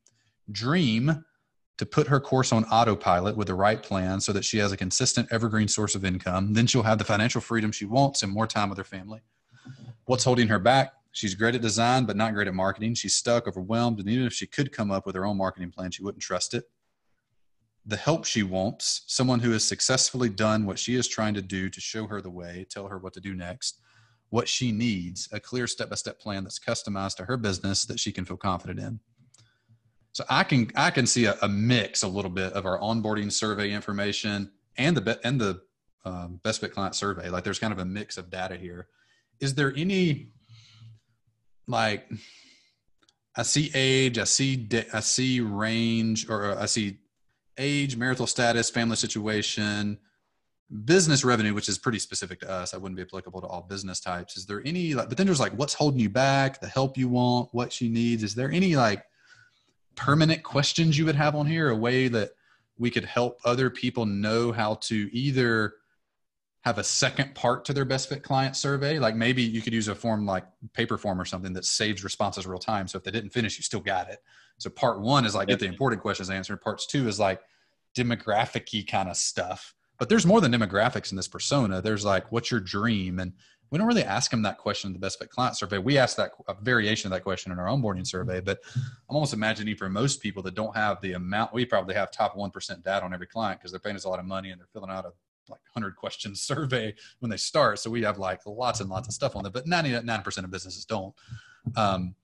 Dream, 0.52 1.26
to 1.78 1.86
put 1.86 2.08
her 2.08 2.20
course 2.20 2.52
on 2.52 2.64
autopilot 2.66 3.36
with 3.36 3.48
the 3.48 3.56
right 3.56 3.82
plan 3.82 4.22
so 4.22 4.32
that 4.34 4.46
she 4.46 4.60
has 4.60 4.72
a 4.72 4.78
consistent 4.78 5.28
evergreen 5.32 5.68
source 5.68 5.96
of 5.96 6.06
income. 6.06 6.54
Then 6.54 6.68
she'll 6.68 6.84
have 6.84 7.00
the 7.00 7.04
financial 7.04 7.42
freedom 7.42 7.72
she 7.72 7.86
wants 7.86 8.22
and 8.22 8.32
more 8.32 8.46
time 8.46 8.70
with 8.70 8.78
her 8.78 8.84
family. 8.84 9.22
What's 10.06 10.24
holding 10.24 10.50
her 10.50 10.60
back? 10.60 10.94
She's 11.14 11.36
great 11.36 11.54
at 11.54 11.62
design, 11.62 12.06
but 12.06 12.18
not 12.18 12.34
great 12.34 12.48
at 12.48 12.56
marketing. 12.56 12.96
She's 12.96 13.16
stuck, 13.16 13.48
overwhelmed, 13.48 14.00
and 14.00 14.10
even 14.10 14.26
if 14.26 14.34
she 14.34 14.48
could 14.48 14.72
come 14.72 14.92
up 14.92 15.06
with 15.06 15.16
her 15.16 15.26
own 15.26 15.38
marketing 15.38 15.72
plan, 15.72 15.92
she 15.92 16.04
wouldn't 16.04 16.24
trust 16.24 16.56
it. 16.56 16.70
The 17.86 17.98
help 17.98 18.26
she 18.26 18.42
wants, 18.42 19.04
someone 19.08 19.40
who 19.40 19.52
has 19.52 19.64
successfully 19.64 20.30
done 20.30 20.66
what 20.66 20.80
she 20.80 20.96
is 20.96 21.08
trying 21.08 21.36
to 21.36 21.42
do 21.42 21.70
to 21.70 21.80
show 21.80 22.08
her 22.08 22.20
the 22.20 22.32
way, 22.32 22.66
tell 22.68 22.88
her 22.88 22.98
what 22.98 23.14
to 23.14 23.22
do 23.22 23.36
next. 23.36 23.80
What 24.30 24.48
she 24.48 24.72
needs, 24.72 25.30
a 25.32 25.40
clear 25.40 25.68
step 25.68 25.90
by 25.90 25.96
step 25.96 26.20
plan 26.20 26.44
that's 26.44 26.58
customized 26.58 27.18
to 27.18 27.26
her 27.26 27.38
business 27.38 27.86
that 27.86 28.00
she 28.00 28.12
can 28.12 28.26
feel 28.26 28.38
confident 28.38 28.80
in. 28.80 29.00
So 30.14 30.24
I 30.30 30.44
can 30.44 30.72
I 30.76 30.90
can 30.90 31.06
see 31.06 31.26
a, 31.26 31.38
a 31.44 31.48
mix 31.48 32.02
a 32.02 32.08
little 32.08 32.32
bit 32.32 32.54
of 32.54 32.66
our 32.66 32.80
onboarding 32.80 33.32
survey 33.32 33.72
information 33.72 34.52
and 34.78 34.98
the 34.98 35.20
and 35.24 35.40
the 35.40 35.62
um, 36.06 36.40
best 36.44 36.62
fit 36.62 36.74
client 36.74 36.96
survey. 36.96 37.30
Like 37.30 37.44
there's 37.44 37.60
kind 37.60 37.74
of 37.74 37.80
a 37.80 37.86
mix 37.86 38.18
of 38.18 38.32
data 38.32 38.56
here. 38.56 38.88
Is 39.40 39.54
there 39.54 39.74
any 39.76 40.30
like 41.68 42.10
I 43.36 43.44
see 43.44 43.72
age, 43.74 44.18
I 44.18 44.26
see 44.26 44.68
I 44.94 45.00
see 45.00 45.40
range, 45.42 46.30
or 46.30 46.58
I 46.58 46.66
see 46.66 47.00
age, 47.58 47.98
marital 47.98 48.28
status, 48.28 48.70
family 48.70 48.96
situation, 48.96 49.98
business 50.86 51.24
revenue, 51.24 51.54
which 51.54 51.70
is 51.70 51.78
pretty 51.78 52.00
specific 52.00 52.40
to 52.42 52.50
us. 52.50 52.74
I 52.74 52.78
wouldn't 52.78 52.98
be 52.98 53.04
applicable 53.04 53.42
to 53.42 53.48
all 53.48 53.62
business 53.62 54.00
types. 54.00 54.38
Is 54.38 54.46
there 54.46 54.62
any 54.66 54.94
like? 54.94 55.10
But 55.10 55.18
then 55.18 55.26
there's 55.26 55.40
like, 55.40 55.54
what's 55.54 55.74
holding 55.74 56.00
you 56.00 56.10
back? 56.10 56.62
The 56.62 56.68
help 56.68 56.98
you 56.98 57.10
want, 57.10 57.50
what 57.52 57.72
she 57.72 57.90
needs. 57.90 58.24
Is 58.24 58.36
there 58.36 58.52
any 58.52 58.76
like 58.76 59.04
permanent 59.96 60.44
questions 60.44 60.98
you 60.98 61.06
would 61.06 61.16
have 61.16 61.36
on 61.36 61.46
here, 61.46 61.70
a 61.70 61.76
way 61.76 62.08
that 62.08 62.32
we 62.78 62.90
could 62.90 63.06
help 63.06 63.40
other 63.46 63.70
people 63.70 64.06
know 64.06 64.52
how 64.52 64.76
to 64.76 65.10
either 65.16 65.74
have 66.64 66.78
a 66.78 66.84
second 66.84 67.36
part 67.36 67.66
to 67.66 67.74
their 67.74 67.84
best 67.84 68.08
fit 68.08 68.24
client 68.24 68.56
survey. 68.56 68.98
Like 68.98 69.16
maybe 69.16 69.44
you 69.44 69.62
could 69.62 69.74
use 69.74 69.90
a 69.90 69.96
form 69.96 70.26
like 70.26 70.46
paper 70.74 70.98
form 70.98 71.20
or 71.20 71.26
something 71.26 71.52
that 71.54 71.66
saves 71.66 72.04
responses 72.04 72.48
real 72.48 72.58
time. 72.58 72.88
So 72.88 72.98
if 72.98 73.04
they 73.04 73.12
didn't 73.12 73.32
finish, 73.32 73.58
you 73.58 73.64
still 73.64 73.82
got 73.82 74.10
it. 74.10 74.20
So 74.60 74.70
part 74.70 75.02
one 75.02 75.26
is 75.26 75.36
like 75.36 75.50
get 75.50 75.60
the 75.60 75.66
important 75.66 76.02
questions 76.02 76.30
answered. 76.30 76.62
Parts 76.62 76.86
two 76.86 77.08
is 77.08 77.20
like 77.20 77.42
demographic 77.96 78.88
kind 78.88 79.10
of 79.10 79.18
stuff. 79.18 79.76
But 79.98 80.08
there's 80.08 80.26
more 80.26 80.40
than 80.40 80.54
demographics 80.54 81.12
in 81.12 81.18
this 81.18 81.28
persona. 81.28 81.82
There's 81.82 82.06
like, 82.06 82.32
what's 82.32 82.50
your 82.50 82.60
dream? 82.62 83.20
And 83.20 83.34
we 83.70 83.78
don't 83.78 83.88
really 83.88 84.04
ask 84.04 84.32
them 84.32 84.44
that 84.44 84.58
question 84.58 84.90
in 84.90 84.94
the 84.94 85.00
best 85.00 85.20
fit 85.20 85.30
client 85.30 85.58
survey. 85.58 85.80
We 85.80 85.98
ask 85.98 86.16
that 86.18 86.32
a 86.48 86.56
variation 86.62 87.12
of 87.12 87.16
that 87.18 87.24
question 87.24 87.52
in 87.52 87.60
our 87.60 87.68
onboarding 87.68 88.08
survey, 88.08 88.40
but 88.40 88.60
I'm 88.76 89.16
almost 89.16 89.34
imagining 89.34 89.76
for 89.76 89.90
most 89.90 90.22
people 90.22 90.44
that 90.44 90.56
don't 90.56 90.76
have 90.76 91.02
the 91.02 91.14
amount, 91.14 91.54
we 91.54 91.66
probably 91.66 91.96
have 91.96 92.12
top 92.12 92.38
1% 92.38 92.84
data 92.84 93.04
on 93.04 93.14
every 93.14 93.28
client 93.28 93.60
because 93.60 93.72
they're 93.72 93.80
paying 93.80 93.96
us 93.96 94.06
a 94.06 94.10
lot 94.10 94.20
of 94.20 94.26
money 94.26 94.52
and 94.52 94.62
they're 94.62 94.68
filling 94.72 94.92
out 94.92 95.06
a 95.06 95.12
like 95.50 95.62
100 95.74 95.96
questions 95.96 96.42
survey 96.44 96.94
when 97.20 97.30
they 97.30 97.38
start. 97.38 97.80
So 97.80 97.90
we 97.90 98.04
have 98.04 98.18
like 98.18 98.42
lots 98.46 98.80
and 98.80 98.90
lots 98.90 99.08
of 99.08 99.14
stuff 99.14 99.36
on 99.36 99.44
there, 99.44 99.52
but 99.52 99.66
99% 99.66 100.44
of 100.44 100.52
businesses 100.52 100.86
don't. 100.86 101.14
Um, 101.76 102.16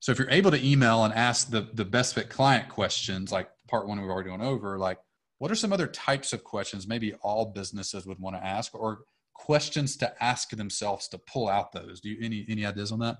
so 0.00 0.12
if 0.12 0.18
you're 0.18 0.30
able 0.30 0.50
to 0.50 0.64
email 0.64 1.04
and 1.04 1.14
ask 1.14 1.50
the, 1.50 1.68
the 1.74 1.84
best 1.84 2.14
fit 2.14 2.28
client 2.28 2.68
questions, 2.68 3.32
like 3.32 3.48
part 3.68 3.88
one 3.88 4.00
we've 4.00 4.10
already 4.10 4.30
gone 4.30 4.42
over, 4.42 4.78
like 4.78 4.98
what 5.38 5.50
are 5.50 5.56
some 5.56 5.72
other 5.72 5.86
types 5.86 6.32
of 6.32 6.44
questions 6.44 6.86
maybe 6.86 7.14
all 7.22 7.46
businesses 7.46 8.06
would 8.06 8.18
want 8.18 8.36
to 8.36 8.44
ask 8.44 8.74
or 8.74 9.00
questions 9.34 9.96
to 9.98 10.22
ask 10.22 10.50
themselves 10.50 11.08
to 11.08 11.18
pull 11.18 11.48
out 11.48 11.72
those. 11.72 12.00
Do 12.00 12.08
you 12.08 12.18
any 12.22 12.46
any 12.48 12.64
ideas 12.64 12.92
on 12.92 12.98
that? 13.00 13.18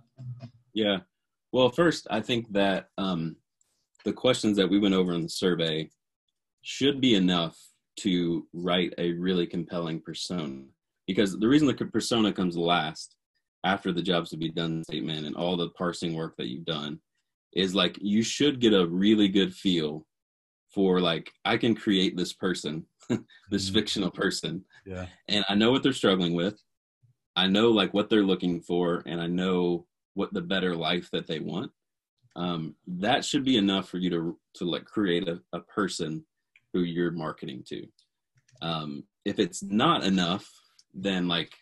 Yeah. 0.73 0.99
Well, 1.53 1.71
first, 1.71 2.07
I 2.11 2.21
think 2.21 2.53
that 2.53 2.89
um, 2.99 3.37
the 4.05 4.13
questions 4.13 4.57
that 4.57 4.69
we 4.69 4.79
went 4.79 4.95
over 4.95 5.13
in 5.13 5.23
the 5.23 5.29
survey 5.29 5.91
should 6.63 7.01
be 7.01 7.15
enough 7.15 7.59
to 8.01 8.47
write 8.53 8.93
a 8.99 9.13
really 9.13 9.47
compelling 9.47 10.01
persona. 10.01 10.63
Because 11.07 11.39
the 11.39 11.49
reason 11.49 11.69
the 11.69 11.75
persona 11.75 12.33
comes 12.33 12.57
last 12.57 13.17
after 13.65 13.93
the 13.93 14.03
jobs 14.03 14.31
to 14.31 14.37
be 14.37 14.51
done 14.51 14.83
statement 14.85 15.27
and 15.27 15.37
all 15.37 15.57
the 15.57 15.71
parsing 15.71 16.15
work 16.15 16.35
that 16.37 16.49
you've 16.49 16.65
done 16.65 17.01
is 17.53 17.75
like 17.75 17.97
you 18.01 18.23
should 18.23 18.61
get 18.61 18.75
a 18.75 18.87
really 18.87 19.29
good 19.29 19.53
feel 19.55 20.05
for 20.75 21.01
like 21.01 21.33
I 21.45 21.57
can 21.57 21.75
create 21.75 22.17
this 22.17 22.33
person 22.33 22.85
this 23.09 23.67
mm-hmm. 23.67 23.75
fictional 23.75 24.11
person. 24.11 24.65
Yeah. 24.85 25.07
And 25.29 25.45
I 25.49 25.55
know 25.55 25.71
what 25.71 25.83
they're 25.83 25.93
struggling 25.93 26.35
with. 26.35 26.61
I 27.35 27.47
know 27.47 27.71
like 27.71 27.95
what 27.95 28.11
they're 28.11 28.23
looking 28.23 28.61
for 28.61 29.03
and 29.07 29.21
I 29.21 29.27
know 29.27 29.87
what 30.15 30.33
the 30.33 30.41
better 30.41 30.75
life 30.75 31.09
that 31.13 31.27
they 31.27 31.41
want. 31.41 31.71
Um, 32.35 32.75
that 32.87 33.25
should 33.25 33.45
be 33.45 33.57
enough 33.57 33.89
for 33.89 33.99
you 33.99 34.11
to 34.11 34.39
to 34.57 34.65
like 34.65 34.85
create 34.85 35.29
a, 35.29 35.41
a 35.53 35.61
person 35.61 36.25
who 36.73 36.81
you're 36.81 37.11
marketing 37.11 37.63
to. 37.69 37.87
Um, 38.63 39.05
if 39.25 39.39
it's 39.39 39.63
not 39.63 40.05
enough, 40.05 40.49
then 40.95 41.29
like 41.29 41.53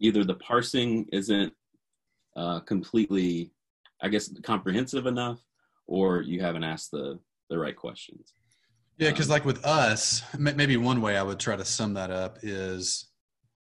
either 0.00 0.24
the 0.24 0.34
parsing 0.34 1.06
isn't 1.12 1.52
uh, 2.36 2.60
completely, 2.60 3.52
I 4.02 4.08
guess, 4.08 4.30
comprehensive 4.42 5.06
enough, 5.06 5.40
or 5.86 6.22
you 6.22 6.40
haven't 6.40 6.64
asked 6.64 6.90
the 6.90 7.18
the 7.48 7.58
right 7.58 7.76
questions. 7.76 8.32
Yeah, 8.98 9.10
because 9.10 9.26
um, 9.26 9.32
like 9.32 9.44
with 9.44 9.64
us, 9.64 10.22
maybe 10.38 10.76
one 10.76 11.00
way 11.00 11.16
I 11.16 11.22
would 11.22 11.38
try 11.38 11.56
to 11.56 11.64
sum 11.64 11.94
that 11.94 12.10
up 12.10 12.38
is 12.42 13.08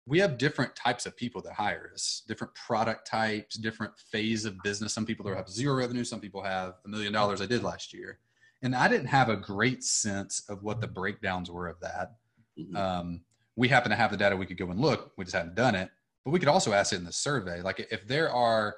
we 0.05 0.19
have 0.19 0.37
different 0.37 0.75
types 0.75 1.05
of 1.05 1.15
people 1.15 1.41
that 1.43 1.53
hire 1.53 1.91
us, 1.93 2.23
different 2.27 2.53
product 2.55 3.07
types, 3.07 3.55
different 3.55 3.93
phase 4.11 4.45
of 4.45 4.55
business. 4.63 4.93
Some 4.93 5.05
people 5.05 5.33
have 5.33 5.49
zero 5.49 5.75
revenue, 5.75 6.03
some 6.03 6.19
people 6.19 6.43
have 6.43 6.73
a 6.85 6.89
million 6.89 7.13
dollars 7.13 7.41
I 7.41 7.45
did 7.45 7.63
last 7.63 7.93
year. 7.93 8.19
And 8.61 8.75
I 8.75 8.87
didn't 8.87 9.07
have 9.07 9.29
a 9.29 9.35
great 9.35 9.83
sense 9.83 10.43
of 10.49 10.63
what 10.63 10.81
the 10.81 10.87
breakdowns 10.87 11.49
were 11.49 11.67
of 11.67 11.79
that. 11.79 12.13
Mm-hmm. 12.59 12.75
Um, 12.75 13.21
we 13.55 13.67
happen 13.67 13.89
to 13.89 13.95
have 13.95 14.11
the 14.11 14.17
data 14.17 14.35
we 14.35 14.45
could 14.45 14.57
go 14.57 14.69
and 14.69 14.79
look, 14.79 15.11
we 15.17 15.25
just 15.25 15.35
hadn't 15.35 15.55
done 15.55 15.75
it. 15.75 15.89
But 16.23 16.31
we 16.31 16.39
could 16.39 16.47
also 16.47 16.73
ask 16.73 16.93
it 16.93 16.97
in 16.97 17.03
the 17.03 17.11
survey. 17.11 17.61
Like 17.61 17.87
if 17.91 18.07
there 18.07 18.31
are 18.31 18.75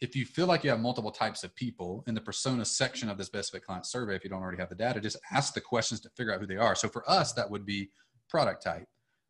if 0.00 0.16
you 0.16 0.24
feel 0.24 0.46
like 0.46 0.64
you 0.64 0.70
have 0.70 0.80
multiple 0.80 1.10
types 1.10 1.44
of 1.44 1.54
people 1.54 2.02
in 2.06 2.14
the 2.14 2.20
persona 2.20 2.64
section 2.64 3.10
of 3.10 3.18
this 3.18 3.28
best 3.28 3.52
fit 3.52 3.64
client 3.64 3.84
survey, 3.84 4.16
if 4.16 4.24
you 4.24 4.30
don't 4.30 4.40
already 4.40 4.58
have 4.58 4.70
the 4.70 4.74
data, 4.74 4.98
just 4.98 5.18
ask 5.30 5.52
the 5.52 5.60
questions 5.60 6.00
to 6.00 6.08
figure 6.16 6.32
out 6.32 6.40
who 6.40 6.46
they 6.46 6.56
are. 6.56 6.74
So 6.74 6.88
for 6.88 7.08
us, 7.08 7.34
that 7.34 7.50
would 7.50 7.66
be 7.66 7.90
product 8.28 8.62
type. 8.62 8.86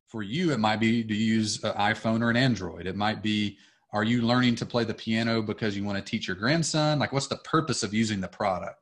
For 0.07 0.23
you, 0.23 0.53
it 0.53 0.61
might 0.61 0.79
be 0.79 1.03
do 1.03 1.15
you 1.15 1.35
use 1.35 1.63
an 1.65 1.73
iPhone 1.73 2.23
or 2.23 2.31
an 2.31 2.37
Android? 2.37 2.87
It 2.87 2.97
might 2.97 3.23
be 3.23 3.59
are 3.93 4.05
you 4.05 4.23
learning 4.23 4.55
to 4.57 4.67
play 4.67 4.85
the 4.85 4.95
piano 4.95 5.43
because 5.43 5.77
you 5.77 5.83
want 5.85 5.99
to 5.99 6.09
teach 6.09 6.29
your 6.29 6.37
grandson? 6.37 7.01
Like, 7.01 7.13
what's 7.13 7.27
the 7.27 7.39
purpose 7.39 7.83
of 7.83 7.93
using 7.93 8.21
the 8.21 8.29
product? 8.29 8.80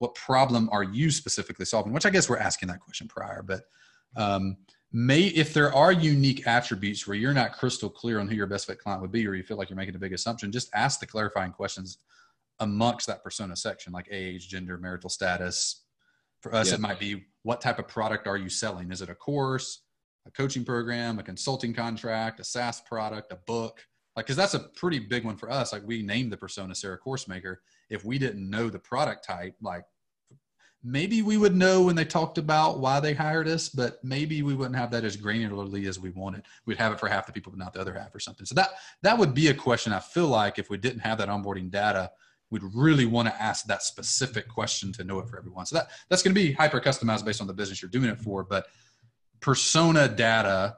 What 0.00 0.14
problem 0.14 0.68
are 0.72 0.82
you 0.82 1.10
specifically 1.10 1.66
solving? 1.66 1.92
Which 1.92 2.06
I 2.06 2.10
guess 2.10 2.28
we're 2.28 2.38
asking 2.38 2.68
that 2.68 2.80
question 2.80 3.06
prior, 3.06 3.42
but 3.42 3.64
um, 4.16 4.56
may 4.92 5.20
if 5.20 5.52
there 5.54 5.72
are 5.72 5.92
unique 5.92 6.46
attributes 6.46 7.06
where 7.06 7.16
you're 7.16 7.34
not 7.34 7.52
crystal 7.52 7.90
clear 7.90 8.18
on 8.18 8.26
who 8.26 8.34
your 8.34 8.46
best 8.46 8.66
fit 8.66 8.78
client 8.78 9.02
would 9.02 9.12
be, 9.12 9.26
or 9.26 9.34
you 9.34 9.42
feel 9.42 9.58
like 9.58 9.68
you're 9.68 9.76
making 9.76 9.94
a 9.94 9.98
big 9.98 10.14
assumption, 10.14 10.50
just 10.50 10.70
ask 10.74 11.00
the 11.00 11.06
clarifying 11.06 11.52
questions 11.52 11.98
amongst 12.60 13.06
that 13.08 13.22
persona 13.22 13.54
section, 13.54 13.92
like 13.92 14.08
age, 14.10 14.48
gender, 14.48 14.78
marital 14.78 15.10
status. 15.10 15.82
For 16.40 16.54
us, 16.54 16.68
yeah. 16.68 16.76
it 16.76 16.80
might 16.80 16.98
be 16.98 17.26
what 17.42 17.60
type 17.60 17.78
of 17.78 17.86
product 17.86 18.26
are 18.26 18.38
you 18.38 18.48
selling? 18.48 18.90
Is 18.90 19.02
it 19.02 19.10
a 19.10 19.14
course, 19.14 19.82
a 20.26 20.30
coaching 20.30 20.64
program, 20.64 21.18
a 21.18 21.22
consulting 21.22 21.74
contract, 21.74 22.40
a 22.40 22.44
SaaS 22.44 22.80
product, 22.80 23.32
a 23.32 23.36
book? 23.46 23.84
Like 24.20 24.26
because 24.26 24.36
that's 24.36 24.52
a 24.52 24.68
pretty 24.76 24.98
big 24.98 25.24
one 25.24 25.38
for 25.38 25.50
us. 25.50 25.72
Like 25.72 25.82
we 25.86 26.02
named 26.02 26.30
the 26.30 26.36
persona 26.36 26.74
Sarah 26.74 26.98
Coursemaker 26.98 27.56
if 27.88 28.04
we 28.04 28.18
didn't 28.18 28.50
know 28.50 28.68
the 28.68 28.78
product 28.78 29.24
type 29.24 29.54
like 29.62 29.84
maybe 30.84 31.22
we 31.22 31.38
would 31.38 31.56
know 31.56 31.80
when 31.80 31.96
they 31.96 32.04
talked 32.04 32.36
about 32.36 32.80
why 32.80 33.00
they 33.00 33.14
hired 33.14 33.48
us 33.48 33.70
but 33.70 33.96
maybe 34.04 34.42
we 34.42 34.54
wouldn't 34.54 34.76
have 34.76 34.90
that 34.90 35.04
as 35.04 35.16
granularly 35.16 35.88
as 35.88 35.98
we 35.98 36.10
wanted. 36.10 36.42
We'd 36.66 36.76
have 36.76 36.92
it 36.92 37.00
for 37.00 37.08
half 37.08 37.26
the 37.26 37.32
people 37.32 37.50
but 37.50 37.58
not 37.58 37.72
the 37.72 37.80
other 37.80 37.94
half 37.94 38.14
or 38.14 38.20
something. 38.20 38.44
So 38.44 38.54
that 38.56 38.72
that 39.00 39.16
would 39.16 39.32
be 39.32 39.48
a 39.48 39.54
question 39.54 39.94
i 39.94 39.98
feel 39.98 40.28
like 40.28 40.58
if 40.58 40.68
we 40.68 40.76
didn't 40.76 41.00
have 41.00 41.16
that 41.16 41.28
onboarding 41.28 41.70
data 41.70 42.10
we'd 42.50 42.62
really 42.74 43.06
want 43.06 43.26
to 43.26 43.42
ask 43.42 43.64
that 43.68 43.82
specific 43.82 44.48
question 44.48 44.92
to 44.92 45.02
know 45.02 45.18
it 45.20 45.28
for 45.30 45.38
everyone. 45.38 45.64
So 45.64 45.76
that 45.76 45.88
that's 46.10 46.22
going 46.22 46.34
to 46.34 46.38
be 46.38 46.52
hyper 46.52 46.78
customized 46.78 47.24
based 47.24 47.40
on 47.40 47.46
the 47.46 47.54
business 47.54 47.80
you're 47.80 47.90
doing 47.90 48.10
it 48.10 48.20
for 48.20 48.44
but 48.44 48.66
persona 49.40 50.08
data 50.08 50.76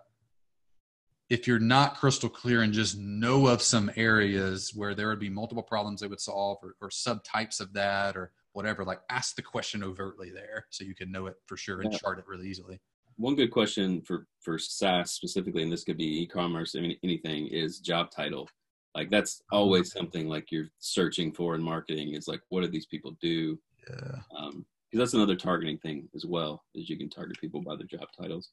if 1.32 1.46
you're 1.46 1.58
not 1.58 1.96
crystal 1.96 2.28
clear 2.28 2.60
and 2.60 2.74
just 2.74 2.98
know 2.98 3.46
of 3.46 3.62
some 3.62 3.90
areas 3.96 4.74
where 4.74 4.94
there 4.94 5.08
would 5.08 5.18
be 5.18 5.30
multiple 5.30 5.62
problems 5.62 6.02
they 6.02 6.06
would 6.06 6.20
solve 6.20 6.58
or, 6.62 6.76
or 6.82 6.90
subtypes 6.90 7.58
of 7.58 7.72
that 7.72 8.18
or 8.18 8.32
whatever, 8.52 8.84
like 8.84 9.00
ask 9.08 9.34
the 9.34 9.40
question 9.40 9.82
overtly 9.82 10.30
there 10.30 10.66
so 10.68 10.84
you 10.84 10.94
can 10.94 11.10
know 11.10 11.24
it 11.24 11.36
for 11.46 11.56
sure 11.56 11.80
and 11.80 11.90
yeah. 11.90 11.98
chart 11.98 12.18
it 12.18 12.26
really 12.28 12.46
easily. 12.46 12.78
One 13.16 13.34
good 13.34 13.50
question 13.50 14.02
for 14.02 14.26
for 14.42 14.58
SaaS 14.58 15.12
specifically, 15.12 15.62
and 15.62 15.72
this 15.72 15.84
could 15.84 15.96
be 15.96 16.22
e-commerce, 16.22 16.74
I 16.76 16.82
mean 16.82 16.98
anything, 17.02 17.46
is 17.46 17.78
job 17.78 18.10
title. 18.10 18.46
Like 18.94 19.08
that's 19.08 19.36
mm-hmm. 19.36 19.56
always 19.56 19.90
something 19.90 20.28
like 20.28 20.52
you're 20.52 20.68
searching 20.80 21.32
for 21.32 21.54
in 21.54 21.62
marketing 21.62 22.12
is 22.12 22.28
like 22.28 22.42
what 22.50 22.60
do 22.60 22.68
these 22.68 22.86
people 22.86 23.16
do? 23.22 23.58
Yeah. 23.88 24.18
Um, 24.36 24.66
because 24.90 25.06
that's 25.06 25.14
another 25.14 25.36
targeting 25.36 25.78
thing 25.78 26.10
as 26.14 26.26
well, 26.26 26.62
is 26.74 26.90
you 26.90 26.98
can 26.98 27.08
target 27.08 27.40
people 27.40 27.62
by 27.62 27.76
their 27.76 27.86
job 27.86 28.08
titles. 28.20 28.50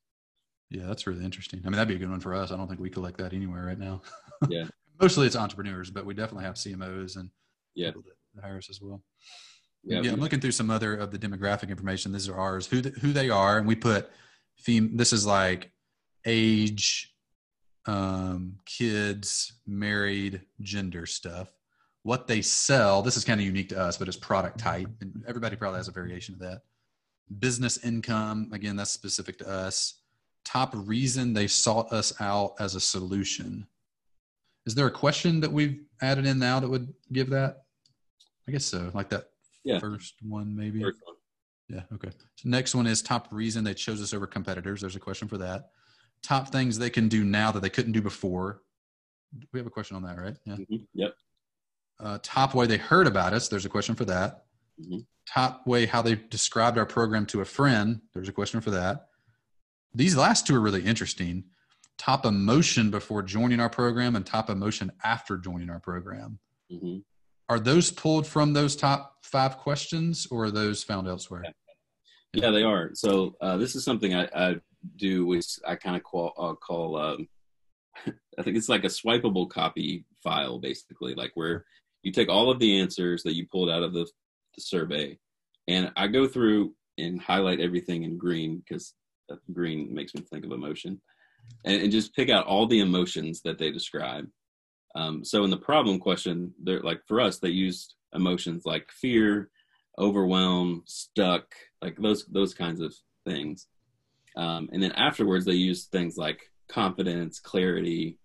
Yeah, 0.69 0.85
that's 0.85 1.07
really 1.07 1.25
interesting. 1.25 1.61
I 1.65 1.69
mean, 1.69 1.73
that'd 1.73 1.87
be 1.87 1.95
a 1.95 1.97
good 1.97 2.11
one 2.11 2.19
for 2.19 2.35
us. 2.35 2.51
I 2.51 2.57
don't 2.57 2.67
think 2.67 2.79
we 2.79 2.89
collect 2.89 3.17
that 3.17 3.33
anywhere 3.33 3.65
right 3.65 3.79
now. 3.79 4.01
Yeah. 4.49 4.65
Mostly 5.01 5.25
it's 5.25 5.35
entrepreneurs, 5.35 5.89
but 5.89 6.05
we 6.05 6.13
definitely 6.13 6.43
have 6.43 6.55
CMOs 6.55 7.15
and 7.17 7.29
yeah. 7.73 7.87
people 7.87 8.03
that 8.35 8.43
hire 8.43 8.57
us 8.57 8.69
as 8.69 8.81
well. 8.81 9.01
Yeah, 9.83 10.01
yeah, 10.01 10.11
I'm 10.11 10.19
looking 10.19 10.41
through 10.41 10.51
some 10.51 10.69
other 10.69 10.95
of 10.95 11.11
the 11.11 11.17
demographic 11.17 11.69
information. 11.69 12.11
These 12.11 12.27
are 12.27 12.37
ours, 12.37 12.67
who 12.67 12.81
the, 12.81 12.89
who 12.89 13.13
they 13.13 13.29
are, 13.29 13.57
and 13.57 13.65
we 13.65 13.75
put 13.75 14.09
theme. 14.63 14.97
This 14.97 15.13
is 15.13 15.25
like 15.25 15.71
age, 16.25 17.15
um, 17.85 18.57
kids, 18.65 19.53
married, 19.65 20.41
gender 20.59 21.05
stuff. 21.05 21.49
What 22.03 22.27
they 22.27 22.41
sell. 22.41 23.01
This 23.01 23.15
is 23.15 23.23
kind 23.23 23.39
of 23.39 23.45
unique 23.45 23.69
to 23.69 23.79
us, 23.79 23.95
but 23.97 24.09
it's 24.09 24.17
product 24.17 24.59
type, 24.59 24.89
and 24.99 25.23
everybody 25.25 25.55
probably 25.55 25.77
has 25.77 25.87
a 25.87 25.93
variation 25.93 26.33
of 26.33 26.41
that. 26.41 26.61
Business 27.39 27.77
income. 27.83 28.49
Again, 28.51 28.75
that's 28.75 28.91
specific 28.91 29.37
to 29.39 29.47
us 29.47 29.98
top 30.51 30.71
reason 30.73 31.33
they 31.33 31.47
sought 31.47 31.91
us 31.91 32.13
out 32.19 32.55
as 32.59 32.75
a 32.75 32.79
solution. 32.79 33.67
Is 34.65 34.75
there 34.75 34.87
a 34.87 34.91
question 34.91 35.39
that 35.41 35.51
we've 35.51 35.81
added 36.01 36.25
in 36.25 36.39
now 36.39 36.59
that 36.59 36.69
would 36.69 36.93
give 37.11 37.29
that? 37.29 37.63
I 38.47 38.51
guess 38.51 38.65
so. 38.65 38.89
Like 38.93 39.09
that 39.09 39.25
yeah. 39.63 39.79
first 39.79 40.15
one, 40.21 40.55
maybe. 40.55 40.81
First 40.81 40.99
one. 41.03 41.15
Yeah. 41.69 41.81
Okay. 41.93 42.09
So 42.35 42.49
next 42.49 42.73
one 42.73 42.87
is 42.87 43.01
top 43.01 43.27
reason 43.31 43.63
they 43.63 43.75
chose 43.75 44.01
us 44.01 44.13
over 44.13 44.25
competitors. 44.25 44.81
There's 44.81 44.95
a 44.95 44.99
question 44.99 45.27
for 45.27 45.37
that. 45.37 45.69
Top 46.23 46.49
things 46.49 46.79
they 46.79 46.89
can 46.89 47.07
do 47.07 47.23
now 47.23 47.51
that 47.51 47.61
they 47.61 47.69
couldn't 47.69 47.91
do 47.91 48.01
before. 48.01 48.61
We 49.53 49.59
have 49.59 49.67
a 49.67 49.71
question 49.71 49.95
on 49.95 50.03
that, 50.03 50.17
right? 50.17 50.35
Yeah. 50.45 50.53
Mm-hmm. 50.53 50.75
Yep. 50.95 51.13
Uh, 51.99 52.17
top 52.23 52.55
way 52.55 52.65
they 52.65 52.77
heard 52.77 53.05
about 53.05 53.33
us. 53.33 53.49
There's 53.49 53.65
a 53.65 53.69
question 53.69 53.93
for 53.93 54.05
that. 54.05 54.45
Mm-hmm. 54.81 54.99
Top 55.27 55.67
way 55.67 55.85
how 55.85 56.01
they 56.01 56.15
described 56.15 56.79
our 56.79 56.87
program 56.87 57.27
to 57.27 57.41
a 57.41 57.45
friend. 57.45 58.01
There's 58.13 58.29
a 58.29 58.33
question 58.33 58.61
for 58.61 58.71
that. 58.71 59.08
These 59.93 60.15
last 60.15 60.47
two 60.47 60.55
are 60.55 60.61
really 60.61 60.83
interesting. 60.83 61.45
Top 61.97 62.25
emotion 62.25 62.91
before 62.91 63.21
joining 63.21 63.59
our 63.59 63.69
program 63.69 64.15
and 64.15 64.25
top 64.25 64.49
emotion 64.49 64.91
after 65.03 65.37
joining 65.37 65.69
our 65.69 65.79
program. 65.79 66.39
Mm-hmm. 66.71 66.99
Are 67.49 67.59
those 67.59 67.91
pulled 67.91 68.27
from 68.27 68.53
those 68.53 68.75
top 68.75 69.15
five 69.23 69.57
questions 69.57 70.27
or 70.29 70.45
are 70.45 70.51
those 70.51 70.83
found 70.83 71.07
elsewhere? 71.07 71.43
Yeah, 72.33 72.45
yeah 72.45 72.51
they 72.51 72.63
are. 72.63 72.91
So 72.93 73.35
uh, 73.41 73.57
this 73.57 73.75
is 73.75 73.83
something 73.83 74.13
I, 74.13 74.29
I, 74.35 74.55
do, 74.95 75.25
which 75.25 75.59
I 75.67 75.75
kind 75.75 75.97
of 75.97 76.03
call, 76.03 76.31
uh, 76.37 76.53
call 76.53 76.95
um, 76.95 77.27
I 78.37 78.43
think 78.43 78.55
it's 78.55 78.69
like 78.69 78.83
a 78.83 78.87
swipeable 78.87 79.49
copy 79.49 80.05
file, 80.23 80.59
basically, 80.59 81.15
like 81.15 81.31
where 81.33 81.65
you 82.03 82.11
take 82.11 82.29
all 82.29 82.49
of 82.49 82.59
the 82.59 82.79
answers 82.79 83.23
that 83.23 83.35
you 83.35 83.45
pulled 83.51 83.69
out 83.69 83.83
of 83.83 83.93
the, 83.93 84.07
the 84.55 84.61
survey, 84.61 85.17
and 85.67 85.91
I 85.97 86.07
go 86.07 86.27
through 86.27 86.73
and 86.97 87.21
highlight 87.21 87.59
everything 87.59 88.03
in 88.03 88.17
green 88.17 88.59
because 88.59 88.93
green 89.53 89.93
makes 89.93 90.13
me 90.13 90.21
think 90.21 90.45
of 90.45 90.51
emotion, 90.51 90.99
and, 91.65 91.81
and 91.81 91.91
just 91.91 92.15
pick 92.15 92.29
out 92.29 92.45
all 92.45 92.67
the 92.67 92.79
emotions 92.79 93.41
that 93.43 93.57
they 93.57 93.71
describe. 93.71 94.27
Um, 94.95 95.23
so 95.23 95.43
in 95.43 95.49
the 95.49 95.57
problem 95.57 95.99
question, 95.99 96.53
they're 96.63 96.81
like 96.81 97.01
for 97.07 97.21
us, 97.21 97.39
they 97.39 97.49
used 97.49 97.95
emotions 98.13 98.63
like 98.65 98.89
fear, 98.91 99.49
overwhelm, 99.97 100.83
stuck, 100.85 101.45
like 101.81 101.97
those 101.97 102.25
those 102.25 102.53
kinds 102.53 102.81
of 102.81 102.93
things. 103.25 103.67
Um, 104.35 104.69
and 104.71 104.81
then 104.81 104.91
afterwards, 104.93 105.45
they 105.45 105.53
used 105.53 105.91
things 105.91 106.17
like 106.17 106.41
confidence, 106.69 107.39
clarity, 107.39 108.17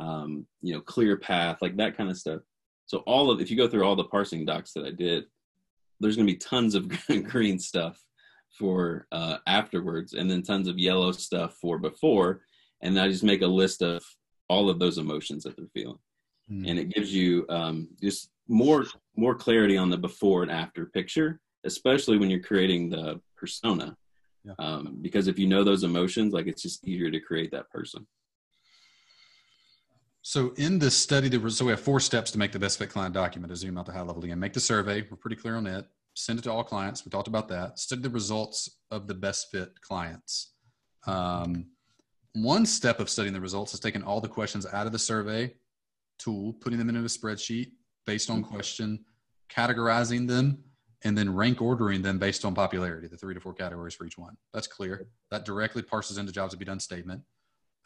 um, 0.00 0.46
you 0.60 0.74
know, 0.74 0.80
clear 0.80 1.16
path, 1.16 1.58
like 1.62 1.76
that 1.76 1.96
kind 1.96 2.10
of 2.10 2.18
stuff. 2.18 2.40
So 2.86 2.98
all 2.98 3.30
of 3.30 3.40
if 3.40 3.50
you 3.50 3.56
go 3.56 3.68
through 3.68 3.84
all 3.84 3.96
the 3.96 4.04
parsing 4.04 4.44
docs 4.44 4.72
that 4.74 4.84
I 4.84 4.90
did, 4.90 5.24
there's 6.00 6.16
going 6.16 6.26
to 6.26 6.32
be 6.32 6.38
tons 6.38 6.74
of 6.74 6.90
green 7.24 7.58
stuff 7.58 7.98
for 8.52 9.06
uh, 9.12 9.38
afterwards, 9.46 10.14
and 10.14 10.30
then 10.30 10.42
tons 10.42 10.68
of 10.68 10.78
yellow 10.78 11.12
stuff 11.12 11.56
for 11.60 11.78
before. 11.78 12.42
And 12.82 12.98
I 12.98 13.08
just 13.08 13.24
make 13.24 13.42
a 13.42 13.46
list 13.46 13.82
of 13.82 14.04
all 14.48 14.68
of 14.68 14.78
those 14.78 14.98
emotions 14.98 15.44
that 15.44 15.56
they're 15.56 15.66
feeling, 15.72 15.98
mm. 16.50 16.68
and 16.68 16.78
it 16.78 16.90
gives 16.90 17.14
you 17.14 17.46
um, 17.48 17.88
just 18.02 18.30
more 18.48 18.84
more 19.16 19.34
clarity 19.34 19.76
on 19.76 19.90
the 19.90 19.96
before 19.96 20.42
and 20.42 20.50
after 20.50 20.86
picture, 20.86 21.40
especially 21.64 22.18
when 22.18 22.30
you're 22.30 22.40
creating 22.40 22.90
the 22.90 23.20
persona. 23.36 23.96
Yeah. 24.44 24.54
Um, 24.58 24.98
because 25.00 25.28
if 25.28 25.38
you 25.38 25.46
know 25.46 25.62
those 25.62 25.84
emotions, 25.84 26.32
like 26.32 26.48
it's 26.48 26.62
just 26.62 26.86
easier 26.86 27.10
to 27.10 27.20
create 27.20 27.52
that 27.52 27.70
person. 27.70 28.06
So 30.22 30.52
in 30.56 30.78
this 30.78 30.96
study, 30.96 31.28
there 31.28 31.40
was, 31.40 31.56
so 31.56 31.64
we 31.64 31.70
have 31.70 31.80
four 31.80 32.00
steps 32.00 32.30
to 32.32 32.38
make 32.38 32.52
the 32.52 32.58
best 32.58 32.78
fit 32.78 32.90
client 32.90 33.14
document 33.14 33.50
to 33.50 33.56
zoom 33.56 33.78
out 33.78 33.86
the 33.86 33.92
high 33.92 34.02
level 34.02 34.24
again. 34.24 34.38
Make 34.38 34.52
the 34.52 34.60
survey. 34.60 35.04
We're 35.08 35.16
pretty 35.16 35.36
clear 35.36 35.56
on 35.56 35.66
it 35.66 35.86
send 36.14 36.38
it 36.38 36.42
to 36.42 36.52
all 36.52 36.64
clients. 36.64 37.04
We 37.04 37.10
talked 37.10 37.28
about 37.28 37.48
that. 37.48 37.78
Study 37.78 38.02
the 38.02 38.10
results 38.10 38.78
of 38.90 39.06
the 39.06 39.14
best 39.14 39.50
fit 39.50 39.80
clients. 39.80 40.52
Um, 41.06 41.66
one 42.34 42.66
step 42.66 43.00
of 43.00 43.10
studying 43.10 43.34
the 43.34 43.40
results 43.40 43.74
is 43.74 43.80
taking 43.80 44.02
all 44.02 44.20
the 44.20 44.28
questions 44.28 44.66
out 44.72 44.86
of 44.86 44.92
the 44.92 44.98
survey 44.98 45.54
tool, 46.18 46.54
putting 46.54 46.78
them 46.78 46.88
into 46.88 47.00
a 47.00 47.04
spreadsheet 47.04 47.72
based 48.06 48.30
on 48.30 48.42
question, 48.42 49.04
categorizing 49.50 50.26
them, 50.26 50.58
and 51.04 51.18
then 51.18 51.34
rank 51.34 51.60
ordering 51.60 52.00
them 52.00 52.18
based 52.18 52.44
on 52.44 52.54
popularity, 52.54 53.08
the 53.08 53.16
three 53.16 53.34
to 53.34 53.40
four 53.40 53.52
categories 53.52 53.94
for 53.94 54.06
each 54.06 54.18
one. 54.18 54.36
That's 54.54 54.66
clear. 54.66 55.08
That 55.30 55.44
directly 55.44 55.82
parses 55.82 56.18
into 56.18 56.32
jobs 56.32 56.52
to 56.52 56.58
be 56.58 56.64
done 56.64 56.80
statement. 56.80 57.22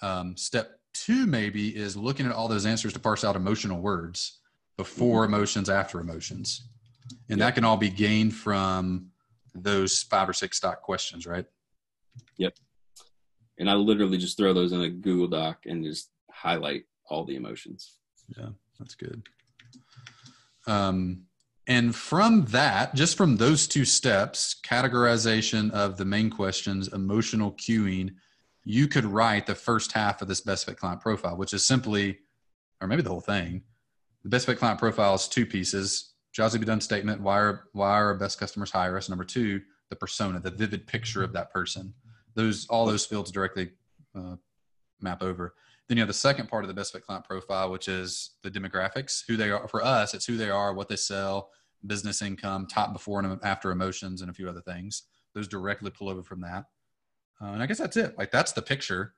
Um, 0.02 0.36
step 0.36 0.78
two, 0.92 1.26
maybe, 1.26 1.74
is 1.74 1.96
looking 1.96 2.26
at 2.26 2.32
all 2.32 2.48
those 2.48 2.66
answers 2.66 2.92
to 2.92 2.98
parse 2.98 3.24
out 3.24 3.36
emotional 3.36 3.80
words 3.80 4.40
before 4.76 5.24
mm-hmm. 5.24 5.34
emotions, 5.34 5.70
after 5.70 6.00
emotions 6.00 6.68
and 7.28 7.38
yep. 7.38 7.46
that 7.46 7.54
can 7.54 7.64
all 7.64 7.76
be 7.76 7.90
gained 7.90 8.34
from 8.34 9.10
those 9.54 10.02
five 10.02 10.28
or 10.28 10.32
six 10.32 10.56
stock 10.56 10.82
questions, 10.82 11.26
right? 11.26 11.46
Yep. 12.38 12.54
And 13.58 13.70
I 13.70 13.74
literally 13.74 14.18
just 14.18 14.36
throw 14.36 14.52
those 14.52 14.72
in 14.72 14.82
a 14.82 14.90
Google 14.90 15.28
Doc 15.28 15.60
and 15.66 15.84
just 15.84 16.10
highlight 16.30 16.84
all 17.08 17.24
the 17.24 17.36
emotions. 17.36 17.98
Yeah, 18.36 18.48
that's 18.78 18.94
good. 18.94 19.22
Um, 20.66 21.22
and 21.66 21.94
from 21.94 22.44
that, 22.46 22.94
just 22.94 23.16
from 23.16 23.36
those 23.36 23.66
two 23.66 23.84
steps, 23.84 24.54
categorization 24.64 25.70
of 25.72 25.96
the 25.96 26.04
main 26.04 26.30
questions, 26.30 26.88
emotional 26.88 27.52
cueing, 27.52 28.14
you 28.64 28.88
could 28.88 29.04
write 29.04 29.46
the 29.46 29.54
first 29.54 29.92
half 29.92 30.22
of 30.22 30.28
this 30.28 30.40
best 30.40 30.66
fit 30.66 30.76
client 30.76 31.00
profile, 31.00 31.36
which 31.36 31.54
is 31.54 31.64
simply, 31.64 32.18
or 32.80 32.88
maybe 32.88 33.02
the 33.02 33.10
whole 33.10 33.20
thing. 33.20 33.62
The 34.22 34.28
best 34.28 34.46
fit 34.46 34.58
client 34.58 34.78
profile 34.78 35.14
is 35.14 35.28
two 35.28 35.46
pieces 35.46 36.12
be 36.58 36.66
done 36.66 36.80
statement. 36.80 37.20
Why 37.20 37.38
are 37.38 37.64
why 37.72 37.90
are 37.90 38.06
our 38.06 38.14
best 38.14 38.38
customers 38.38 38.70
hire 38.70 38.96
us? 38.96 39.08
Number 39.08 39.24
two, 39.24 39.60
the 39.90 39.96
persona, 39.96 40.40
the 40.40 40.50
vivid 40.50 40.86
picture 40.86 41.22
of 41.22 41.32
that 41.32 41.52
person. 41.52 41.94
Those 42.34 42.66
all 42.68 42.86
those 42.86 43.06
fields 43.06 43.30
directly 43.30 43.70
uh, 44.14 44.36
map 45.00 45.22
over. 45.22 45.54
Then 45.88 45.96
you 45.96 46.02
have 46.02 46.08
the 46.08 46.14
second 46.14 46.48
part 46.48 46.64
of 46.64 46.68
the 46.68 46.74
best 46.74 46.92
fit 46.92 47.06
client 47.06 47.24
profile, 47.24 47.70
which 47.70 47.88
is 47.88 48.30
the 48.42 48.50
demographics, 48.50 49.22
who 49.26 49.36
they 49.36 49.50
are. 49.50 49.68
For 49.68 49.84
us, 49.84 50.14
it's 50.14 50.26
who 50.26 50.36
they 50.36 50.50
are, 50.50 50.74
what 50.74 50.88
they 50.88 50.96
sell, 50.96 51.50
business 51.86 52.22
income, 52.22 52.66
top 52.66 52.92
before 52.92 53.20
and 53.20 53.38
after 53.44 53.70
emotions, 53.70 54.20
and 54.20 54.30
a 54.30 54.34
few 54.34 54.48
other 54.48 54.60
things. 54.60 55.04
Those 55.34 55.48
directly 55.48 55.90
pull 55.90 56.08
over 56.08 56.22
from 56.22 56.40
that. 56.40 56.64
Uh, 57.40 57.48
and 57.48 57.62
I 57.62 57.66
guess 57.66 57.78
that's 57.78 57.96
it. 57.96 58.16
Like 58.18 58.30
that's 58.30 58.52
the 58.52 58.62
picture. 58.62 59.14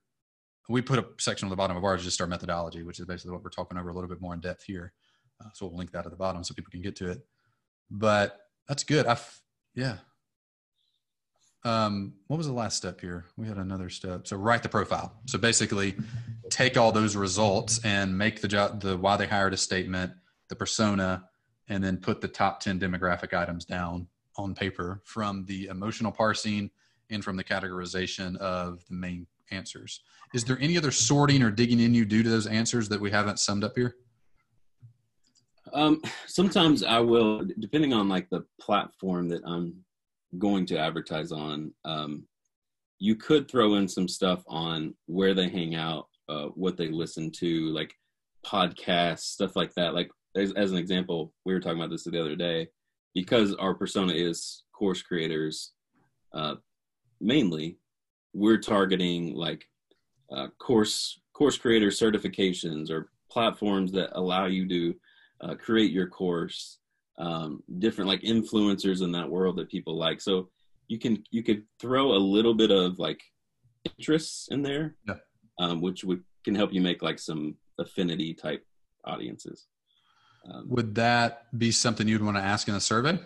We 0.68 0.82
put 0.82 0.98
a 0.98 1.06
section 1.18 1.46
on 1.46 1.50
the 1.50 1.56
bottom 1.56 1.76
of 1.76 1.84
ours, 1.84 2.04
just 2.04 2.20
our 2.20 2.26
methodology, 2.26 2.82
which 2.82 3.00
is 3.00 3.06
basically 3.06 3.32
what 3.32 3.42
we're 3.42 3.50
talking 3.50 3.78
over 3.78 3.88
a 3.88 3.94
little 3.94 4.10
bit 4.10 4.20
more 4.20 4.34
in 4.34 4.40
depth 4.40 4.64
here. 4.64 4.92
Uh, 5.41 5.49
so 5.53 5.66
we'll 5.66 5.76
link 5.76 5.93
that 5.93 6.05
at 6.05 6.11
the 6.11 6.16
bottom 6.16 6.43
so 6.45 6.55
people 6.55 6.70
can 6.70 6.82
get 6.82 6.97
to 6.97 7.11
it. 7.11 7.24
But 7.91 8.39
that's 8.68 8.84
good. 8.84 9.07
I, 9.07 9.16
yeah. 9.74 9.97
Um, 11.64 12.14
what 12.28 12.36
was 12.36 12.47
the 12.47 12.53
last 12.53 12.76
step 12.76 13.01
here? 13.01 13.26
We 13.36 13.47
had 13.47 13.57
another 13.57 13.91
step. 13.91 14.26
So 14.26 14.36
write 14.36 14.62
the 14.62 14.68
profile. 14.68 15.12
So 15.26 15.39
basically, 15.39 15.97
take 16.51 16.76
all 16.76 16.93
those 16.93 17.16
results 17.16 17.80
and 17.84 18.16
make 18.16 18.41
the 18.41 18.49
job, 18.49 18.80
the 18.80 18.97
why 18.97 19.16
they 19.16 19.26
hired 19.26 19.55
a 19.55 19.57
statement, 19.57 20.12
the 20.49 20.57
persona, 20.57 21.24
and 21.68 21.82
then 21.82 21.99
put 21.99 22.20
the 22.20 22.28
top 22.28 22.61
10 22.61 22.78
demographic 22.80 23.36
items 23.36 23.64
down 23.64 24.07
on 24.36 24.55
paper 24.55 25.03
from 25.05 25.45
the 25.47 25.66
emotional 25.66 26.12
parsing 26.12 26.70
and 27.11 27.24
from 27.24 27.36
the 27.36 27.45
categorization 27.45 28.36
of 28.36 28.84
the 28.89 28.95
main 28.95 29.26
answers. 29.51 30.01
Is 30.34 30.45
there 30.45 30.59
any 30.61 30.76
other 30.76 30.91
sorting 30.91 31.43
or 31.43 31.51
digging 31.51 31.80
in 31.80 31.95
you 31.95 32.05
do 32.05 32.22
to 32.22 32.28
those 32.28 32.47
answers 32.47 32.89
that 32.91 33.01
we 33.01 33.11
haven't 33.11 33.41
summed 33.41 33.64
up 33.64 33.72
here? 33.76 33.97
Um, 35.72 36.02
sometimes 36.26 36.82
I 36.84 37.00
will, 37.00 37.46
depending 37.58 37.92
on 37.92 38.08
like 38.08 38.28
the 38.30 38.44
platform 38.60 39.28
that 39.28 39.42
I'm 39.44 39.74
going 40.36 40.66
to 40.66 40.78
advertise 40.78 41.32
on. 41.32 41.72
Um, 41.84 42.26
you 42.98 43.14
could 43.14 43.48
throw 43.48 43.74
in 43.74 43.88
some 43.88 44.08
stuff 44.08 44.42
on 44.48 44.94
where 45.06 45.34
they 45.34 45.48
hang 45.48 45.74
out, 45.74 46.08
uh, 46.28 46.46
what 46.54 46.76
they 46.76 46.88
listen 46.88 47.30
to, 47.30 47.68
like 47.72 47.94
podcasts, 48.44 49.20
stuff 49.20 49.56
like 49.56 49.72
that. 49.74 49.94
Like 49.94 50.10
as, 50.36 50.52
as 50.52 50.72
an 50.72 50.78
example, 50.78 51.32
we 51.44 51.54
were 51.54 51.60
talking 51.60 51.78
about 51.78 51.90
this 51.90 52.04
the 52.04 52.20
other 52.20 52.36
day, 52.36 52.68
because 53.14 53.54
our 53.54 53.74
persona 53.74 54.12
is 54.12 54.64
course 54.72 55.02
creators, 55.02 55.72
uh, 56.34 56.56
mainly. 57.20 57.78
We're 58.34 58.58
targeting 58.58 59.34
like 59.34 59.64
uh, 60.30 60.48
course 60.58 61.18
course 61.32 61.56
creator 61.56 61.88
certifications 61.88 62.90
or 62.90 63.10
platforms 63.30 63.92
that 63.92 64.10
allow 64.18 64.46
you 64.46 64.68
to 64.68 64.94
uh, 65.41 65.55
create 65.55 65.93
your 65.93 66.09
course 66.09 66.78
um, 67.18 67.62
different 67.78 68.09
like 68.09 68.22
influencers 68.22 69.03
in 69.03 69.12
that 69.12 69.28
world 69.28 69.57
that 69.57 69.68
people 69.68 69.97
like. 69.99 70.20
So 70.20 70.49
you 70.86 70.99
can 70.99 71.22
you 71.30 71.43
could 71.43 71.64
throw 71.80 72.12
a 72.12 72.18
little 72.18 72.55
bit 72.55 72.70
of 72.70 72.99
like 72.99 73.20
interests 73.84 74.49
in 74.51 74.62
there 74.62 74.97
yeah. 75.07 75.14
um, 75.59 75.80
which 75.80 76.05
would 76.05 76.22
can 76.45 76.55
help 76.55 76.72
you 76.72 76.80
make 76.80 77.03
like 77.03 77.18
some 77.18 77.57
affinity 77.78 78.34
type 78.34 78.64
audiences. 79.05 79.66
Um, 80.51 80.66
would 80.68 80.95
that 80.95 81.47
be 81.59 81.72
something 81.72 82.07
you'd 82.09 82.22
want 82.22 82.36
to 82.36 82.43
ask 82.43 82.68
in 82.68 82.74
a 82.74 82.80
survey? 82.80 83.18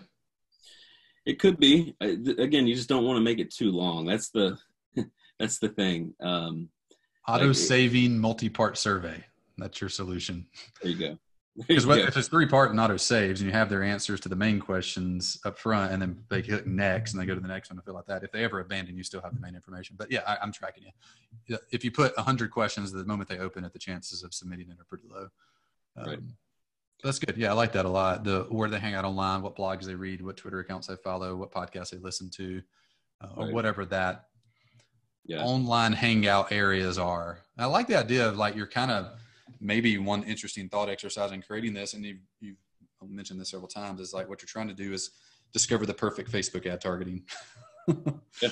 It 1.25 1.39
could 1.39 1.57
be. 1.57 1.95
Again 2.01 2.67
you 2.67 2.75
just 2.75 2.89
don't 2.89 3.05
want 3.05 3.17
to 3.17 3.21
make 3.21 3.39
it 3.39 3.53
too 3.53 3.71
long. 3.71 4.05
That's 4.05 4.29
the 4.29 4.57
that's 5.39 5.59
the 5.59 5.69
thing. 5.69 6.13
Um, 6.19 6.69
auto 7.27 7.53
saving 7.53 8.13
like, 8.13 8.21
multi-part 8.21 8.77
survey. 8.77 9.23
That's 9.57 9.79
your 9.79 9.89
solution. 9.89 10.47
There 10.81 10.91
you 10.91 10.97
go 10.97 11.19
because 11.55 11.85
if 11.85 12.17
it's 12.17 12.27
three 12.27 12.47
part 12.47 12.71
and 12.71 12.79
auto 12.79 12.97
saves 12.97 13.41
and 13.41 13.49
you 13.49 13.55
have 13.55 13.69
their 13.69 13.83
answers 13.83 14.19
to 14.21 14.29
the 14.29 14.35
main 14.35 14.59
questions 14.59 15.39
up 15.45 15.57
front 15.57 15.91
and 15.93 16.01
then 16.01 16.23
they 16.29 16.41
click 16.41 16.65
next 16.65 17.13
and 17.13 17.21
they 17.21 17.25
go 17.25 17.35
to 17.35 17.41
the 17.41 17.47
next 17.47 17.69
one 17.69 17.77
and 17.77 17.85
fill 17.85 17.97
out 17.97 18.07
that. 18.07 18.23
If 18.23 18.31
they 18.31 18.43
ever 18.43 18.59
abandon 18.59 18.97
you 18.97 19.03
still 19.03 19.21
have 19.21 19.35
the 19.35 19.39
main 19.39 19.53
information. 19.53 19.95
But 19.97 20.11
yeah 20.11 20.21
I, 20.25 20.43
am 20.43 20.51
tracking 20.51 20.83
you. 21.47 21.57
If 21.71 21.83
you 21.83 21.91
put 21.91 22.15
100 22.17 22.49
questions 22.49 22.91
the 22.91 23.05
moment 23.05 23.29
they 23.29 23.37
open 23.37 23.63
it 23.63 23.73
the 23.73 23.79
chances 23.79 24.23
of 24.23 24.33
submitting 24.33 24.69
it 24.69 24.79
are 24.79 24.85
pretty 24.85 25.07
low. 25.07 25.27
Um, 25.95 26.05
right. 26.07 26.19
that's 27.03 27.19
good. 27.19 27.37
Yeah 27.37 27.51
i 27.51 27.53
like 27.53 27.71
that 27.73 27.85
a 27.85 27.89
lot. 27.89 28.23
The 28.23 28.47
where 28.49 28.69
they 28.69 28.79
hang 28.79 28.95
out 28.95 29.05
online 29.05 29.43
what 29.43 29.55
blogs 29.55 29.85
they 29.85 29.95
read 29.95 30.21
what 30.21 30.37
twitter 30.37 30.59
accounts 30.59 30.87
they 30.87 30.95
follow 30.95 31.35
what 31.35 31.51
podcasts 31.51 31.91
they 31.91 31.97
listen 31.97 32.31
to 32.31 32.63
uh, 33.21 33.27
right. 33.37 33.49
or 33.49 33.53
whatever 33.53 33.85
that 33.85 34.25
yeah. 35.25 35.43
online 35.43 35.93
hangout 35.93 36.51
areas 36.51 36.97
are. 36.97 37.39
I 37.57 37.65
like 37.65 37.87
the 37.87 37.97
idea 37.97 38.27
of 38.27 38.37
like 38.37 38.55
you're 38.55 38.67
kind 38.67 38.91
of 38.91 39.11
maybe 39.59 39.97
one 39.97 40.23
interesting 40.23 40.69
thought 40.69 40.89
exercise 40.89 41.31
in 41.31 41.41
creating 41.41 41.73
this, 41.73 41.93
and 41.93 42.05
you've, 42.05 42.19
you've 42.39 42.57
mentioned 43.07 43.39
this 43.39 43.51
several 43.51 43.67
times, 43.67 43.99
is 43.99 44.13
like 44.13 44.29
what 44.29 44.41
you're 44.41 44.47
trying 44.47 44.67
to 44.67 44.73
do 44.73 44.93
is 44.93 45.11
discover 45.53 45.85
the 45.85 45.93
perfect 45.93 46.31
Facebook 46.31 46.65
ad 46.65 46.81
targeting. 46.81 47.23
yeah. 48.41 48.49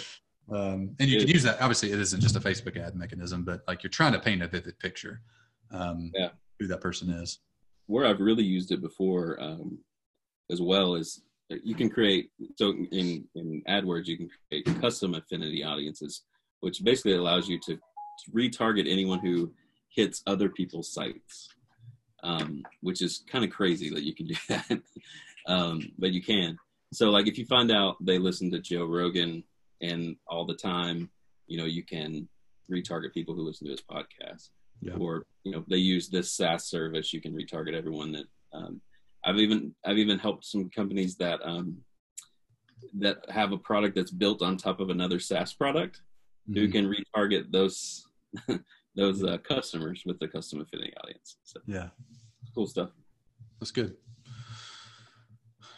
Um, 0.52 0.96
and 1.00 1.10
you 1.10 1.20
can 1.20 1.28
use 1.28 1.44
that. 1.44 1.62
Obviously, 1.62 1.92
it 1.92 2.00
isn't 2.00 2.22
just 2.22 2.36
a 2.36 2.40
Facebook 2.40 2.78
ad 2.78 2.96
mechanism, 2.96 3.44
but 3.44 3.62
like 3.68 3.84
you're 3.84 3.90
trying 3.90 4.14
to 4.14 4.20
paint 4.20 4.42
a 4.44 4.48
vivid 4.48 4.78
picture. 4.80 5.22
Um, 5.72 6.12
yeah. 6.14 6.30
Who 6.60 6.68
that 6.68 6.82
person 6.82 7.10
is. 7.10 7.40
Where 7.88 8.06
I've 8.06 8.20
really 8.20 8.44
used 8.44 8.72
it 8.72 8.82
before, 8.82 9.42
um, 9.42 9.80
as 10.52 10.62
well 10.62 10.96
is 10.96 11.24
you 11.64 11.76
can 11.76 11.90
create. 11.90 12.30
So 12.56 12.74
in 12.92 13.28
in 13.36 13.64
AdWords, 13.68 14.06
you 14.06 14.18
can 14.18 14.30
create 14.50 14.82
custom 14.82 15.16
affinity 15.16 15.64
audiences, 15.64 16.24
which 16.60 16.84
basically 16.84 17.14
allows 17.14 17.50
you 17.50 17.60
to 17.66 17.78
retarget 18.34 18.92
anyone 18.92 19.20
who 19.20 19.52
hits 19.94 20.24
other 20.26 20.50
people's 20.50 20.94
sites, 20.94 21.50
um, 22.24 22.64
which 22.82 23.02
is 23.02 23.24
kind 23.30 23.44
of 23.44 23.52
crazy 23.52 23.90
that 23.90 24.04
you 24.04 24.16
can 24.16 24.28
do 24.28 24.36
that, 24.50 24.82
um, 25.48 25.82
but 25.98 26.12
you 26.12 26.22
can. 26.22 26.58
So, 26.94 27.10
like, 27.10 27.28
if 27.28 27.38
you 27.38 27.46
find 27.46 27.72
out 27.72 27.96
they 28.02 28.18
listen 28.18 28.52
to 28.52 28.60
Joe 28.60 28.86
Rogan 28.86 29.44
and 29.82 30.16
all 30.28 30.46
the 30.46 30.56
time, 30.56 31.10
you 31.48 31.58
know, 31.58 31.66
you 31.66 31.84
can 31.84 32.28
retarget 32.72 33.14
people 33.14 33.36
who 33.36 33.44
listen 33.44 33.68
to 33.68 33.72
his 33.72 33.82
podcast. 33.82 34.50
Yeah. 34.82 34.96
Or 34.98 35.26
you 35.44 35.52
know, 35.52 35.64
they 35.70 35.78
use 35.78 36.10
this 36.10 36.32
SaaS 36.32 36.66
service. 36.66 37.14
You 37.14 37.22
can 37.22 37.34
retarget 37.34 37.74
everyone 37.74 38.12
that. 38.14 38.26
Um, 38.54 38.82
I've 39.24 39.38
even 39.38 39.76
I've 39.86 40.00
even 40.00 40.18
helped 40.18 40.46
some 40.46 40.70
companies 40.70 41.16
that 41.18 41.40
um, 41.44 41.78
that 43.00 43.18
have 43.30 43.52
a 43.52 43.58
product 43.58 43.96
that's 43.96 44.12
built 44.12 44.42
on 44.42 44.58
top 44.58 44.80
of 44.80 44.90
another 44.90 45.20
SaaS 45.20 45.54
product, 45.54 46.02
mm-hmm. 46.50 46.60
who 46.60 46.68
can 46.70 46.92
retarget 46.92 47.52
those 47.52 48.08
those 48.96 49.24
uh, 49.24 49.38
customers 49.38 50.04
with 50.06 50.20
the 50.20 50.28
custom 50.28 50.62
affinity 50.62 50.94
audience. 51.04 51.38
So, 51.44 51.60
yeah, 51.66 51.90
cool 52.54 52.68
stuff. 52.68 52.90
That's 53.60 53.72
good. 53.72 53.96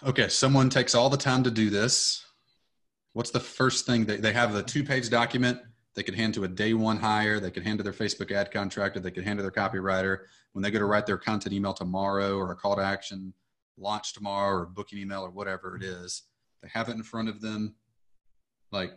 Okay, 0.06 0.28
someone 0.28 0.70
takes 0.70 0.96
all 0.96 1.10
the 1.10 1.18
time 1.18 1.44
to 1.44 1.52
do 1.52 1.70
this. 1.70 2.26
What's 3.14 3.32
the 3.32 3.40
first 3.40 3.86
thing 3.86 4.06
they, 4.06 4.18
they 4.18 4.34
have 4.34 4.54
the 4.54 4.64
two 4.64 4.84
page 4.84 5.10
document 5.10 5.60
they 5.96 6.04
could 6.04 6.16
hand 6.16 6.34
to 6.34 6.44
a 6.44 6.48
day 6.48 6.74
one 6.74 6.98
hire, 6.98 7.40
they 7.40 7.52
could 7.52 7.64
hand 7.64 7.78
to 7.80 7.84
their 7.84 7.94
Facebook 7.94 8.32
ad 8.32 8.52
contractor, 8.52 9.00
they 9.00 9.12
could 9.12 9.24
hand 9.24 9.38
to 9.38 9.44
their 9.44 9.52
copywriter. 9.52 10.20
When 10.54 10.64
they 10.64 10.72
go 10.72 10.80
to 10.80 10.86
write 10.86 11.06
their 11.06 11.18
content 11.18 11.54
email 11.54 11.74
tomorrow 11.74 12.36
or 12.38 12.52
a 12.52 12.56
call 12.56 12.76
to 12.76 12.82
action 12.82 13.34
launch 13.78 14.14
tomorrow 14.14 14.62
or 14.62 14.66
booking 14.66 15.00
email 15.00 15.22
or 15.22 15.30
whatever 15.30 15.76
it 15.76 15.84
is, 15.84 16.24
they 16.62 16.70
have 16.74 16.90
it 16.90 16.96
in 16.96 17.04
front 17.04 17.30
of 17.30 17.42
them. 17.42 17.76
Like, 18.72 18.94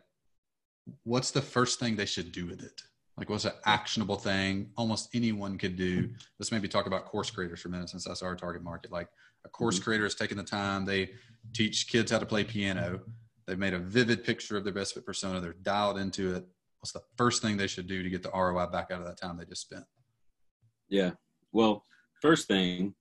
what's 1.05 1.31
the 1.31 1.43
first 1.43 1.79
thing 1.79 1.97
they 1.97 2.07
should 2.07 2.33
do 2.33 2.47
with 2.47 2.63
it? 2.63 2.81
Like, 3.19 3.31
what's 3.31 3.47
an 3.47 3.53
actionable 3.65 4.17
thing 4.17 4.71
almost 4.77 5.09
anyone 5.15 5.57
could 5.57 5.77
do? 5.77 6.11
Let's 6.39 6.53
maybe 6.53 6.69
talk 6.69 6.87
about 6.87 7.07
course 7.07 7.31
creators 7.31 7.61
for 7.61 7.69
a 7.69 7.71
minute, 7.71 7.89
since 7.89 8.05
that's 8.05 8.23
our 8.23 8.37
target 8.37 8.63
market. 8.63 8.93
Like, 8.93 9.09
a 9.45 9.49
course 9.49 9.77
mm-hmm. 9.77 9.85
creator 9.85 10.05
has 10.05 10.15
taken 10.15 10.37
the 10.37 10.43
time, 10.43 10.85
they 10.85 11.11
teach 11.55 11.89
kids 11.89 12.11
how 12.11 12.19
to 12.19 12.27
play 12.27 12.45
piano, 12.45 13.01
they've 13.47 13.59
made 13.59 13.75
a 13.75 13.79
vivid 13.79 14.25
picture 14.25 14.57
of 14.57 14.65
their 14.65 14.73
best 14.73 14.95
fit 14.95 15.07
persona, 15.07 15.41
they're 15.41 15.55
dialed 15.63 15.99
into 15.99 16.35
it. 16.35 16.45
What's 16.81 16.93
the 16.93 17.03
first 17.17 17.43
thing 17.43 17.57
they 17.57 17.67
should 17.67 17.87
do 17.87 18.03
to 18.03 18.11
get 18.11 18.23
the 18.23 18.31
ROI 18.31 18.67
back 18.67 18.91
out 18.91 19.01
of 19.01 19.07
that 19.07 19.19
time 19.19 19.37
they 19.37 19.45
just 19.45 19.63
spent? 19.63 19.85
Yeah. 20.89 21.13
Well, 21.53 21.85
first 22.21 22.49
thing 22.49 22.95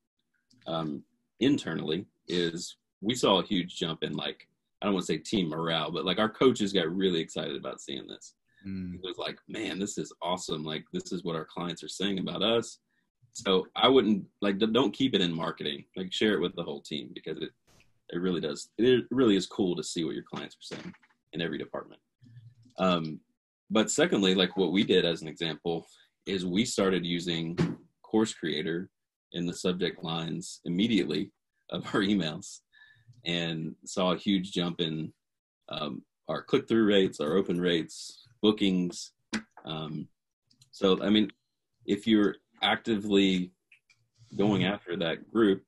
um, 0.68 1.04
internally 1.40 2.06
is 2.28 2.78
we 3.02 3.16
saw 3.16 3.40
a 3.40 3.46
huge 3.46 3.78
jump 3.78 4.04
in 4.04 4.14
like 4.14 4.48
I 4.82 4.86
don't 4.86 4.94
want 4.94 5.06
to 5.08 5.14
say 5.14 5.18
team 5.18 5.50
morale, 5.50 5.92
but 5.92 6.06
like 6.06 6.20
our 6.20 6.30
coaches 6.30 6.74
got 6.74 6.94
really 6.96 7.20
excited 7.20 7.56
about 7.56 7.82
seeing 7.82 8.08
this. 8.08 8.36
Mm. 8.66 8.96
It 8.96 9.02
was 9.04 9.18
like, 9.18 9.38
man, 9.48 9.80
this 9.80 9.98
is 9.98 10.12
awesome. 10.22 10.64
Like, 10.64 10.86
this 10.92 11.12
is 11.12 11.24
what 11.24 11.36
our 11.36 11.46
clients 11.46 11.84
are 11.84 11.90
saying 11.90 12.20
about 12.20 12.42
us. 12.42 12.80
So 13.34 13.68
I 13.76 13.90
wouldn't 13.90 14.26
like 14.42 14.60
don't 14.60 14.94
keep 14.94 15.14
it 15.14 15.22
in 15.22 15.34
marketing. 15.34 15.84
Like, 15.98 16.14
share 16.14 16.34
it 16.34 16.42
with 16.42 16.56
the 16.56 16.64
whole 16.64 16.82
team 16.82 17.12
because 17.14 17.38
it 17.38 17.50
it 18.10 18.18
really 18.18 18.42
does. 18.42 18.70
It 18.78 19.06
really 19.12 19.36
is 19.36 19.48
cool 19.48 19.76
to 19.76 19.84
see 19.84 20.04
what 20.04 20.16
your 20.16 20.24
clients 20.24 20.56
are 20.56 20.76
saying 20.76 20.94
in 21.34 21.42
every 21.42 21.58
department. 21.58 22.02
Um, 22.78 23.20
but 23.70 23.90
secondly, 23.90 24.36
like 24.36 24.56
what 24.58 24.72
we 24.72 24.84
did 24.84 25.06
as 25.06 25.22
an 25.22 25.28
example 25.28 25.88
is 26.26 26.46
we 26.46 26.66
started 26.66 27.06
using 27.06 27.58
Course 28.04 28.34
Creator 28.34 28.90
in 29.32 29.46
the 29.46 29.54
subject 29.54 30.04
lines 30.04 30.62
immediately 30.66 31.32
of 31.72 31.86
our 31.94 32.02
emails 32.02 32.60
and 33.26 33.76
saw 33.86 34.12
a 34.12 34.18
huge 34.18 34.52
jump 34.52 34.80
in 34.80 35.12
um, 35.70 36.04
our 36.28 36.44
click 36.44 36.68
through 36.68 36.86
rates, 36.86 37.20
our 37.20 37.36
open 37.36 37.60
rates, 37.60 38.25
bookings. 38.46 39.12
Um, 39.66 40.08
so, 40.70 41.02
I 41.02 41.10
mean, 41.10 41.32
if 41.88 42.06
you're 42.06 42.36
actively 42.62 43.52
going 44.38 44.66
after 44.66 44.96
that 44.98 45.32
group, 45.32 45.64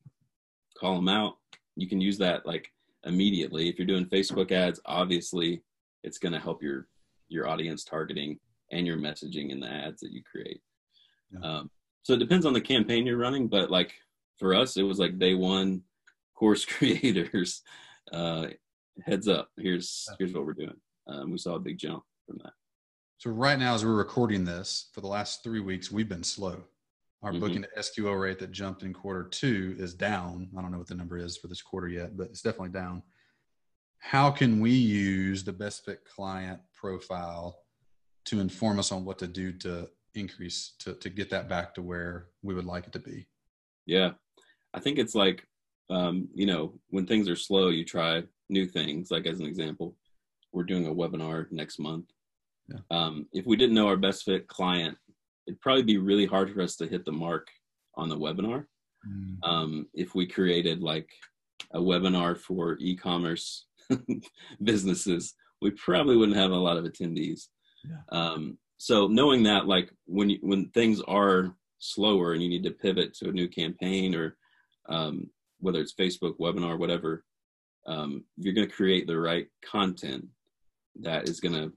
call 0.79 0.95
them 0.95 1.09
out. 1.09 1.37
You 1.75 1.89
can 1.89 1.99
use 1.99 2.19
that 2.19 2.45
like 2.45 2.69
immediately. 3.03 3.67
If 3.67 3.79
you're 3.79 3.87
doing 3.87 4.05
Facebook 4.05 4.51
ads, 4.51 4.79
obviously 4.85 5.63
it's 6.03 6.19
going 6.19 6.33
to 6.33 6.39
help 6.39 6.61
your 6.61 6.87
your 7.29 7.47
audience 7.47 7.83
targeting 7.83 8.37
and 8.71 8.85
your 8.85 8.97
messaging 8.97 9.49
in 9.49 9.59
the 9.59 9.67
ads 9.67 10.01
that 10.01 10.11
you 10.11 10.21
create. 10.31 10.61
Yeah. 11.31 11.39
Um, 11.49 11.71
so 12.03 12.13
it 12.13 12.19
depends 12.19 12.45
on 12.45 12.53
the 12.53 12.61
campaign 12.61 13.07
you're 13.07 13.17
running, 13.17 13.47
but 13.47 13.71
like 13.71 13.91
for 14.37 14.53
us, 14.53 14.77
it 14.77 14.83
was 14.83 14.99
like 14.99 15.17
day 15.17 15.33
one 15.33 15.81
course 16.35 16.63
creators. 16.75 17.63
Uh, 18.13 18.47
heads 19.03 19.27
up, 19.27 19.49
here's 19.57 20.07
here's 20.19 20.33
what 20.33 20.45
we're 20.45 20.53
doing. 20.53 20.79
Um, 21.07 21.31
we 21.31 21.39
saw 21.39 21.55
a 21.55 21.59
big 21.59 21.79
jump 21.79 22.03
from 22.27 22.37
that. 22.43 22.53
So 23.17 23.31
right 23.31 23.57
now, 23.57 23.73
as 23.73 23.83
we're 23.83 23.95
recording 23.95 24.45
this, 24.45 24.89
for 24.93 25.01
the 25.01 25.07
last 25.07 25.43
three 25.43 25.59
weeks, 25.59 25.91
we've 25.91 26.07
been 26.07 26.23
slow. 26.23 26.63
Our 27.23 27.31
Mhm. 27.33 27.39
booking 27.39 27.61
to 27.63 27.69
SQL 27.75 28.15
rate 28.15 28.37
that 28.39 28.51
jumped 28.51 28.83
in 28.83 28.93
quarter 28.93 29.23
two 29.27 29.75
is 29.79 29.95
down. 29.95 30.51
I 30.55 30.61
don't 30.61 30.71
know 30.71 30.77
what 30.77 30.87
the 30.87 30.93
number 30.93 31.17
is 31.17 31.35
for 31.35 31.47
this 31.47 31.63
quarter 31.63 31.87
yet, 31.87 32.15
but 32.15 32.29
it's 32.29 32.43
definitely 32.43 32.69
down. 32.69 33.01
How 33.97 34.29
can 34.29 34.59
we 34.59 34.71
use 34.71 35.43
the 35.43 35.51
best 35.51 35.83
fit 35.83 36.05
client 36.05 36.61
profile 36.73 37.65
to 38.25 38.39
inform 38.39 38.77
us 38.77 38.91
on 38.91 39.03
what 39.03 39.17
to 39.19 39.27
do 39.27 39.51
to 39.53 39.89
increase 40.13 40.75
to, 40.79 40.93
to 40.95 41.09
get 41.09 41.31
that 41.31 41.49
back 41.49 41.73
to 41.73 41.81
where 41.81 42.29
we 42.43 42.53
would 42.53 42.65
like 42.65 42.85
it 42.85 42.93
to 42.93 42.99
be? 42.99 43.27
Yeah, 43.87 44.13
I 44.75 44.79
think 44.79 44.99
it's 44.99 45.15
like 45.15 45.47
um, 45.89 46.29
you 46.35 46.45
know 46.45 46.79
when 46.89 47.07
things 47.07 47.27
are 47.29 47.35
slow, 47.35 47.69
you 47.69 47.83
try 47.83 48.27
new 48.49 48.67
things. 48.67 49.09
Like 49.09 49.25
as 49.25 49.39
an 49.39 49.47
example, 49.47 49.97
we're 50.51 50.65
doing 50.65 50.85
a 50.85 50.93
webinar 50.93 51.49
next 51.51 51.79
month. 51.79 52.11
Yeah. 52.69 52.79
Um, 52.91 53.27
if 53.31 53.45
we 53.45 53.55
didn't 53.55 53.75
know 53.75 53.87
our 53.87 53.97
best 53.97 54.23
fit 54.23 54.47
client, 54.47 54.97
it'd 55.47 55.61
probably 55.61 55.83
be 55.83 55.97
really 55.97 56.25
hard 56.25 56.53
for 56.53 56.61
us 56.61 56.75
to 56.77 56.87
hit 56.87 57.05
the 57.05 57.11
mark 57.11 57.47
on 57.95 58.09
the 58.09 58.17
webinar. 58.17 58.65
Um, 59.43 59.87
if 59.93 60.15
we 60.15 60.27
created 60.27 60.81
like 60.81 61.09
a 61.73 61.79
webinar 61.79 62.37
for 62.37 62.77
e-commerce 62.79 63.65
businesses, 64.63 65.33
we 65.61 65.71
probably 65.71 66.17
wouldn't 66.17 66.37
have 66.37 66.51
a 66.51 66.55
lot 66.55 66.77
of 66.77 66.83
attendees. 66.83 67.47
Yeah. 67.85 68.01
Um, 68.09 68.57
so 68.77 69.07
knowing 69.07 69.43
that, 69.43 69.65
like 69.65 69.91
when 70.05 70.29
you, 70.29 70.39
when 70.41 70.69
things 70.69 71.01
are 71.07 71.55
slower 71.79 72.33
and 72.33 72.43
you 72.43 72.49
need 72.49 72.63
to 72.63 72.71
pivot 72.71 73.13
to 73.15 73.29
a 73.29 73.33
new 73.33 73.47
campaign 73.47 74.13
or 74.13 74.37
um, 74.89 75.29
whether 75.59 75.79
it's 75.79 75.95
Facebook 75.95 76.37
webinar, 76.39 76.77
whatever, 76.77 77.23
um, 77.87 78.23
you're 78.35 78.53
going 78.53 78.67
to 78.67 78.75
create 78.75 79.07
the 79.07 79.17
right 79.17 79.47
content 79.65 80.25
that 81.01 81.29
is 81.29 81.39
going 81.39 81.53
to 81.53 81.71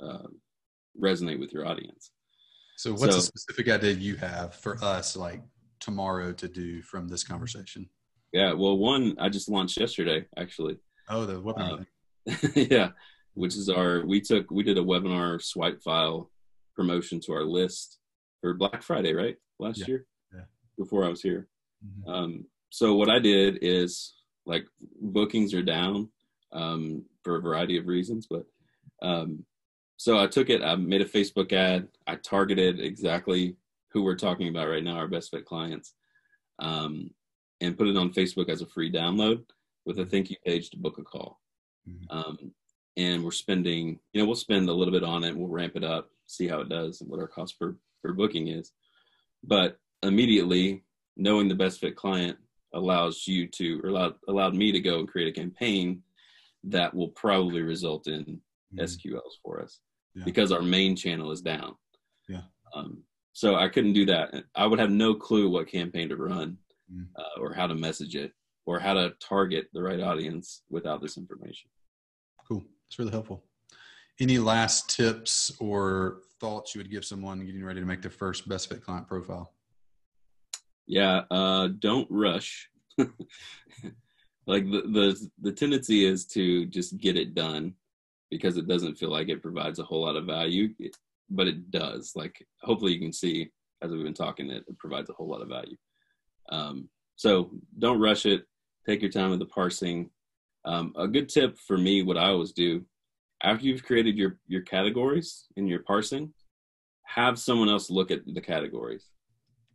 uh, 0.00 0.26
resonate 1.00 1.38
with 1.40 1.52
your 1.52 1.66
audience. 1.66 2.10
So, 2.76 2.92
what's 2.92 3.12
So- 3.14 3.18
a 3.18 3.22
specific 3.22 3.68
idea 3.68 3.92
you 3.92 4.16
have 4.16 4.54
for 4.54 4.82
us, 4.82 5.16
like 5.16 5.42
tomorrow, 5.80 6.32
to 6.32 6.48
do 6.48 6.82
from 6.82 7.08
this 7.08 7.24
conversation? 7.24 7.88
Yeah. 8.32 8.52
Well, 8.52 8.76
one 8.78 9.16
I 9.18 9.28
just 9.28 9.48
launched 9.48 9.78
yesterday, 9.78 10.26
actually. 10.36 10.76
Oh, 11.08 11.24
the 11.24 11.40
webinar. 11.40 11.86
Uh, 12.28 12.48
yeah, 12.54 12.90
which 13.34 13.56
is 13.56 13.68
our 13.68 14.04
we 14.06 14.20
took 14.20 14.50
we 14.50 14.62
did 14.62 14.76
a 14.78 14.82
webinar 14.82 15.40
swipe 15.42 15.80
file 15.82 16.30
promotion 16.76 17.20
to 17.20 17.32
our 17.32 17.44
list 17.44 17.98
for 18.40 18.54
Black 18.54 18.82
Friday, 18.82 19.14
right? 19.14 19.36
Last 19.58 19.78
Yeah, 19.78 19.86
year, 19.88 20.06
yeah. 20.34 20.44
before 20.78 21.04
I 21.04 21.08
was 21.08 21.22
here. 21.22 21.48
Mhm. 21.84 22.08
Um, 22.12 22.44
so 22.70 22.94
what 22.96 23.08
I 23.08 23.18
did 23.18 23.58
is 23.62 24.14
like 24.46 24.66
bookings 25.00 25.54
are 25.54 25.62
down 25.62 26.10
um, 26.52 27.04
for 27.22 27.36
a 27.36 27.40
variety 27.40 27.78
of 27.78 27.86
reasons, 27.86 28.26
but 28.28 28.44
um, 29.02 29.44
so 29.98 30.16
I 30.18 30.28
took 30.28 30.48
it. 30.48 30.62
I 30.62 30.76
made 30.76 31.02
a 31.02 31.04
Facebook 31.04 31.52
ad. 31.52 31.88
I 32.06 32.14
targeted 32.14 32.78
exactly 32.80 33.56
who 33.88 34.04
we're 34.04 34.14
talking 34.16 34.48
about 34.48 34.68
right 34.68 34.82
now, 34.84 34.96
our 34.96 35.08
best 35.08 35.30
fit 35.32 35.44
clients, 35.44 35.94
um, 36.60 37.10
and 37.60 37.76
put 37.76 37.88
it 37.88 37.96
on 37.96 38.12
Facebook 38.12 38.48
as 38.48 38.62
a 38.62 38.66
free 38.66 38.90
download 38.92 39.44
with 39.84 39.98
a 39.98 40.06
thank 40.06 40.30
you 40.30 40.36
page 40.46 40.70
to 40.70 40.76
book 40.78 40.98
a 40.98 41.02
call. 41.02 41.40
Mhm. 41.88 42.06
Um, 42.10 42.54
and 42.96 43.24
we're 43.24 43.32
spending, 43.32 43.98
you 44.12 44.20
know, 44.20 44.26
we'll 44.26 44.36
spend 44.36 44.68
a 44.68 44.72
little 44.72 44.92
bit 44.92 45.02
on 45.02 45.24
it. 45.24 45.36
We'll 45.36 45.48
ramp 45.48 45.74
it 45.74 45.84
up, 45.84 46.10
see 46.26 46.46
how 46.46 46.60
it 46.60 46.68
does, 46.68 47.00
and 47.00 47.10
what 47.10 47.20
our 47.20 47.28
cost 47.28 47.58
per 47.58 47.76
per 48.02 48.12
booking 48.12 48.46
is. 48.46 48.72
But 49.42 49.80
immediately 50.04 50.84
knowing 51.16 51.48
the 51.48 51.56
best 51.56 51.80
fit 51.80 51.96
client 51.96 52.38
allows 52.72 53.26
you 53.26 53.48
to 53.48 53.80
or 53.82 53.88
allowed 53.88 54.14
allowed 54.28 54.54
me 54.54 54.70
to 54.70 54.78
go 54.80 55.00
and 55.00 55.08
create 55.08 55.26
a 55.28 55.32
campaign 55.40 56.04
that 56.62 56.94
will 56.94 57.08
probably 57.08 57.62
result 57.62 58.06
in 58.06 58.40
Mhm. 58.72 58.80
SQLs 58.80 59.38
for 59.42 59.60
us 59.60 59.80
Yeah. 60.14 60.24
because 60.24 60.50
our 60.52 60.62
main 60.62 60.96
channel 60.96 61.30
is 61.30 61.40
down. 61.40 61.74
Yeah. 62.28 62.42
Um, 62.74 63.02
so 63.32 63.54
I 63.56 63.68
couldn't 63.68 63.92
do 63.92 64.04
that. 64.06 64.34
I 64.54 64.66
would 64.66 64.78
have 64.80 64.90
no 64.90 65.14
clue 65.14 65.48
what 65.48 65.68
campaign 65.68 66.08
to 66.08 66.16
run 66.16 66.58
Mm. 66.92 67.06
uh, 67.18 67.40
or 67.40 67.52
how 67.52 67.66
to 67.66 67.74
message 67.74 68.16
it 68.16 68.32
or 68.64 68.78
how 68.78 68.94
to 68.94 69.12
target 69.20 69.66
the 69.74 69.82
right 69.82 70.00
audience 70.00 70.62
without 70.70 71.02
this 71.02 71.18
information. 71.18 71.70
Cool. 72.48 72.64
That's 72.86 72.98
really 72.98 73.10
helpful. 73.10 73.44
Any 74.18 74.38
last 74.38 74.88
tips 74.96 75.52
or 75.60 76.22
thoughts 76.40 76.74
you 76.74 76.78
would 76.78 76.90
give 76.90 77.04
someone 77.04 77.44
getting 77.44 77.62
ready 77.62 77.80
to 77.80 77.86
make 77.86 78.00
their 78.00 78.10
first 78.10 78.48
best 78.48 78.70
fit 78.70 78.82
client 78.82 79.06
profile? 79.06 79.52
Yeah, 80.86 81.24
uh, 81.30 81.68
don't 81.78 82.08
rush. 82.10 82.70
like 84.46 84.64
the, 84.64 84.82
the 84.92 85.28
the 85.42 85.52
tendency 85.52 86.06
is 86.06 86.24
to 86.28 86.64
just 86.66 86.96
get 86.98 87.16
it 87.16 87.34
done 87.34 87.74
because 88.30 88.56
it 88.56 88.68
doesn't 88.68 88.96
feel 88.96 89.10
like 89.10 89.28
it 89.28 89.42
provides 89.42 89.78
a 89.78 89.84
whole 89.84 90.04
lot 90.04 90.16
of 90.16 90.26
value, 90.26 90.68
but 91.30 91.46
it 91.46 91.70
does. 91.70 92.12
Like 92.14 92.46
hopefully 92.62 92.92
you 92.92 93.00
can 93.00 93.12
see 93.12 93.50
as 93.82 93.90
we've 93.90 94.02
been 94.02 94.14
talking 94.14 94.48
that 94.48 94.64
it 94.68 94.78
provides 94.78 95.08
a 95.10 95.12
whole 95.12 95.28
lot 95.28 95.42
of 95.42 95.48
value. 95.48 95.76
Um, 96.50 96.88
so 97.16 97.50
don't 97.78 98.00
rush 98.00 98.26
it. 98.26 98.44
Take 98.86 99.02
your 99.02 99.10
time 99.10 99.30
with 99.30 99.38
the 99.38 99.46
parsing. 99.46 100.10
Um, 100.64 100.92
a 100.96 101.06
good 101.06 101.28
tip 101.28 101.58
for 101.58 101.78
me, 101.78 102.02
what 102.02 102.18
I 102.18 102.28
always 102.28 102.52
do, 102.52 102.84
after 103.42 103.64
you've 103.64 103.84
created 103.84 104.16
your 104.16 104.38
your 104.46 104.62
categories 104.62 105.46
in 105.56 105.66
your 105.66 105.80
parsing, 105.80 106.32
have 107.04 107.38
someone 107.38 107.68
else 107.68 107.90
look 107.90 108.10
at 108.10 108.20
the 108.26 108.40
categories. 108.40 109.04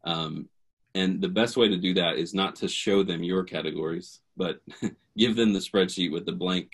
Um, 0.03 0.49
and 0.95 1.21
the 1.21 1.29
best 1.29 1.57
way 1.57 1.67
to 1.69 1.77
do 1.77 1.93
that 1.95 2.17
is 2.17 2.33
not 2.33 2.55
to 2.57 2.67
show 2.67 3.03
them 3.03 3.23
your 3.23 3.43
categories, 3.43 4.19
but 4.37 4.61
give 5.17 5.35
them 5.35 5.53
the 5.53 5.59
spreadsheet 5.59 6.11
with 6.11 6.25
the 6.25 6.31
blank 6.31 6.71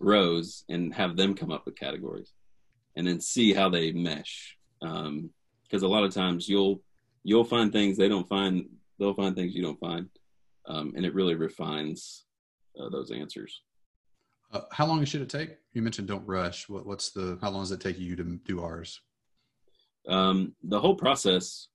rows 0.00 0.64
and 0.68 0.94
have 0.94 1.16
them 1.16 1.34
come 1.34 1.50
up 1.50 1.64
with 1.66 1.78
categories 1.78 2.32
and 2.96 3.06
then 3.06 3.20
see 3.20 3.52
how 3.52 3.68
they 3.68 3.92
mesh. 3.92 4.56
Because 4.80 5.82
a 5.82 5.88
lot 5.88 6.04
of 6.04 6.14
times 6.14 6.48
you'll 6.48 6.82
you'll 7.24 7.44
find 7.44 7.72
things 7.72 7.96
they 7.96 8.08
don't 8.08 8.28
find, 8.28 8.64
they'll 8.98 9.14
find 9.14 9.34
things 9.34 9.54
you 9.54 9.62
don't 9.62 9.80
find, 9.80 10.08
um, 10.66 10.92
and 10.96 11.04
it 11.04 11.14
really 11.14 11.34
refines 11.34 12.24
uh, 12.80 12.88
those 12.88 13.10
answers. 13.10 13.62
Uh, 14.52 14.60
how 14.72 14.86
long 14.86 15.04
should 15.04 15.20
it 15.20 15.28
take? 15.28 15.56
You 15.72 15.82
mentioned 15.82 16.08
don't 16.08 16.26
rush. 16.26 16.68
What, 16.68 16.86
what's 16.86 17.10
the, 17.10 17.38
how 17.42 17.50
long 17.50 17.62
does 17.62 17.72
it 17.72 17.80
take 17.80 17.98
you 17.98 18.16
to 18.16 18.24
do 18.24 18.62
ours? 18.62 19.00
Um, 20.08 20.54
the 20.62 20.80
whole 20.80 20.94
process 20.94 21.68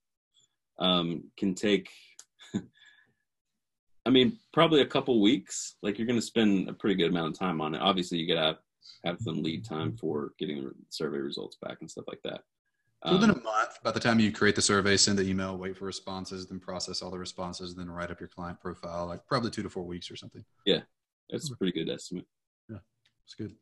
um, 0.78 1.24
can 1.36 1.54
take, 1.54 1.88
I 4.06 4.10
mean, 4.10 4.38
probably 4.52 4.82
a 4.82 4.86
couple 4.86 5.20
weeks. 5.20 5.76
Like 5.82 5.98
you're 5.98 6.06
going 6.06 6.18
to 6.18 6.24
spend 6.24 6.68
a 6.68 6.72
pretty 6.72 6.94
good 6.94 7.10
amount 7.10 7.34
of 7.34 7.38
time 7.38 7.60
on 7.60 7.74
it. 7.74 7.80
Obviously, 7.80 8.18
you 8.18 8.34
got 8.34 8.40
to 8.40 8.58
have, 9.04 9.18
some 9.20 9.42
lead 9.42 9.64
time 9.64 9.96
for 9.96 10.32
getting 10.38 10.62
the 10.62 10.72
survey 10.88 11.18
results 11.18 11.56
back 11.62 11.78
and 11.80 11.90
stuff 11.90 12.04
like 12.08 12.20
that. 12.24 12.40
So 13.06 13.12
within 13.12 13.30
Um, 13.30 13.40
a 13.40 13.42
month, 13.42 13.82
by 13.82 13.90
the 13.90 14.00
time 14.00 14.18
you 14.18 14.32
create 14.32 14.56
the 14.56 14.62
survey, 14.62 14.96
send 14.96 15.18
the 15.18 15.28
email, 15.28 15.58
wait 15.58 15.76
for 15.76 15.84
responses, 15.84 16.46
then 16.46 16.58
process 16.58 17.02
all 17.02 17.10
the 17.10 17.18
responses, 17.18 17.74
then 17.74 17.90
write 17.90 18.10
up 18.10 18.18
your 18.18 18.30
client 18.30 18.60
profile, 18.60 19.06
like 19.06 19.26
probably 19.26 19.50
two 19.50 19.62
to 19.62 19.68
four 19.68 19.84
weeks 19.84 20.10
or 20.10 20.16
something. 20.16 20.42
Yeah, 20.64 20.80
that's 21.28 21.50
a 21.50 21.56
pretty 21.56 21.72
good 21.72 21.92
estimate. 21.92 22.24
Yeah, 22.70 22.78
it's 23.26 23.34
good. 23.34 23.52